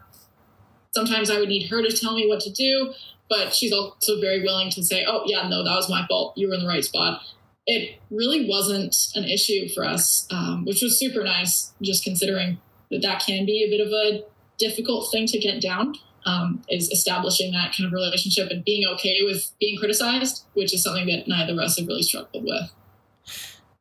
sometimes 0.93 1.29
I 1.29 1.39
would 1.39 1.49
need 1.49 1.69
her 1.69 1.81
to 1.81 1.95
tell 1.95 2.15
me 2.15 2.27
what 2.27 2.39
to 2.41 2.51
do, 2.51 2.93
but 3.29 3.53
she's 3.53 3.73
also 3.73 4.19
very 4.21 4.41
willing 4.43 4.69
to 4.71 4.83
say, 4.83 5.05
oh, 5.07 5.23
yeah, 5.25 5.47
no, 5.47 5.63
that 5.63 5.75
was 5.75 5.89
my 5.89 6.05
fault. 6.07 6.37
You 6.37 6.47
were 6.47 6.53
in 6.53 6.61
the 6.61 6.67
right 6.67 6.83
spot. 6.83 7.21
It 7.65 7.99
really 8.11 8.47
wasn't 8.47 8.95
an 9.15 9.23
issue 9.23 9.69
for 9.69 9.85
us, 9.85 10.27
um, 10.31 10.65
which 10.65 10.81
was 10.81 10.99
super 10.99 11.23
nice, 11.23 11.73
just 11.81 12.03
considering 12.03 12.59
that 12.91 13.01
that 13.01 13.23
can 13.25 13.45
be 13.45 13.63
a 13.63 13.69
bit 13.69 13.85
of 13.85 13.91
a 13.91 14.25
difficult 14.57 15.09
thing 15.11 15.27
to 15.27 15.39
get 15.39 15.61
down. 15.61 15.95
Um, 16.25 16.63
is 16.69 16.89
establishing 16.89 17.51
that 17.51 17.75
kind 17.75 17.85
of 17.85 17.91
relationship 17.91 18.49
and 18.49 18.63
being 18.63 18.87
okay 18.93 19.23
with 19.23 19.51
being 19.59 19.77
criticized, 19.77 20.45
which 20.53 20.73
is 20.73 20.81
something 20.81 21.05
that 21.07 21.27
neither 21.27 21.51
of 21.51 21.59
us 21.59 21.77
have 21.77 21.85
really 21.85 22.01
struggled 22.01 22.45
with. 22.45 22.71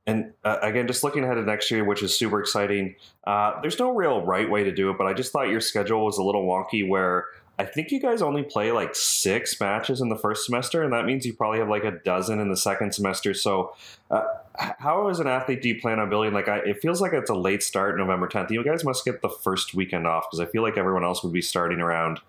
And 0.06 0.32
uh, 0.44 0.58
again, 0.62 0.86
just 0.86 1.04
looking 1.04 1.22
ahead 1.22 1.36
to 1.36 1.42
next 1.42 1.70
year, 1.70 1.84
which 1.84 2.02
is 2.02 2.16
super 2.16 2.40
exciting. 2.40 2.96
Uh, 3.24 3.60
there's 3.60 3.78
no 3.78 3.94
real 3.94 4.24
right 4.24 4.50
way 4.50 4.64
to 4.64 4.72
do 4.72 4.90
it, 4.90 4.98
but 4.98 5.06
I 5.06 5.12
just 5.12 5.32
thought 5.32 5.48
your 5.48 5.60
schedule 5.60 6.04
was 6.04 6.18
a 6.18 6.22
little 6.22 6.44
wonky. 6.44 6.86
Where 6.86 7.26
I 7.58 7.64
think 7.64 7.92
you 7.92 8.00
guys 8.00 8.22
only 8.22 8.42
play 8.42 8.72
like 8.72 8.96
six 8.96 9.60
matches 9.60 10.00
in 10.00 10.08
the 10.08 10.16
first 10.16 10.44
semester, 10.46 10.82
and 10.82 10.92
that 10.92 11.04
means 11.04 11.24
you 11.24 11.34
probably 11.34 11.60
have 11.60 11.68
like 11.68 11.84
a 11.84 11.92
dozen 11.92 12.40
in 12.40 12.48
the 12.48 12.57
second 12.57 12.92
semester. 12.94 13.32
So, 13.34 13.74
uh, 14.11 14.24
how 14.78 15.09
as 15.09 15.20
an 15.20 15.28
athlete 15.28 15.62
do 15.62 15.68
you 15.68 15.80
plan 15.80 16.00
on 16.00 16.11
building? 16.11 16.32
Like, 16.32 16.48
I, 16.48 16.59
it 16.59 16.80
feels 16.82 17.00
like 17.00 17.12
it's 17.12 17.30
a 17.30 17.34
late 17.34 17.62
start, 17.62 17.96
November 17.96 18.26
10th. 18.26 18.50
You 18.50 18.64
guys 18.64 18.84
must 18.84 19.05
get 19.05 19.22
the 19.22 19.28
first 19.28 19.74
weekend 19.74 20.07
off 20.07 20.26
because 20.28 20.40
I 20.40 20.50
feel 20.50 20.62
like 20.62 20.76
everyone 20.76 21.05
else 21.05 21.22
would 21.22 21.32
be 21.32 21.42
starting 21.42 21.80
around 21.80 22.20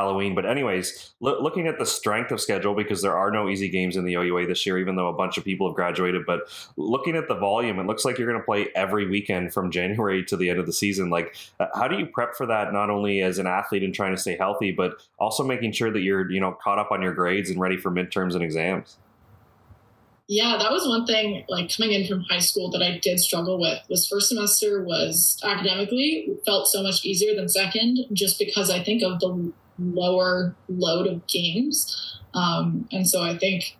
Halloween. 0.00 0.34
But 0.34 0.46
anyways, 0.46 1.12
lo- 1.20 1.42
looking 1.42 1.66
at 1.66 1.78
the 1.78 1.84
strength 1.84 2.30
of 2.32 2.40
schedule 2.40 2.74
because 2.74 3.02
there 3.02 3.16
are 3.16 3.30
no 3.30 3.48
easy 3.48 3.68
games 3.68 3.96
in 3.96 4.04
the 4.04 4.14
OUA 4.14 4.46
this 4.46 4.64
year, 4.64 4.78
even 4.78 4.96
though 4.96 5.08
a 5.08 5.12
bunch 5.12 5.36
of 5.36 5.44
people 5.44 5.68
have 5.68 5.76
graduated. 5.76 6.24
But 6.24 6.48
looking 6.76 7.16
at 7.16 7.28
the 7.28 7.34
volume, 7.34 7.78
it 7.78 7.86
looks 7.86 8.04
like 8.04 8.16
you're 8.16 8.28
going 8.28 8.40
to 8.40 8.44
play 8.44 8.68
every 8.74 9.06
weekend 9.06 9.52
from 9.52 9.70
January 9.78 10.24
to 10.24 10.36
the 10.36 10.48
end 10.48 10.58
of 10.58 10.66
the 10.66 10.72
season. 10.72 11.10
Like, 11.10 11.36
uh, 11.58 11.66
how 11.74 11.86
do 11.86 11.98
you 11.98 12.06
prep 12.06 12.34
for 12.34 12.46
that? 12.46 12.72
Not 12.72 12.88
only 12.88 13.20
as 13.20 13.38
an 13.38 13.46
athlete 13.46 13.82
and 13.82 13.94
trying 13.94 14.14
to 14.14 14.20
stay 14.20 14.36
healthy, 14.36 14.72
but 14.72 14.94
also 15.18 15.44
making 15.44 15.72
sure 15.72 15.90
that 15.92 16.00
you're 16.00 16.30
you 16.30 16.40
know 16.40 16.52
caught 16.52 16.78
up 16.78 16.90
on 16.90 17.02
your 17.02 17.12
grades 17.12 17.50
and 17.50 17.60
ready 17.60 17.76
for 17.76 17.90
midterms 17.90 18.34
and 18.34 18.42
exams. 18.42 18.96
Yeah, 20.32 20.58
that 20.60 20.70
was 20.70 20.86
one 20.86 21.06
thing 21.06 21.44
like 21.48 21.76
coming 21.76 21.90
in 21.92 22.06
from 22.06 22.20
high 22.20 22.38
school 22.38 22.70
that 22.70 22.80
I 22.80 22.98
did 23.02 23.18
struggle 23.18 23.58
with 23.60 23.80
was 23.88 24.06
first 24.06 24.28
semester 24.28 24.84
was 24.84 25.36
academically 25.42 26.38
felt 26.46 26.68
so 26.68 26.84
much 26.84 27.04
easier 27.04 27.34
than 27.34 27.48
second 27.48 28.06
just 28.12 28.38
because 28.38 28.70
I 28.70 28.80
think 28.80 29.02
of 29.02 29.18
the 29.18 29.52
lower 29.80 30.54
load 30.68 31.06
of 31.06 31.26
games. 31.26 32.18
Um, 32.34 32.88
and 32.92 33.08
so 33.08 33.22
I 33.22 33.36
think 33.36 33.76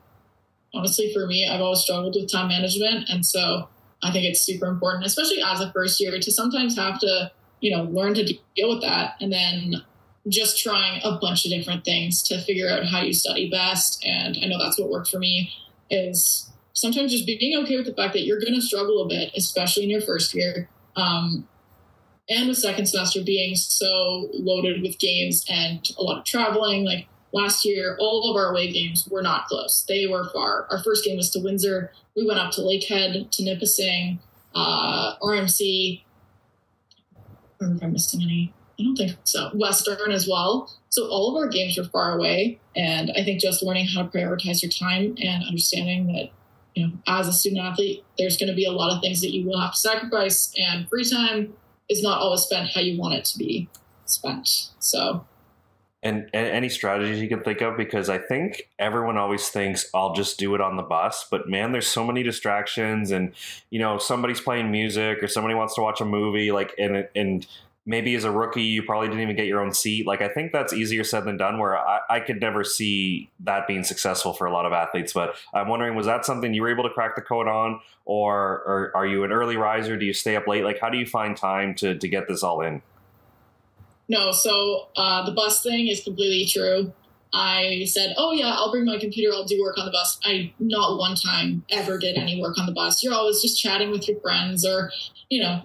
honestly 0.74 1.12
for 1.12 1.26
me, 1.26 1.48
I've 1.48 1.60
always 1.60 1.80
struggled 1.80 2.16
with 2.16 2.30
time 2.30 2.48
management. 2.48 3.08
And 3.08 3.24
so 3.24 3.68
I 4.02 4.10
think 4.10 4.24
it's 4.24 4.40
super 4.40 4.66
important, 4.66 5.04
especially 5.04 5.42
as 5.44 5.60
a 5.60 5.72
first 5.72 6.00
year, 6.00 6.18
to 6.18 6.32
sometimes 6.32 6.76
have 6.76 6.98
to, 7.00 7.30
you 7.60 7.76
know, 7.76 7.84
learn 7.84 8.14
to 8.14 8.24
deal 8.56 8.70
with 8.70 8.80
that 8.82 9.14
and 9.20 9.32
then 9.32 9.82
just 10.28 10.62
trying 10.62 11.00
a 11.02 11.18
bunch 11.18 11.44
of 11.44 11.50
different 11.50 11.84
things 11.84 12.22
to 12.22 12.40
figure 12.42 12.68
out 12.68 12.84
how 12.86 13.00
you 13.02 13.12
study 13.12 13.50
best. 13.50 14.04
And 14.04 14.36
I 14.42 14.46
know 14.46 14.58
that's 14.58 14.78
what 14.78 14.90
worked 14.90 15.08
for 15.08 15.18
me 15.18 15.52
is 15.90 16.50
sometimes 16.72 17.12
just 17.12 17.26
being 17.26 17.58
okay 17.62 17.76
with 17.76 17.86
the 17.86 17.94
fact 17.94 18.12
that 18.12 18.22
you're 18.22 18.40
going 18.40 18.54
to 18.54 18.60
struggle 18.60 19.02
a 19.02 19.08
bit, 19.08 19.32
especially 19.36 19.84
in 19.84 19.90
your 19.90 20.00
first 20.00 20.34
year. 20.34 20.68
Um, 20.96 21.48
and 22.28 22.48
the 22.48 22.54
second 22.54 22.86
semester 22.86 23.20
being 23.24 23.56
so 23.56 24.28
loaded 24.32 24.82
with 24.82 24.98
games 24.98 25.44
and 25.48 25.90
a 25.98 26.02
lot 26.02 26.18
of 26.18 26.24
traveling. 26.24 26.84
Like 26.84 27.08
last 27.32 27.64
year, 27.64 27.96
all 28.00 28.30
of 28.30 28.36
our 28.36 28.52
away 28.52 28.72
games 28.72 29.08
were 29.10 29.22
not 29.22 29.46
close. 29.46 29.84
They 29.88 30.06
were 30.06 30.28
far. 30.32 30.66
Our 30.70 30.82
first 30.82 31.04
game 31.04 31.16
was 31.16 31.30
to 31.30 31.40
Windsor. 31.40 31.92
We 32.16 32.26
went 32.26 32.38
up 32.38 32.52
to 32.52 32.60
Lakehead, 32.60 33.30
to 33.30 33.42
Nipissing, 33.42 34.20
uh, 34.54 35.16
RMC. 35.18 36.02
I 37.14 37.20
don't 37.60 37.70
know 37.70 37.76
if 37.76 37.82
I'm 37.82 37.92
missing 37.92 38.22
any. 38.22 38.54
I 38.78 38.82
don't 38.82 38.96
think 38.96 39.16
so. 39.24 39.50
Western 39.54 40.10
as 40.10 40.26
well. 40.26 40.72
So 40.88 41.08
all 41.08 41.30
of 41.30 41.40
our 41.40 41.48
games 41.48 41.76
were 41.76 41.84
far 41.84 42.16
away. 42.16 42.60
And 42.74 43.12
I 43.16 43.22
think 43.24 43.40
just 43.40 43.62
learning 43.62 43.86
how 43.86 44.02
to 44.02 44.08
prioritize 44.08 44.62
your 44.62 44.70
time 44.70 45.16
and 45.22 45.44
understanding 45.44 46.06
that, 46.14 46.30
you 46.74 46.86
know, 46.86 46.92
as 47.06 47.28
a 47.28 47.32
student 47.32 47.62
athlete, 47.62 48.04
there's 48.16 48.38
going 48.38 48.48
to 48.48 48.54
be 48.54 48.64
a 48.64 48.72
lot 48.72 48.94
of 48.94 49.02
things 49.02 49.20
that 49.20 49.34
you 49.34 49.46
will 49.46 49.60
have 49.60 49.72
to 49.72 49.78
sacrifice, 49.78 50.52
and 50.56 50.88
free 50.88 51.04
time 51.04 51.52
is 51.90 52.02
not 52.02 52.20
always 52.20 52.40
spent 52.42 52.70
how 52.70 52.80
you 52.80 52.98
want 52.98 53.14
it 53.14 53.24
to 53.26 53.38
be 53.38 53.68
spent. 54.06 54.48
So 54.78 55.26
and, 56.02 56.30
and, 56.32 56.46
any 56.46 56.68
strategies 56.68 57.20
you 57.20 57.28
can 57.28 57.42
think 57.42 57.60
of 57.60 57.76
because 57.76 58.08
i 58.08 58.18
think 58.18 58.68
everyone 58.78 59.16
always 59.16 59.48
thinks 59.48 59.88
i'll 59.94 60.14
just 60.14 60.38
do 60.38 60.54
it 60.54 60.60
on 60.60 60.76
the 60.76 60.82
bus 60.82 61.26
but 61.30 61.48
man 61.48 61.72
there's 61.72 61.86
so 61.86 62.04
many 62.04 62.22
distractions 62.22 63.10
and 63.10 63.32
you 63.68 63.78
know 63.78 63.98
somebody's 63.98 64.40
playing 64.40 64.70
music 64.70 65.22
or 65.22 65.28
somebody 65.28 65.54
wants 65.54 65.74
to 65.74 65.80
watch 65.80 66.00
a 66.00 66.04
movie 66.04 66.52
like 66.52 66.74
and 66.78 67.06
and 67.14 67.46
maybe 67.86 68.14
as 68.14 68.24
a 68.24 68.30
rookie 68.30 68.62
you 68.62 68.82
probably 68.82 69.08
didn't 69.08 69.22
even 69.22 69.36
get 69.36 69.46
your 69.46 69.60
own 69.60 69.72
seat. 69.72 70.06
Like 70.06 70.22
i 70.22 70.28
think 70.28 70.52
that's 70.52 70.72
easier 70.72 71.04
said 71.04 71.24
than 71.24 71.36
done 71.36 71.58
where 71.58 71.76
I, 71.76 72.00
I, 72.08 72.20
could 72.20 72.40
never 72.40 72.62
see 72.64 73.30
that 73.40 73.66
being 73.66 73.84
successful 73.84 74.32
for 74.32 74.46
a 74.46 74.52
lot 74.52 74.66
of 74.66 74.72
athletes. 74.72 75.12
But 75.12 75.34
i'm 75.54 75.68
wondering 75.68 75.94
was 75.94 76.06
that 76.06 76.24
something 76.24 76.54
you 76.54 76.62
were 76.62 76.70
able 76.70 76.84
to 76.84 76.90
crack 76.90 77.16
the 77.16 77.22
code 77.22 77.48
on? 77.48 77.80
Or, 78.04 78.36
or 78.66 78.92
are 78.94 79.06
you 79.06 79.24
an 79.24 79.30
early 79.30 79.56
riser? 79.56 79.96
Do 79.96 80.04
you 80.04 80.12
stay 80.12 80.36
up 80.36 80.46
late? 80.46 80.64
Like 80.64 80.80
how 80.80 80.90
do 80.90 80.98
you 80.98 81.06
find 81.06 81.36
time 81.36 81.74
to, 81.76 81.96
to 81.96 82.08
get 82.08 82.28
this 82.28 82.42
all 82.42 82.60
in? 82.62 82.82
No 84.08 84.32
so 84.32 84.88
uh, 84.96 85.24
the 85.24 85.32
bus 85.32 85.62
thing 85.62 85.88
is 85.88 86.02
completely 86.02 86.46
true. 86.46 86.92
I 87.32 87.84
said, 87.86 88.14
"Oh 88.16 88.32
yeah, 88.32 88.54
I'll 88.54 88.72
bring 88.72 88.84
my 88.84 88.98
computer. 88.98 89.32
I'll 89.32 89.44
do 89.44 89.60
work 89.62 89.78
on 89.78 89.86
the 89.86 89.92
bus." 89.92 90.18
I 90.24 90.52
not 90.58 90.98
one 90.98 91.14
time 91.14 91.64
ever 91.70 91.96
did 91.98 92.16
any 92.16 92.40
work 92.40 92.58
on 92.58 92.66
the 92.66 92.72
bus. 92.72 93.02
You're 93.02 93.14
always 93.14 93.40
just 93.40 93.60
chatting 93.60 93.90
with 93.90 94.08
your 94.08 94.18
friends, 94.20 94.66
or 94.66 94.90
you 95.28 95.40
know, 95.40 95.62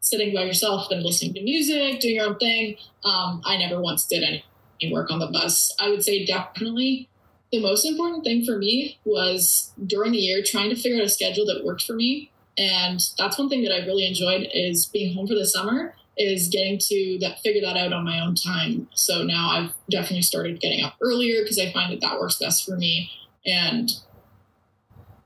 sitting 0.00 0.34
by 0.34 0.44
yourself 0.44 0.90
and 0.90 1.02
listening 1.02 1.34
to 1.34 1.42
music, 1.42 2.00
doing 2.00 2.16
your 2.16 2.26
own 2.26 2.38
thing. 2.38 2.76
Um, 3.04 3.42
I 3.44 3.56
never 3.56 3.80
once 3.80 4.06
did 4.06 4.22
any 4.22 4.92
work 4.92 5.10
on 5.10 5.18
the 5.18 5.26
bus. 5.26 5.74
I 5.80 5.90
would 5.90 6.04
say 6.04 6.24
definitely 6.24 7.08
the 7.50 7.60
most 7.60 7.84
important 7.84 8.24
thing 8.24 8.44
for 8.44 8.58
me 8.58 8.98
was 9.04 9.72
during 9.86 10.12
the 10.12 10.18
year 10.18 10.42
trying 10.44 10.70
to 10.70 10.76
figure 10.76 10.98
out 10.98 11.04
a 11.04 11.08
schedule 11.08 11.46
that 11.46 11.64
worked 11.64 11.82
for 11.82 11.94
me. 11.94 12.30
And 12.56 13.00
that's 13.16 13.38
one 13.38 13.48
thing 13.48 13.62
that 13.62 13.72
I 13.72 13.86
really 13.86 14.06
enjoyed 14.06 14.48
is 14.52 14.86
being 14.86 15.14
home 15.14 15.26
for 15.26 15.34
the 15.34 15.46
summer 15.46 15.94
is 16.16 16.48
getting 16.48 16.78
to 16.78 17.18
that 17.20 17.38
figure 17.40 17.62
that 17.62 17.76
out 17.76 17.92
on 17.92 18.04
my 18.04 18.20
own 18.20 18.34
time. 18.34 18.88
So 18.92 19.22
now 19.22 19.50
I've 19.50 19.72
definitely 19.88 20.22
started 20.22 20.60
getting 20.60 20.84
up 20.84 20.96
earlier 21.00 21.42
because 21.42 21.58
I 21.58 21.72
find 21.72 21.92
that 21.92 22.00
that 22.00 22.18
works 22.18 22.38
best 22.38 22.66
for 22.66 22.76
me. 22.76 23.10
And 23.46 23.90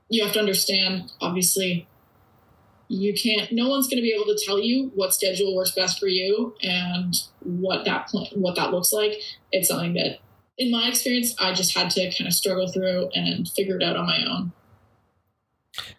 you 0.09 0.23
have 0.23 0.33
to 0.33 0.39
understand, 0.39 1.11
obviously, 1.19 1.87
you 2.87 3.13
can't 3.13 3.51
no 3.51 3.69
one's 3.69 3.87
going 3.87 3.97
to 3.97 4.01
be 4.01 4.13
able 4.13 4.25
to 4.25 4.39
tell 4.45 4.59
you 4.59 4.91
what 4.95 5.13
schedule 5.13 5.55
works 5.55 5.71
best 5.71 5.99
for 5.99 6.07
you 6.07 6.55
and 6.61 7.15
what 7.39 7.85
that 7.85 8.07
plan, 8.07 8.27
what 8.35 8.55
that 8.55 8.71
looks 8.71 8.91
like. 8.91 9.13
It's 9.51 9.67
something 9.69 9.93
that 9.93 10.19
in 10.57 10.71
my 10.71 10.87
experience 10.87 11.33
i 11.39 11.51
just 11.51 11.75
had 11.75 11.89
to 11.89 12.11
kind 12.15 12.27
of 12.27 12.33
struggle 12.33 12.67
through 12.67 13.09
and 13.15 13.49
figure 13.49 13.77
it 13.77 13.83
out 13.83 13.95
on 13.97 14.05
my 14.05 14.23
own. 14.25 14.51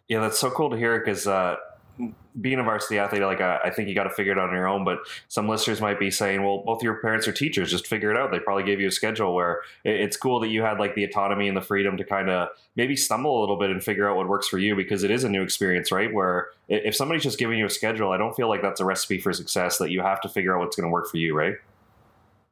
Yeah 0.09 0.21
that's 0.21 0.39
so 0.39 0.51
cool 0.51 0.71
to 0.71 0.77
hear 0.77 0.99
because 0.99 1.27
uh 1.27 1.57
being 2.41 2.59
a 2.59 2.63
varsity 2.63 2.99
athlete, 2.99 3.23
like 3.23 3.41
I, 3.41 3.59
I 3.65 3.71
think 3.71 3.89
you 3.89 3.95
got 3.95 4.05
to 4.05 4.11
figure 4.11 4.33
it 4.33 4.39
out 4.39 4.49
on 4.49 4.55
your 4.55 4.67
own. 4.67 4.85
But 4.85 4.99
some 5.29 5.49
listeners 5.49 5.81
might 5.81 5.99
be 5.99 6.11
saying, 6.11 6.43
"Well, 6.43 6.63
both 6.65 6.83
your 6.83 6.95
parents 6.97 7.29
are 7.29 7.33
teachers. 7.33 7.71
Just 7.71 7.87
figure 7.87 8.11
it 8.11 8.17
out." 8.17 8.31
They 8.31 8.41
probably 8.41 8.65
gave 8.65 8.81
you 8.81 8.89
a 8.89 8.93
schedule 8.93 9.35
where 9.35 9.63
it's 9.85 10.17
cool 10.17 10.41
that 10.41 10.49
you 10.49 10.63
had 10.63 10.79
like 10.79 10.95
the 10.95 11.05
autonomy 11.05 11.49
and 11.49 11.57
the 11.57 11.61
freedom 11.63 11.97
to 11.97 12.05
kind 12.05 12.29
of 12.29 12.49
maybe 12.77 12.97
stumble 12.97 13.39
a 13.39 13.41
little 13.41 13.57
bit 13.57 13.71
and 13.71 13.83
figure 13.83 14.09
out 14.09 14.17
what 14.17 14.29
works 14.29 14.49
for 14.49 14.59
you 14.59 14.75
because 14.75 15.05
it 15.05 15.11
is 15.11 15.25
a 15.25 15.29
new 15.29 15.43
experience, 15.43 15.93
right? 15.93 16.13
Where 16.13 16.49
if 16.69 16.97
somebody's 16.97 17.23
just 17.23 17.39
giving 17.39 17.59
you 17.59 17.67
a 17.67 17.71
schedule, 17.71 18.11
I 18.11 18.17
don't 18.17 18.35
feel 18.35 18.49
like 18.49 18.63
that's 18.63 18.81
a 18.81 18.85
recipe 18.85 19.19
for 19.19 19.33
success. 19.33 19.79
That 19.79 19.91
you 19.91 20.01
have 20.01 20.21
to 20.23 20.29
figure 20.29 20.57
out 20.57 20.61
what's 20.61 20.77
going 20.77 20.89
to 20.89 20.93
work 20.93 21.09
for 21.09 21.19
you, 21.19 21.37
right? 21.37 21.55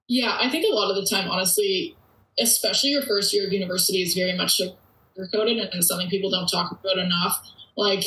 Yeah, 0.09 0.37
I 0.41 0.51
think 0.51 0.65
a 0.65 0.75
lot 0.75 0.91
of 0.91 0.97
the 0.97 1.07
time, 1.07 1.31
honestly, 1.31 1.97
especially 2.39 2.91
your 2.91 3.03
first 3.03 3.33
year 3.33 3.47
of 3.47 3.53
university, 3.53 4.03
is 4.03 4.15
very 4.15 4.37
much 4.37 4.57
sugar-coated 4.57 5.59
and 5.73 5.85
something 5.85 6.09
people 6.09 6.31
don't 6.31 6.49
talk 6.49 6.71
about 6.71 6.99
enough. 6.99 7.49
Like 7.77 8.05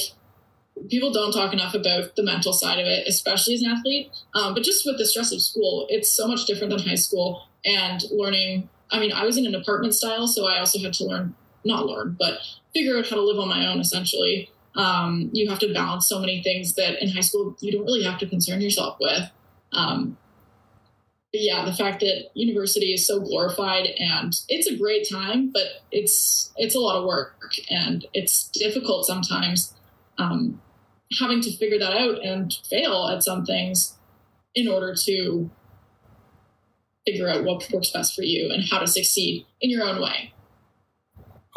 people 0.90 1.12
don't 1.12 1.32
talk 1.32 1.54
enough 1.54 1.74
about 1.74 2.16
the 2.16 2.24
mental 2.24 2.54
side 2.54 2.80
of 2.80 2.86
it, 2.86 3.08
especially 3.08 3.56
as 3.56 3.62
an 3.62 3.72
athlete. 3.72 4.12
Um, 4.34 4.54
but 4.54 4.64
just 4.64 4.86
with 4.86 4.98
the 4.98 5.06
stress 5.06 5.32
of 5.32 5.42
school, 5.42 5.88
it's 5.90 6.12
so 6.12 6.28
much 6.28 6.46
different 6.46 6.72
than 6.72 6.88
high 6.88 6.96
school 6.96 7.48
and 7.64 8.04
learning. 8.12 8.70
I 8.92 9.00
mean, 9.00 9.12
I 9.12 9.26
was 9.26 9.38
in 9.38 9.46
an 9.46 9.56
apartment 9.56 9.96
style, 9.96 10.28
so 10.28 10.48
I 10.48 10.60
also 10.60 10.80
had 10.80 10.94
to 10.94 11.06
learn, 11.06 11.36
not 11.64 11.86
learn, 11.86 12.16
but 12.20 12.40
figure 12.74 12.98
out 12.98 13.08
how 13.08 13.16
to 13.16 13.22
live 13.22 13.40
on 13.40 13.48
my 13.48 13.66
own 13.68 13.80
essentially. 13.80 14.50
Um, 14.76 15.30
you 15.32 15.50
have 15.50 15.60
to 15.60 15.74
balance 15.74 16.08
so 16.08 16.20
many 16.20 16.44
things 16.44 16.76
that 16.76 17.02
in 17.02 17.10
high 17.10 17.22
school 17.22 17.56
you 17.62 17.72
don't 17.72 17.86
really 17.86 18.04
have 18.04 18.20
to 18.20 18.28
concern 18.28 18.62
yourself 18.62 18.98
with. 19.00 19.30
Um, 19.72 20.18
but 21.32 21.42
yeah, 21.42 21.66
the 21.66 21.74
fact 21.74 22.02
that 22.02 22.30
university 22.34 22.94
is 22.94 23.06
so 23.06 23.20
glorified 23.20 23.88
and 24.00 24.34
it's 24.48 24.68
a 24.68 24.78
great 24.78 25.08
time, 25.10 25.52
but 25.54 25.64
it's 25.92 26.52
it's 26.58 26.76
a 26.76 26.80
lot 26.80 26.98
of 26.98 27.06
work 27.06 27.36
and 27.70 28.06
it's 28.14 28.50
difficult 28.50 29.06
sometimes. 29.06 29.74
Um, 30.18 30.62
having 31.20 31.41
to 31.41 31.56
figure 31.58 31.80
that 31.80 31.93
out 31.93 32.24
and 32.24 32.53
fail 32.70 33.10
at 33.12 33.24
some 33.24 33.45
things 33.45 33.95
in 34.53 34.68
order 34.68 34.95
to 35.06 35.49
figure 37.06 37.30
out 37.30 37.43
what 37.43 37.70
works 37.72 37.91
best 37.91 38.16
for 38.16 38.24
you 38.24 38.51
and 38.51 38.64
how 38.70 38.80
to 38.80 38.88
succeed 38.88 39.45
in 39.62 39.70
your 39.70 39.84
own 39.84 40.01
way. 40.01 40.34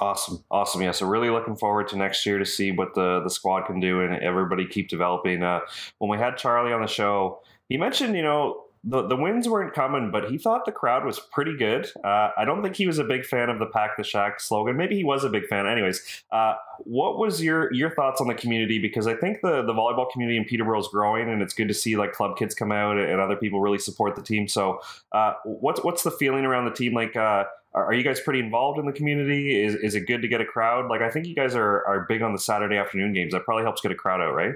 Awesome, 0.00 0.44
awesome. 0.50 0.82
Yeah, 0.82 0.92
so 0.92 1.06
really 1.06 1.30
looking 1.30 1.56
forward 1.56 1.88
to 1.88 1.96
next 1.96 2.24
year 2.24 2.38
to 2.38 2.44
see 2.44 2.70
what 2.70 2.94
the 2.94 3.20
the 3.20 3.30
squad 3.30 3.62
can 3.62 3.80
do 3.80 4.00
and 4.00 4.22
everybody 4.22 4.64
keep 4.64 4.88
developing. 4.88 5.42
Uh, 5.42 5.60
when 5.98 6.08
we 6.08 6.18
had 6.18 6.36
Charlie 6.36 6.72
on 6.72 6.82
the 6.82 6.86
show, 6.86 7.40
he 7.68 7.76
mentioned 7.76 8.14
you 8.14 8.22
know 8.22 8.62
the, 8.88 9.06
the 9.06 9.16
wins 9.16 9.48
weren't 9.48 9.74
coming, 9.74 10.10
but 10.10 10.30
he 10.30 10.38
thought 10.38 10.64
the 10.64 10.72
crowd 10.72 11.04
was 11.04 11.18
pretty 11.18 11.56
good. 11.56 11.90
Uh, 12.02 12.30
I 12.36 12.44
don't 12.44 12.62
think 12.62 12.76
he 12.76 12.86
was 12.86 12.98
a 12.98 13.04
big 13.04 13.26
fan 13.26 13.50
of 13.50 13.58
the 13.58 13.66
"Pack 13.66 13.96
the 13.96 14.04
Shack" 14.04 14.40
slogan. 14.40 14.76
Maybe 14.76 14.96
he 14.96 15.04
was 15.04 15.24
a 15.24 15.28
big 15.28 15.46
fan. 15.46 15.66
Anyways, 15.66 16.24
uh, 16.32 16.54
what 16.78 17.18
was 17.18 17.42
your 17.42 17.72
your 17.72 17.90
thoughts 17.90 18.20
on 18.20 18.28
the 18.28 18.34
community? 18.34 18.78
Because 18.78 19.06
I 19.06 19.14
think 19.14 19.42
the 19.42 19.62
the 19.62 19.74
volleyball 19.74 20.10
community 20.10 20.38
in 20.38 20.44
Peterborough 20.44 20.80
is 20.80 20.88
growing, 20.88 21.28
and 21.28 21.42
it's 21.42 21.52
good 21.52 21.68
to 21.68 21.74
see 21.74 21.96
like 21.96 22.12
club 22.12 22.38
kids 22.38 22.54
come 22.54 22.72
out 22.72 22.98
and 22.98 23.20
other 23.20 23.36
people 23.36 23.60
really 23.60 23.78
support 23.78 24.16
the 24.16 24.22
team. 24.22 24.48
So, 24.48 24.80
uh, 25.12 25.34
what's 25.44 25.84
what's 25.84 26.02
the 26.02 26.10
feeling 26.10 26.46
around 26.46 26.64
the 26.64 26.74
team? 26.74 26.94
Like, 26.94 27.14
uh, 27.14 27.44
are 27.74 27.92
you 27.92 28.02
guys 28.02 28.20
pretty 28.20 28.40
involved 28.40 28.78
in 28.78 28.86
the 28.86 28.92
community? 28.92 29.62
Is 29.62 29.74
is 29.74 29.94
it 29.96 30.06
good 30.06 30.22
to 30.22 30.28
get 30.28 30.40
a 30.40 30.46
crowd? 30.46 30.88
Like, 30.88 31.02
I 31.02 31.10
think 31.10 31.26
you 31.26 31.34
guys 31.34 31.54
are 31.54 31.84
are 31.86 32.06
big 32.08 32.22
on 32.22 32.32
the 32.32 32.38
Saturday 32.38 32.76
afternoon 32.76 33.12
games. 33.12 33.32
That 33.32 33.44
probably 33.44 33.64
helps 33.64 33.82
get 33.82 33.92
a 33.92 33.96
crowd 33.96 34.20
out, 34.20 34.34
right? 34.34 34.54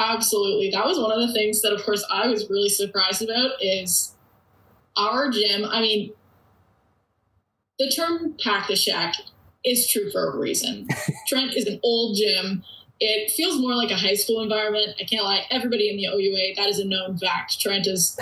Absolutely. 0.00 0.70
That 0.70 0.86
was 0.86 0.98
one 0.98 1.12
of 1.12 1.20
the 1.20 1.32
things 1.34 1.60
that, 1.60 1.74
of 1.74 1.82
course, 1.82 2.02
I 2.10 2.26
was 2.26 2.48
really 2.48 2.70
surprised 2.70 3.20
about 3.20 3.50
is 3.60 4.14
our 4.96 5.30
gym. 5.30 5.66
I 5.66 5.82
mean, 5.82 6.12
the 7.78 7.90
term 7.90 8.34
pack 8.42 8.68
the 8.68 8.76
shack 8.76 9.16
is 9.62 9.90
true 9.90 10.10
for 10.10 10.32
a 10.32 10.38
reason. 10.38 10.88
Trent 11.28 11.54
is 11.54 11.66
an 11.66 11.80
old 11.82 12.16
gym. 12.16 12.64
It 12.98 13.30
feels 13.30 13.60
more 13.60 13.74
like 13.74 13.90
a 13.90 13.96
high 13.96 14.14
school 14.14 14.42
environment. 14.42 14.96
I 14.98 15.04
can't 15.04 15.22
lie. 15.22 15.44
Everybody 15.50 15.90
in 15.90 15.96
the 15.98 16.06
OUA, 16.06 16.54
that 16.56 16.70
is 16.70 16.78
a 16.78 16.86
known 16.86 17.18
fact. 17.18 17.60
Trent 17.60 17.86
is 17.86 18.18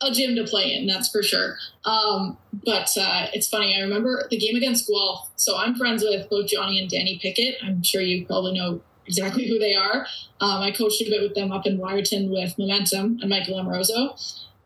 a 0.00 0.10
gym 0.10 0.34
to 0.34 0.44
play 0.44 0.74
in, 0.74 0.88
that's 0.88 1.08
for 1.08 1.22
sure. 1.22 1.56
Um, 1.84 2.36
but 2.64 2.90
uh, 2.98 3.28
it's 3.32 3.46
funny. 3.46 3.76
I 3.76 3.80
remember 3.80 4.26
the 4.28 4.38
game 4.38 4.56
against 4.56 4.88
Guelph. 4.88 5.30
So 5.36 5.56
I'm 5.56 5.76
friends 5.76 6.02
with 6.02 6.28
both 6.28 6.48
Johnny 6.48 6.80
and 6.80 6.90
Danny 6.90 7.20
Pickett. 7.22 7.56
I'm 7.62 7.84
sure 7.84 8.00
you 8.00 8.26
probably 8.26 8.58
know 8.58 8.82
exactly 9.06 9.46
who 9.46 9.58
they 9.58 9.74
are. 9.74 10.06
Um, 10.40 10.60
I 10.60 10.70
coached 10.70 11.00
a 11.02 11.10
bit 11.10 11.22
with 11.22 11.34
them 11.34 11.52
up 11.52 11.66
in 11.66 11.78
Wiarton 11.78 12.30
with 12.30 12.58
Momentum 12.58 13.18
and 13.20 13.28
Michael 13.28 13.58
Amoroso. 13.58 14.16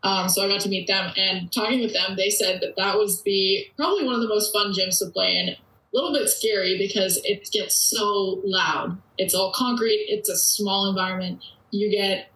Um, 0.01 0.29
so 0.29 0.43
I 0.43 0.47
got 0.47 0.61
to 0.61 0.69
meet 0.69 0.87
them 0.87 1.11
and 1.17 1.51
talking 1.51 1.81
with 1.81 1.93
them, 1.93 2.15
they 2.15 2.29
said 2.29 2.61
that 2.61 2.75
that 2.77 2.97
was 2.97 3.21
the 3.23 3.67
probably 3.75 4.05
one 4.05 4.15
of 4.15 4.21
the 4.21 4.27
most 4.27 4.53
fun 4.53 4.71
gyms 4.71 4.99
to 4.99 5.11
play 5.11 5.35
in. 5.35 5.49
A 5.49 5.57
little 5.91 6.13
bit 6.13 6.29
scary 6.29 6.77
because 6.77 7.19
it 7.23 7.49
gets 7.51 7.75
so 7.75 8.41
loud. 8.45 8.97
It's 9.17 9.33
all 9.33 9.51
concrete. 9.51 10.05
It's 10.07 10.29
a 10.29 10.37
small 10.37 10.87
environment. 10.87 11.43
You 11.71 11.89
get 11.89 12.31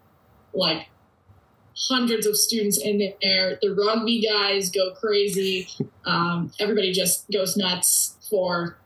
like 0.54 0.88
hundreds 1.76 2.26
of 2.26 2.36
students 2.36 2.80
in 2.80 3.14
there. 3.22 3.60
The 3.62 3.74
rugby 3.74 4.22
guys 4.22 4.70
go 4.70 4.94
crazy. 4.96 5.68
Um, 6.06 6.52
everybody 6.60 6.92
just 6.92 7.30
goes 7.32 7.56
nuts 7.56 8.18
for 8.30 8.78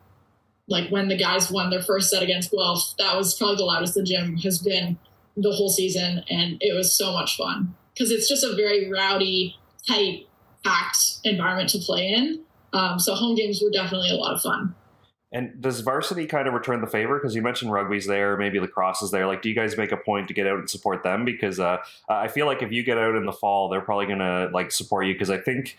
like 0.68 0.90
when 0.90 1.08
the 1.08 1.18
guys 1.18 1.50
won 1.50 1.70
their 1.70 1.82
first 1.82 2.10
set 2.10 2.24
against 2.24 2.52
Guelph. 2.52 2.94
That 2.98 3.16
was 3.16 3.36
probably 3.38 3.58
the 3.58 3.64
loudest 3.64 3.94
the 3.94 4.04
gym 4.04 4.38
has 4.38 4.60
been 4.60 4.98
the 5.36 5.52
whole 5.52 5.70
season, 5.70 6.24
and 6.30 6.58
it 6.62 6.74
was 6.76 6.96
so 6.96 7.14
much 7.14 7.38
fun 7.38 7.76
because 7.94 8.12
it's 8.12 8.28
just 8.28 8.44
a 8.44 8.56
very 8.56 8.92
rowdy, 8.92 9.56
tight, 9.88 10.28
packed 10.64 11.20
environment 11.24 11.70
to 11.70 11.80
play 11.80 12.10
in. 12.10 12.42
Um, 12.74 13.00
so 13.00 13.16
home 13.16 13.36
games 13.36 13.62
were 13.64 13.72
definitely 13.72 14.10
a 14.10 14.16
lot 14.16 14.36
of 14.36 14.42
fun. 14.42 14.76
And 15.32 15.62
does 15.62 15.82
varsity 15.82 16.26
kind 16.26 16.48
of 16.48 16.54
return 16.54 16.80
the 16.80 16.88
favor? 16.88 17.20
Because 17.20 17.36
you 17.36 17.42
mentioned 17.42 17.72
rugby's 17.72 18.08
there, 18.08 18.38
maybe 18.38 18.60
lacrosse 18.60 19.02
is 19.02 19.12
there. 19.12 19.28
Like, 19.28 19.42
do 19.42 19.50
you 19.50 19.56
guys 19.56 19.78
make 19.78 19.92
a 19.92 19.98
point 19.98 20.30
to 20.30 20.34
get 20.34 20.48
out 20.48 20.58
and 20.58 20.70
support 20.70 21.04
them? 21.04 21.26
Because 21.26 21.60
uh, 21.60 21.78
I 22.08 22.30
feel 22.30 22.46
like 22.46 22.62
if 22.62 22.72
you 22.72 22.82
get 22.82 22.98
out 22.98 23.16
in 23.16 23.26
the 23.26 23.34
fall, 23.34 23.68
they're 23.68 23.82
probably 23.82 24.06
going 24.06 24.20
to 24.20 24.50
like 24.54 24.72
support 24.72 25.06
you. 25.06 25.14
Because 25.14 25.30
I 25.30 25.38
think 25.38 25.76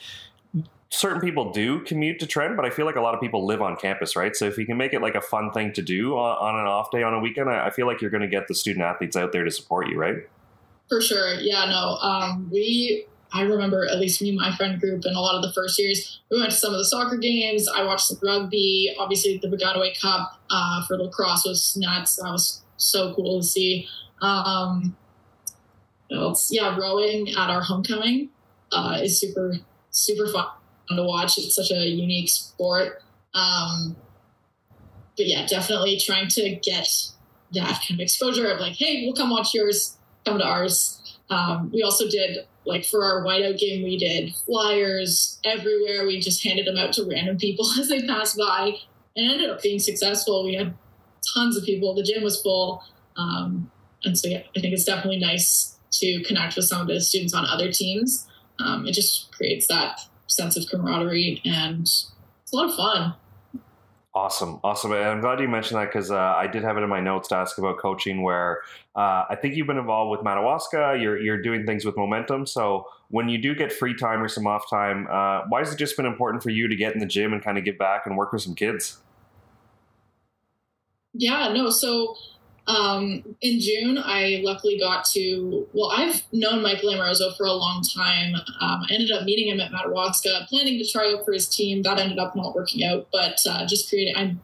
certain 0.90 1.20
people 1.20 1.52
do 1.52 1.80
commute 1.80 2.18
to 2.20 2.26
Trent, 2.26 2.56
but 2.56 2.64
I 2.64 2.70
feel 2.70 2.86
like 2.86 2.96
a 2.96 3.00
lot 3.00 3.14
of 3.14 3.20
people 3.20 3.44
live 3.44 3.60
on 3.60 3.76
campus, 3.76 4.16
right? 4.16 4.34
So 4.34 4.46
if 4.46 4.56
you 4.56 4.66
can 4.66 4.76
make 4.76 4.94
it 4.94 5.02
like 5.02 5.14
a 5.14 5.20
fun 5.20 5.50
thing 5.52 5.72
to 5.74 5.82
do 5.82 6.16
on, 6.16 6.58
an 6.58 6.66
off 6.66 6.90
day 6.90 7.02
on 7.02 7.14
a 7.14 7.20
weekend, 7.20 7.50
I, 7.50 7.70
feel 7.70 7.86
like 7.86 8.00
you're 8.00 8.10
going 8.10 8.22
to 8.22 8.28
get 8.28 8.48
the 8.48 8.54
student 8.54 8.84
athletes 8.84 9.16
out 9.16 9.32
there 9.32 9.44
to 9.44 9.50
support 9.50 9.88
you, 9.88 9.98
right? 9.98 10.16
For 10.88 11.00
sure. 11.00 11.34
Yeah, 11.34 11.66
no. 11.66 11.96
Um, 11.96 12.48
we 12.50 13.06
I 13.30 13.42
remember 13.42 13.86
at 13.86 13.98
least 13.98 14.22
me 14.22 14.34
my 14.34 14.56
friend 14.56 14.80
group 14.80 15.04
and 15.04 15.14
a 15.14 15.20
lot 15.20 15.34
of 15.34 15.42
the 15.42 15.52
first 15.52 15.78
years, 15.78 16.20
we 16.30 16.40
went 16.40 16.50
to 16.50 16.56
some 16.56 16.72
of 16.72 16.78
the 16.78 16.84
soccer 16.86 17.18
games. 17.18 17.68
I 17.68 17.84
watched 17.84 18.08
the 18.08 18.18
rugby. 18.26 18.94
Obviously, 18.98 19.36
the 19.36 19.48
Piscataway 19.48 20.00
Cup 20.00 20.40
uh, 20.48 20.86
for 20.86 20.96
lacrosse 20.96 21.44
was 21.44 21.76
nuts. 21.76 22.16
That 22.16 22.30
was 22.30 22.62
so 22.78 23.14
cool 23.14 23.40
to 23.40 23.46
see. 23.46 23.86
Um, 24.22 24.96
yeah, 26.48 26.74
rowing 26.78 27.28
at 27.28 27.50
our 27.50 27.60
homecoming 27.60 28.30
uh, 28.72 28.98
is 29.02 29.20
super, 29.20 29.58
super 29.90 30.26
fun 30.26 30.46
to 30.96 31.04
watch. 31.04 31.38
It's 31.38 31.54
such 31.54 31.70
a 31.70 31.86
unique 31.86 32.28
sport. 32.28 33.02
Um, 33.34 33.96
but 35.16 35.26
yeah, 35.26 35.46
definitely 35.46 35.98
trying 35.98 36.28
to 36.28 36.56
get 36.56 36.88
that 37.52 37.82
kind 37.86 38.00
of 38.00 38.00
exposure 38.00 38.50
of 38.50 38.60
like, 38.60 38.76
hey, 38.76 39.04
we'll 39.04 39.14
come 39.14 39.30
watch 39.30 39.54
yours, 39.54 39.98
come 40.24 40.38
to 40.38 40.44
ours. 40.44 41.18
Um, 41.30 41.70
we 41.72 41.82
also 41.82 42.08
did 42.08 42.46
like 42.64 42.84
for 42.84 43.04
our 43.04 43.24
whiteout 43.24 43.58
game, 43.58 43.82
we 43.82 43.96
did 43.96 44.34
flyers 44.46 45.40
everywhere. 45.44 46.06
We 46.06 46.20
just 46.20 46.44
handed 46.44 46.66
them 46.66 46.76
out 46.76 46.92
to 46.94 47.08
random 47.08 47.38
people 47.38 47.66
as 47.78 47.88
they 47.88 48.06
passed 48.06 48.36
by, 48.36 48.72
and 49.16 49.32
ended 49.32 49.50
up 49.50 49.62
being 49.62 49.78
successful. 49.78 50.44
We 50.44 50.54
had 50.54 50.74
tons 51.34 51.56
of 51.56 51.64
people. 51.64 51.94
The 51.94 52.02
gym 52.02 52.22
was 52.22 52.40
full, 52.40 52.82
um, 53.16 53.70
and 54.04 54.16
so 54.16 54.28
yeah, 54.28 54.42
I 54.56 54.60
think 54.60 54.72
it's 54.72 54.84
definitely 54.84 55.18
nice 55.18 55.76
to 55.92 56.22
connect 56.24 56.56
with 56.56 56.66
some 56.66 56.82
of 56.82 56.86
the 56.86 57.00
students 57.00 57.34
on 57.34 57.46
other 57.46 57.72
teams. 57.72 58.28
Um, 58.60 58.86
it 58.86 58.92
just 58.92 59.32
creates 59.32 59.66
that 59.68 60.00
sense 60.28 60.56
of 60.56 60.64
camaraderie, 60.70 61.42
and 61.44 61.82
it's 61.82 62.12
a 62.52 62.56
lot 62.56 62.68
of 62.68 62.74
fun. 62.76 63.14
Awesome, 64.14 64.58
awesome. 64.64 64.92
And 64.92 65.04
I'm 65.04 65.20
glad 65.20 65.38
you 65.38 65.48
mentioned 65.48 65.80
that 65.80 65.92
because 65.92 66.10
uh, 66.10 66.16
I 66.16 66.46
did 66.46 66.64
have 66.64 66.76
it 66.76 66.82
in 66.82 66.88
my 66.88 67.00
notes 67.00 67.28
to 67.28 67.36
ask 67.36 67.58
about 67.58 67.78
coaching. 67.78 68.22
Where 68.22 68.62
uh, 68.96 69.24
I 69.30 69.36
think 69.40 69.54
you've 69.54 69.66
been 69.66 69.78
involved 69.78 70.10
with 70.10 70.22
Madawaska. 70.22 70.98
You're 71.00 71.20
you're 71.20 71.40
doing 71.40 71.66
things 71.66 71.84
with 71.84 71.96
momentum. 71.96 72.46
So 72.46 72.86
when 73.10 73.28
you 73.28 73.38
do 73.38 73.54
get 73.54 73.72
free 73.72 73.94
time 73.94 74.22
or 74.22 74.28
some 74.28 74.46
off 74.46 74.68
time, 74.68 75.06
uh, 75.10 75.42
why 75.48 75.60
has 75.60 75.72
it 75.72 75.76
just 75.76 75.96
been 75.96 76.06
important 76.06 76.42
for 76.42 76.50
you 76.50 76.68
to 76.68 76.74
get 76.74 76.94
in 76.94 77.00
the 77.00 77.06
gym 77.06 77.32
and 77.32 77.42
kind 77.42 77.58
of 77.58 77.64
give 77.64 77.78
back 77.78 78.06
and 78.06 78.16
work 78.16 78.32
with 78.32 78.42
some 78.42 78.54
kids? 78.54 78.98
Yeah, 81.12 81.52
no. 81.52 81.70
So 81.70 82.16
um, 82.68 83.24
in 83.40 83.60
June, 83.60 83.96
I 83.98 84.42
luckily 84.44 84.78
got 84.78 85.06
to, 85.12 85.66
well, 85.72 85.90
I've 85.90 86.22
known 86.32 86.62
Michael 86.62 86.90
Amoroso 86.90 87.32
for 87.32 87.46
a 87.46 87.52
long 87.52 87.82
time. 87.82 88.34
Um, 88.60 88.84
I 88.88 88.92
ended 88.92 89.10
up 89.10 89.24
meeting 89.24 89.48
him 89.48 89.58
at 89.58 89.72
Madawaska, 89.72 90.46
planning 90.50 90.78
to 90.78 90.86
try 90.86 91.14
out 91.14 91.24
for 91.24 91.32
his 91.32 91.48
team. 91.48 91.82
That 91.82 91.98
ended 91.98 92.18
up 92.18 92.36
not 92.36 92.54
working 92.54 92.84
out, 92.84 93.08
but 93.10 93.38
uh, 93.48 93.66
just 93.66 93.88
created, 93.88 94.16
I 94.18 94.36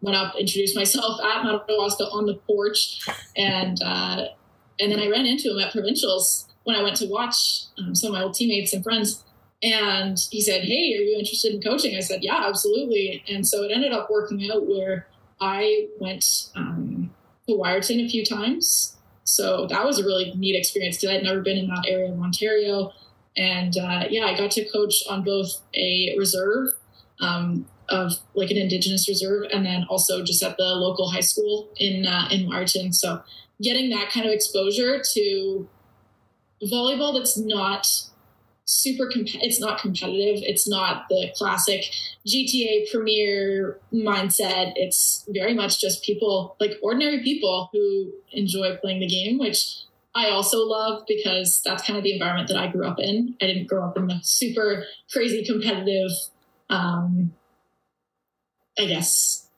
went 0.00 0.16
up, 0.16 0.34
introduced 0.34 0.74
myself 0.74 1.20
at 1.22 1.44
Madawaska 1.44 2.04
on 2.10 2.26
the 2.26 2.34
porch, 2.34 3.00
and 3.36 3.80
uh, 3.80 4.26
and 4.80 4.90
then 4.90 4.98
I 4.98 5.08
ran 5.08 5.26
into 5.26 5.52
him 5.52 5.60
at 5.60 5.72
provincials 5.72 6.48
when 6.64 6.74
I 6.74 6.82
went 6.82 6.96
to 6.96 7.06
watch 7.06 7.62
um, 7.78 7.94
some 7.94 8.08
of 8.08 8.18
my 8.18 8.24
old 8.24 8.34
teammates 8.34 8.72
and 8.72 8.82
friends. 8.82 9.24
And 9.62 10.18
he 10.30 10.40
said, 10.40 10.62
Hey, 10.62 10.94
are 10.96 11.02
you 11.02 11.16
interested 11.18 11.54
in 11.54 11.60
coaching? 11.60 11.96
I 11.96 12.00
said, 12.00 12.22
Yeah, 12.22 12.44
absolutely. 12.44 13.24
And 13.28 13.46
so 13.46 13.62
it 13.62 13.72
ended 13.72 13.92
up 13.92 14.08
working 14.10 14.48
out 14.50 14.68
where 14.68 15.08
I 15.40 15.88
went 15.98 16.24
um, 16.54 17.07
to 17.48 17.54
Wiarton 17.54 18.04
a 18.04 18.08
few 18.08 18.24
times. 18.24 18.96
So 19.24 19.66
that 19.66 19.84
was 19.84 19.98
a 19.98 20.04
really 20.04 20.32
neat 20.36 20.56
experience 20.56 20.98
because 20.98 21.16
I'd 21.16 21.22
never 21.22 21.40
been 21.40 21.58
in 21.58 21.68
that 21.68 21.84
area 21.86 22.12
of 22.12 22.20
Ontario. 22.20 22.92
And 23.36 23.76
uh, 23.76 24.04
yeah, 24.08 24.26
I 24.26 24.36
got 24.36 24.50
to 24.52 24.64
coach 24.70 25.02
on 25.08 25.22
both 25.22 25.60
a 25.74 26.14
reserve 26.18 26.70
um, 27.20 27.66
of 27.88 28.12
like 28.34 28.50
an 28.50 28.56
Indigenous 28.56 29.08
reserve, 29.08 29.46
and 29.52 29.64
then 29.64 29.86
also 29.88 30.24
just 30.24 30.42
at 30.42 30.56
the 30.56 30.64
local 30.64 31.10
high 31.10 31.20
school 31.20 31.68
in 31.76 32.06
uh, 32.06 32.28
in 32.30 32.48
Wiarton. 32.48 32.94
So 32.94 33.22
getting 33.62 33.90
that 33.90 34.10
kind 34.10 34.26
of 34.26 34.32
exposure 34.32 35.02
to 35.14 35.68
volleyball 36.62 37.16
that's 37.16 37.38
not 37.38 37.86
super 38.68 39.08
comp- 39.10 39.42
it's 39.42 39.60
not 39.60 39.80
competitive. 39.80 40.42
It's 40.44 40.68
not 40.68 41.06
the 41.08 41.32
classic 41.36 41.84
gta 42.26 42.90
premier 42.90 43.78
mindset. 43.92 44.72
It's 44.76 45.24
very 45.28 45.54
much 45.54 45.80
just 45.80 46.04
people 46.04 46.56
like 46.60 46.72
ordinary 46.82 47.22
people 47.22 47.70
who 47.72 48.12
enjoy 48.32 48.76
playing 48.76 49.00
the 49.00 49.06
game 49.06 49.38
which 49.38 49.84
i 50.14 50.28
also 50.28 50.58
love 50.58 51.02
because 51.08 51.62
that's 51.64 51.82
kind 51.82 51.96
of 51.96 52.04
the 52.04 52.12
environment 52.12 52.48
that 52.48 52.58
i 52.58 52.66
grew 52.66 52.86
up 52.86 52.98
in. 52.98 53.34
I 53.40 53.46
didn't 53.46 53.68
grow 53.68 53.84
up 53.84 53.96
in 53.96 54.06
the 54.06 54.20
super 54.22 54.84
crazy 55.10 55.44
competitive 55.44 56.10
um 56.68 57.32
i 58.78 58.84
guess 58.84 59.48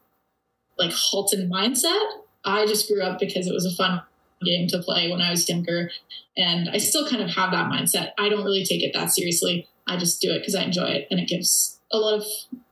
like 0.81 0.93
halton 0.93 1.49
mindset. 1.49 2.05
I 2.45 2.67
just 2.67 2.89
grew 2.89 3.03
up 3.03 3.21
because 3.21 3.47
it 3.47 3.53
was 3.53 3.67
a 3.67 3.77
fun 3.77 4.03
game 4.45 4.68
to 4.68 4.78
play 4.78 5.11
when 5.11 5.20
I 5.20 5.30
was 5.30 5.49
younger. 5.49 5.91
And 6.36 6.68
I 6.70 6.78
still 6.78 7.09
kind 7.09 7.22
of 7.22 7.30
have 7.30 7.51
that 7.53 7.70
mindset. 7.70 8.11
I 8.18 8.28
don't 8.28 8.45
really 8.45 8.64
take 8.64 8.82
it 8.82 8.93
that 8.95 9.11
seriously. 9.11 9.68
I 9.86 9.97
just 9.97 10.20
do 10.20 10.32
it 10.32 10.41
because 10.41 10.55
I 10.55 10.62
enjoy 10.62 10.86
it 10.86 11.09
and 11.11 11.18
it 11.18 11.28
gives 11.28 11.80
a 11.93 11.99
lot 11.99 12.18
of 12.18 12.24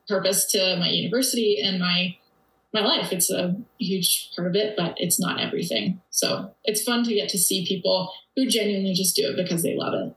purpose 0.08 0.50
to 0.52 0.76
my 0.78 0.88
university 0.88 1.60
and 1.62 1.78
my 1.78 2.16
my 2.72 2.80
life. 2.80 3.12
It's 3.12 3.30
a 3.30 3.56
huge 3.78 4.30
part 4.36 4.48
of 4.48 4.54
it, 4.54 4.74
but 4.76 4.94
it's 4.98 5.18
not 5.18 5.40
everything. 5.40 6.00
So 6.10 6.54
it's 6.64 6.82
fun 6.82 7.02
to 7.04 7.14
get 7.14 7.28
to 7.30 7.38
see 7.38 7.66
people 7.66 8.12
who 8.36 8.46
genuinely 8.46 8.92
just 8.94 9.16
do 9.16 9.30
it 9.30 9.36
because 9.36 9.62
they 9.62 9.74
love 9.74 9.94
it. 9.94 10.14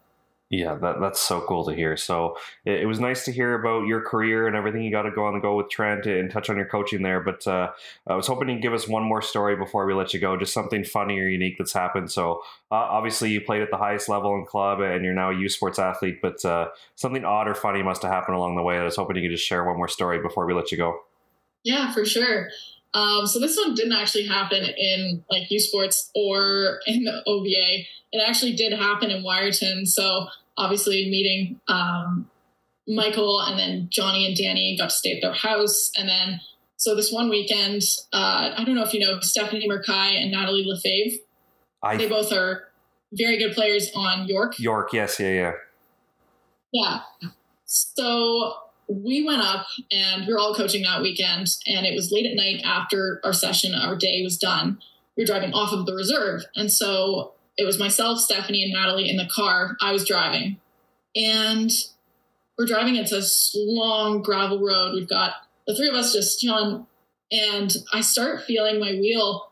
Yeah, 0.52 0.76
that, 0.76 1.00
that's 1.00 1.22
so 1.22 1.40
cool 1.40 1.64
to 1.64 1.74
hear. 1.74 1.96
So 1.96 2.36
it, 2.66 2.82
it, 2.82 2.86
was 2.86 3.00
nice 3.00 3.24
to 3.24 3.32
hear 3.32 3.56
about 3.56 3.88
your 3.88 4.02
career 4.02 4.48
and 4.48 4.56
everything 4.56 4.82
you 4.82 4.92
got 4.92 5.04
to 5.04 5.12
go 5.12 5.24
on 5.24 5.34
the 5.34 5.40
go 5.40 5.56
with 5.56 5.70
Trent 5.70 6.06
and 6.06 6.30
touch 6.30 6.50
on 6.50 6.58
your 6.58 6.66
coaching 6.66 7.04
there. 7.04 7.22
But 7.22 7.48
uh, 7.48 7.72
I 8.06 8.16
was 8.16 8.28
hoping 8.28 8.50
you'd 8.50 8.62
give 8.62 8.74
us 8.74 8.86
one 8.86 9.04
more 9.04 9.22
story 9.22 9.56
before 9.56 9.86
we 9.86 9.94
let 9.94 10.14
you 10.14 10.20
go, 10.20 10.36
just 10.36 10.54
something 10.54 10.84
funny 10.84 11.18
or 11.22 11.26
unique 11.26 11.58
that's 11.58 11.72
happened. 11.72 12.12
So 12.12 12.42
uh, 12.70 12.76
obviously 12.76 13.32
you 13.32 13.40
played 13.40 13.62
at 13.62 13.72
the 13.72 13.78
highest 13.78 14.10
level 14.10 14.36
in 14.36 14.46
club 14.46 14.82
and 14.82 15.06
you're 15.06 15.14
now 15.14 15.32
a 15.32 15.40
U 15.40 15.48
Sports 15.48 15.80
athlete, 15.80 16.20
but 16.22 16.44
uh, 16.44 16.68
something 16.96 17.24
odd 17.24 17.48
or 17.48 17.56
funny 17.56 17.82
must 17.82 18.02
have 18.02 18.12
happened 18.12 18.36
along 18.36 18.58
the 18.58 18.62
way. 18.62 18.78
I 18.78 18.84
was 18.84 18.98
hoping 18.98 19.16
you 19.16 19.22
could 19.22 19.32
just 19.34 19.48
share 19.48 19.64
one 19.64 19.78
more 19.78 19.88
story 19.88 20.22
before 20.22 20.46
we 20.46 20.54
let 20.54 20.70
you 20.70 20.78
go. 20.78 21.00
Yeah, 21.64 21.94
for 21.94 22.04
sure. 22.04 22.50
Um, 22.94 23.26
so 23.26 23.40
this 23.40 23.56
one 23.56 23.74
didn't 23.74 23.94
actually 23.94 24.26
happen 24.26 24.66
in 24.66 25.24
like 25.30 25.50
U 25.50 25.62
Sports 25.62 26.12
or 26.14 26.80
in 26.88 27.06
the 27.06 27.24
OVA. 27.26 27.86
It 28.12 28.22
actually 28.28 28.54
did 28.54 28.74
happen 28.74 29.10
in 29.10 29.24
Wiarton. 29.24 29.88
So 29.88 30.28
obviously 30.58 31.10
meeting 31.10 31.60
um, 31.68 32.30
Michael 32.88 33.42
and 33.42 33.58
then 33.58 33.88
Johnny 33.92 34.26
and 34.26 34.36
Danny 34.36 34.76
got 34.78 34.90
to 34.90 34.96
stay 34.96 35.12
at 35.14 35.22
their 35.22 35.34
house. 35.34 35.92
And 35.98 36.10
then, 36.10 36.40
so 36.78 36.96
this 36.96 37.12
one 37.12 37.30
weekend, 37.30 37.84
uh, 38.12 38.54
I 38.58 38.64
don't 38.64 38.76
know 38.76 38.84
if 38.84 38.94
you 38.94 39.00
know 39.00 39.20
Stephanie 39.22 39.68
Merkai 39.70 40.22
and 40.22 40.32
Natalie 40.32 40.66
Lefebvre. 40.66 41.24
I, 41.84 41.98
they 41.98 42.08
both 42.08 42.32
are 42.32 42.70
very 43.14 43.38
good 43.38 43.54
players 43.54 43.92
on 43.96 44.28
York. 44.28 44.60
York, 44.60 44.94
yes, 44.94 45.20
yeah, 45.20 45.32
yeah. 45.32 45.52
Yeah. 46.74 47.00
So 47.66 48.54
we 48.88 49.24
went 49.26 49.42
up 49.42 49.66
and 49.92 50.26
we 50.26 50.34
were 50.34 50.40
all 50.40 50.56
coaching 50.56 50.84
that 50.84 51.02
weekend, 51.02 51.48
and 51.68 51.86
it 51.86 51.96
was 51.96 52.12
late 52.12 52.26
at 52.26 52.36
night 52.36 52.62
after 52.64 53.22
our 53.24 53.34
session, 53.34 53.74
our 53.74 53.96
day 53.96 54.22
was 54.24 54.38
done. 54.38 54.80
We 55.16 55.24
were 55.24 55.28
driving 55.28 55.54
off 55.54 55.74
of 55.74 55.86
the 55.86 55.94
reserve. 55.94 56.42
And 56.56 56.72
so 56.72 57.34
it 57.58 57.66
was 57.66 57.80
myself, 57.80 58.20
Stephanie, 58.20 58.64
and 58.64 58.74
Natalie 58.74 59.10
in 59.10 59.18
the 59.18 59.30
car. 59.34 59.76
I 59.82 59.92
was 59.92 60.06
driving. 60.06 60.58
and 61.16 61.70
we're 62.58 62.66
driving. 62.68 62.96
It's 62.96 63.12
a 63.12 63.58
long 63.58 64.22
gravel 64.22 64.60
road. 64.60 64.94
We've 64.94 65.10
got 65.10 65.34
the 65.66 65.76
three 65.76 65.90
of 65.90 65.96
us 65.96 66.14
just 66.14 66.40
chilling, 66.40 66.86
and 67.32 67.76
I 67.94 68.02
start 68.02 68.44
feeling 68.44 68.80
my 68.80 68.92
wheel 68.92 69.52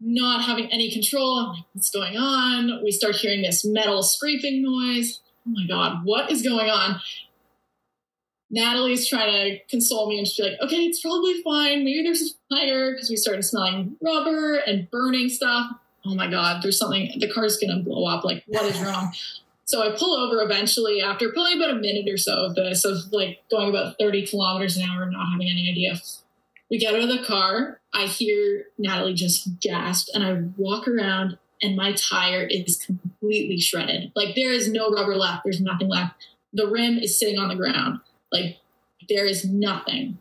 not 0.00 0.44
having 0.44 0.66
any 0.70 0.90
control. 0.92 1.38
I'm 1.38 1.48
like, 1.54 1.64
what's 1.72 1.90
going 1.90 2.16
on? 2.16 2.82
We 2.84 2.90
start 2.90 3.14
hearing 3.16 3.42
this 3.42 3.64
metal 3.64 4.02
scraping 4.02 4.62
noise. 4.62 5.20
Oh 5.46 5.52
my 5.52 5.66
God, 5.66 6.00
what 6.04 6.30
is 6.30 6.42
going 6.42 6.68
on? 6.68 7.00
Natalie's 8.50 9.08
trying 9.08 9.32
to 9.32 9.58
console 9.70 10.08
me 10.08 10.18
and 10.18 10.26
she's 10.26 10.44
like, 10.44 10.60
okay, 10.60 10.84
it's 10.84 11.00
probably 11.00 11.42
fine. 11.42 11.84
Maybe 11.84 12.02
there's 12.02 12.22
a 12.50 12.54
fire 12.54 12.92
because 12.92 13.08
we 13.08 13.16
started 13.16 13.42
smelling 13.44 13.96
rubber 14.02 14.56
and 14.56 14.90
burning 14.90 15.28
stuff. 15.28 15.70
Oh 16.06 16.14
my 16.14 16.30
God, 16.30 16.62
there's 16.62 16.78
something, 16.78 17.12
the 17.18 17.30
car's 17.32 17.56
gonna 17.56 17.82
blow 17.82 18.06
up. 18.06 18.24
Like, 18.24 18.44
what 18.46 18.64
is 18.64 18.80
wrong? 18.80 19.12
so 19.64 19.82
I 19.82 19.96
pull 19.96 20.14
over 20.14 20.42
eventually 20.42 21.00
after 21.00 21.32
probably 21.32 21.54
about 21.54 21.70
a 21.70 21.80
minute 21.80 22.12
or 22.12 22.16
so 22.16 22.46
of 22.46 22.54
this, 22.54 22.84
of 22.84 22.98
like 23.12 23.40
going 23.50 23.70
about 23.70 23.96
30 23.98 24.26
kilometers 24.26 24.76
an 24.76 24.88
hour, 24.88 25.08
not 25.10 25.32
having 25.32 25.48
any 25.48 25.70
idea. 25.70 26.00
We 26.70 26.78
get 26.78 26.94
out 26.94 27.02
of 27.02 27.08
the 27.08 27.24
car. 27.24 27.80
I 27.92 28.06
hear 28.06 28.66
Natalie 28.78 29.14
just 29.14 29.60
gasp, 29.60 30.08
and 30.14 30.24
I 30.24 30.42
walk 30.56 30.88
around, 30.88 31.38
and 31.62 31.76
my 31.76 31.92
tire 31.92 32.46
is 32.50 32.78
completely 32.84 33.60
shredded. 33.60 34.10
Like, 34.16 34.34
there 34.34 34.50
is 34.50 34.68
no 34.68 34.90
rubber 34.90 35.14
left, 35.14 35.44
there's 35.44 35.60
nothing 35.60 35.88
left. 35.88 36.14
The 36.52 36.66
rim 36.66 36.98
is 36.98 37.18
sitting 37.18 37.38
on 37.38 37.48
the 37.48 37.54
ground 37.54 38.00
like 38.34 38.58
there 39.08 39.24
is 39.24 39.44
nothing. 39.44 40.18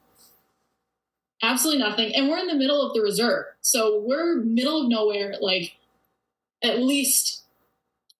Absolutely 1.44 1.84
nothing. 1.84 2.16
And 2.16 2.30
we're 2.30 2.39
in 2.39 2.48
the 2.48 2.56
middle 2.56 2.82
of 2.82 2.94
the 2.94 3.02
reserve. 3.02 3.46
So 3.62 4.00
we're 4.00 4.38
middle 4.38 4.82
of 4.82 4.88
nowhere, 4.88 5.36
like 5.39 5.76
at 6.64 6.80
least 6.80 7.44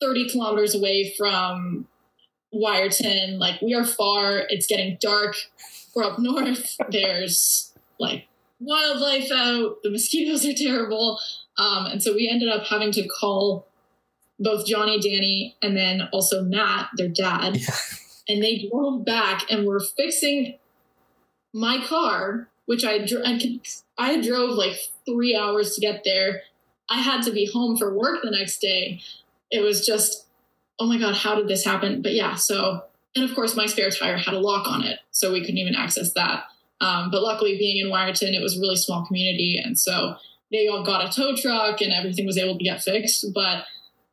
30 0.01 0.30
kilometers 0.30 0.76
away 0.76 1.13
from 1.17 1.88
Wiarton. 2.53 3.39
Like 3.39 3.61
we 3.61 3.74
are 3.74 3.86
far. 3.86 4.43
It's 4.49 4.67
getting 4.67 4.97
dark. 4.99 5.36
We're 5.95 6.03
up 6.03 6.19
north. 6.19 6.78
There's 6.89 7.74
like 7.99 8.28
wildlife 8.59 9.32
out. 9.32 9.78
The 9.84 9.89
mosquitoes 9.89 10.45
are 10.45 10.53
terrible. 10.53 11.19
Um, 11.57 11.86
and 11.86 12.03
so 12.03 12.13
we 12.13 12.30
ended 12.30 12.49
up 12.49 12.65
having 12.65 12.91
to 12.91 13.07
call 13.07 13.67
both 14.39 14.65
Johnny, 14.67 14.99
Danny, 14.99 15.55
and 15.61 15.78
then 15.78 16.09
also 16.11 16.43
Matt, 16.43 16.89
their 16.97 17.07
dad. 17.07 17.57
Yeah 17.57 17.76
and 18.28 18.41
they 18.41 18.69
drove 18.69 19.05
back 19.05 19.43
and 19.49 19.65
were 19.65 19.80
fixing 19.80 20.57
my 21.53 21.84
car, 21.86 22.49
which 22.66 22.84
I 22.84 23.05
I, 23.26 23.59
I 23.97 24.22
drove 24.22 24.51
like 24.51 24.78
three 25.05 25.36
hours 25.36 25.76
to 25.76 25.82
get 25.82 26.03
there. 26.03 26.41
I 26.89 27.01
had 27.01 27.24
to 27.24 27.32
be 27.32 27.49
home 27.51 27.78
for 27.78 27.97
work 27.97 28.20
the 28.24 28.32
next 28.32 28.59
day. 28.59 29.01
It 29.51 29.61
was 29.61 29.86
just, 29.86 30.26
oh 30.80 30.88
my 30.88 30.97
god, 30.97 31.16
how 31.16 31.36
did 31.36 31.47
this 31.47 31.66
happen? 31.66 32.01
But 32.01 32.14
yeah, 32.14 32.36
so 32.36 32.84
and 33.16 33.24
of 33.24 33.36
course 33.36 33.55
my 33.55 33.66
spare 33.66 33.89
tire 33.89 34.18
had 34.18 34.34
a 34.34 34.39
lock 34.39 34.68
on 34.68 34.84
it, 34.84 34.99
so 35.11 35.32
we 35.32 35.41
couldn't 35.41 35.57
even 35.57 35.76
access 35.76 36.14
that. 36.14 36.45
Um, 36.82 37.11
but 37.11 37.22
luckily, 37.22 37.57
being 37.57 37.86
in 37.86 37.91
Wiarton, 37.91 38.34
it 38.34 38.41
was 38.41 38.57
a 38.57 38.59
really 38.59 38.76
small 38.76 39.05
community, 39.05 39.61
and 39.64 39.80
so 39.80 40.16
they 40.51 40.68
all 40.68 40.84
got 40.84 41.07
a 41.07 41.11
tow 41.11 41.36
truck 41.36 41.82
and 41.82 41.91
everything 41.91 42.26
was 42.26 42.38
able 42.38 42.57
to 42.57 42.64
get 42.64 42.82
fixed. 42.82 43.26
But 43.34 43.66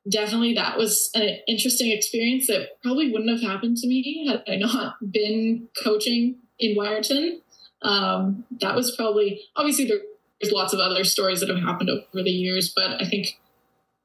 definitely 0.09 0.55
that 0.55 0.79
was 0.79 1.11
an 1.15 1.39
interesting 1.47 1.93
experience 1.93 2.47
that 2.47 2.81
probably 2.83 3.13
wouldn't 3.13 3.31
have 3.31 3.49
happened 3.49 3.77
to 3.79 3.87
me 3.87 4.27
had 4.27 4.43
I 4.49 4.57
not 4.57 4.97
been 5.13 5.69
coaching 5.83 6.37
in 6.59 6.77
Wiarton. 6.77 7.41
Um, 7.83 8.45
that 8.61 8.75
was 8.75 8.95
probably 8.95 9.43
obviously 9.57 9.87
there's 9.87 10.53
lots 10.53 10.73
of 10.73 10.81
other 10.81 11.05
stories 11.05 11.41
that 11.41 11.49
have 11.49 11.59
happened 11.59 11.91
over 11.91 12.23
the 12.23 12.31
years, 12.31 12.73
but 12.75 13.01
I 13.03 13.09
think 13.09 13.39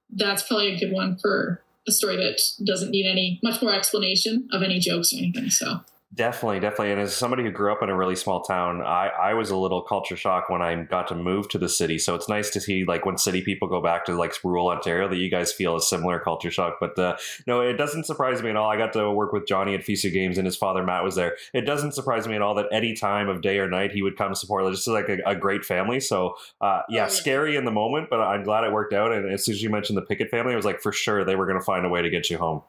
that's 0.09 0.43
probably 0.43 0.73
a 0.73 0.80
good 0.80 0.91
one 0.91 1.17
for 1.17 1.61
a 1.88 1.91
story 1.91 2.15
that 2.17 2.41
doesn't 2.65 2.91
need 2.91 3.09
any 3.09 3.39
much 3.43 3.61
more 3.61 3.73
explanation 3.73 4.47
of 4.51 4.63
any 4.63 4.80
jokes 4.80 5.13
or 5.13 5.17
anything. 5.17 5.49
So 5.49 5.82
Definitely, 6.16 6.61
definitely. 6.61 6.93
And 6.93 7.01
as 7.01 7.13
somebody 7.13 7.43
who 7.43 7.51
grew 7.51 7.74
up 7.74 7.84
in 7.84 7.89
a 7.89 7.95
really 7.95 8.16
small 8.16 8.41
town, 8.41 8.82
I, 8.82 9.07
I 9.07 9.34
was 9.34 9.49
a 9.49 9.57
little 9.57 9.82
culture 9.82 10.16
shock 10.16 10.49
when 10.49 10.61
I 10.61 10.84
got 10.84 11.09
to 11.09 11.16
move 11.16 11.49
to 11.49 11.57
the 11.57 11.68
city. 11.68 11.99
So 11.99 12.16
it's 12.16 12.30
nice 12.30 12.49
to 12.51 12.61
see 12.61 12.86
like 12.86 13.05
when 13.05 13.18
city 13.18 13.41
people 13.41 13.68
go 13.68 13.82
back 13.82 14.05
to 14.05 14.16
like 14.16 14.34
rural 14.41 14.70
Ontario 14.70 15.09
that 15.09 15.18
you 15.18 15.30
guys 15.30 15.51
feel 15.51 15.76
a 15.76 15.82
similar 15.82 16.20
culture 16.20 16.49
shock. 16.49 16.78
But 16.80 16.97
uh, 16.97 17.18
no, 17.47 17.59
it 17.59 17.74
doesn't 17.74 18.05
surprise 18.05 18.41
me 18.41 18.49
at 18.49 18.55
all. 18.55 18.70
I 18.70 18.78
got 18.78 18.93
to 18.93 19.11
work 19.11 19.34
with 19.34 19.45
Johnny 19.45 19.76
at 19.76 19.82
FISU 19.82 20.13
games 20.13 20.38
and 20.38 20.45
his 20.45 20.55
father 20.55 20.84
Matt 20.84 21.03
was 21.03 21.16
there. 21.16 21.36
It 21.53 21.61
doesn't 21.61 21.93
surprise 21.93 22.30
me 22.30 22.36
at 22.36 22.41
all 22.41 22.55
that 22.55 22.68
any 22.72 22.93
time 22.93 23.28
of 23.28 23.41
day 23.41 23.59
or 23.59 23.68
night 23.68 23.91
he 23.91 24.01
would 24.01 24.16
come 24.18 24.36
support. 24.36 24.72
Just 24.72 24.88
like 24.88 25.09
a, 25.09 25.18
a 25.26 25.36
great 25.36 25.66
family. 25.66 25.99
So 25.99 26.36
uh, 26.61 26.84
yeah, 26.88 27.05
oh, 27.05 27.09
scary 27.09 27.57
in 27.57 27.66
the 27.66 27.72
moment, 27.72 28.09
but 28.09 28.22
I'm 28.22 28.43
glad 28.43 28.63
it 28.63 28.72
worked 28.72 28.93
out. 28.93 29.11
And 29.11 29.30
as 29.30 29.43
soon 29.43 29.55
as 29.55 29.61
you 29.61 29.70
mentioned 29.70 29.97
the 29.97 30.03
Pickett 30.03 30.30
family, 30.30 30.53
I 30.53 30.55
was 30.55 30.66
like, 30.66 30.82
for 30.82 30.93
sure 30.93 31.26
they 31.26 31.36
were 31.36 31.45
going 31.45 31.59
to 31.59 31.66
find 31.66 31.86
a 31.86 31.89
way 31.89 32.01
to 32.01 32.09
get 32.09 32.30
you 32.30 32.38
home. 32.38 32.61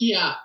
Yeah, 0.00 0.36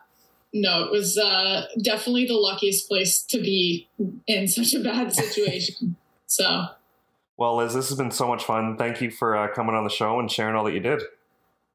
no, 0.55 0.85
it 0.85 0.91
was 0.91 1.17
uh, 1.17 1.65
definitely 1.81 2.25
the 2.25 2.33
luckiest 2.33 2.87
place 2.87 3.21
to 3.23 3.39
be 3.39 3.89
in 4.25 4.47
such 4.47 4.73
a 4.73 4.79
bad 4.79 5.13
situation. 5.13 5.97
so, 6.25 6.67
well, 7.37 7.57
Liz, 7.57 7.73
this 7.73 7.89
has 7.89 7.97
been 7.97 8.11
so 8.11 8.27
much 8.27 8.45
fun. 8.45 8.77
Thank 8.77 9.01
you 9.01 9.11
for 9.11 9.35
uh, 9.35 9.53
coming 9.53 9.75
on 9.75 9.83
the 9.83 9.89
show 9.89 10.17
and 10.19 10.31
sharing 10.31 10.55
all 10.55 10.63
that 10.63 10.73
you 10.73 10.79
did. 10.79 11.01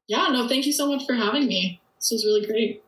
Yeah, 0.07 0.27
no, 0.31 0.47
thank 0.47 0.65
you 0.65 0.73
so 0.73 0.87
much 0.87 1.05
for 1.05 1.13
having 1.13 1.45
me. 1.47 1.79
This 1.99 2.09
was 2.11 2.25
really 2.25 2.45
great. 2.45 2.83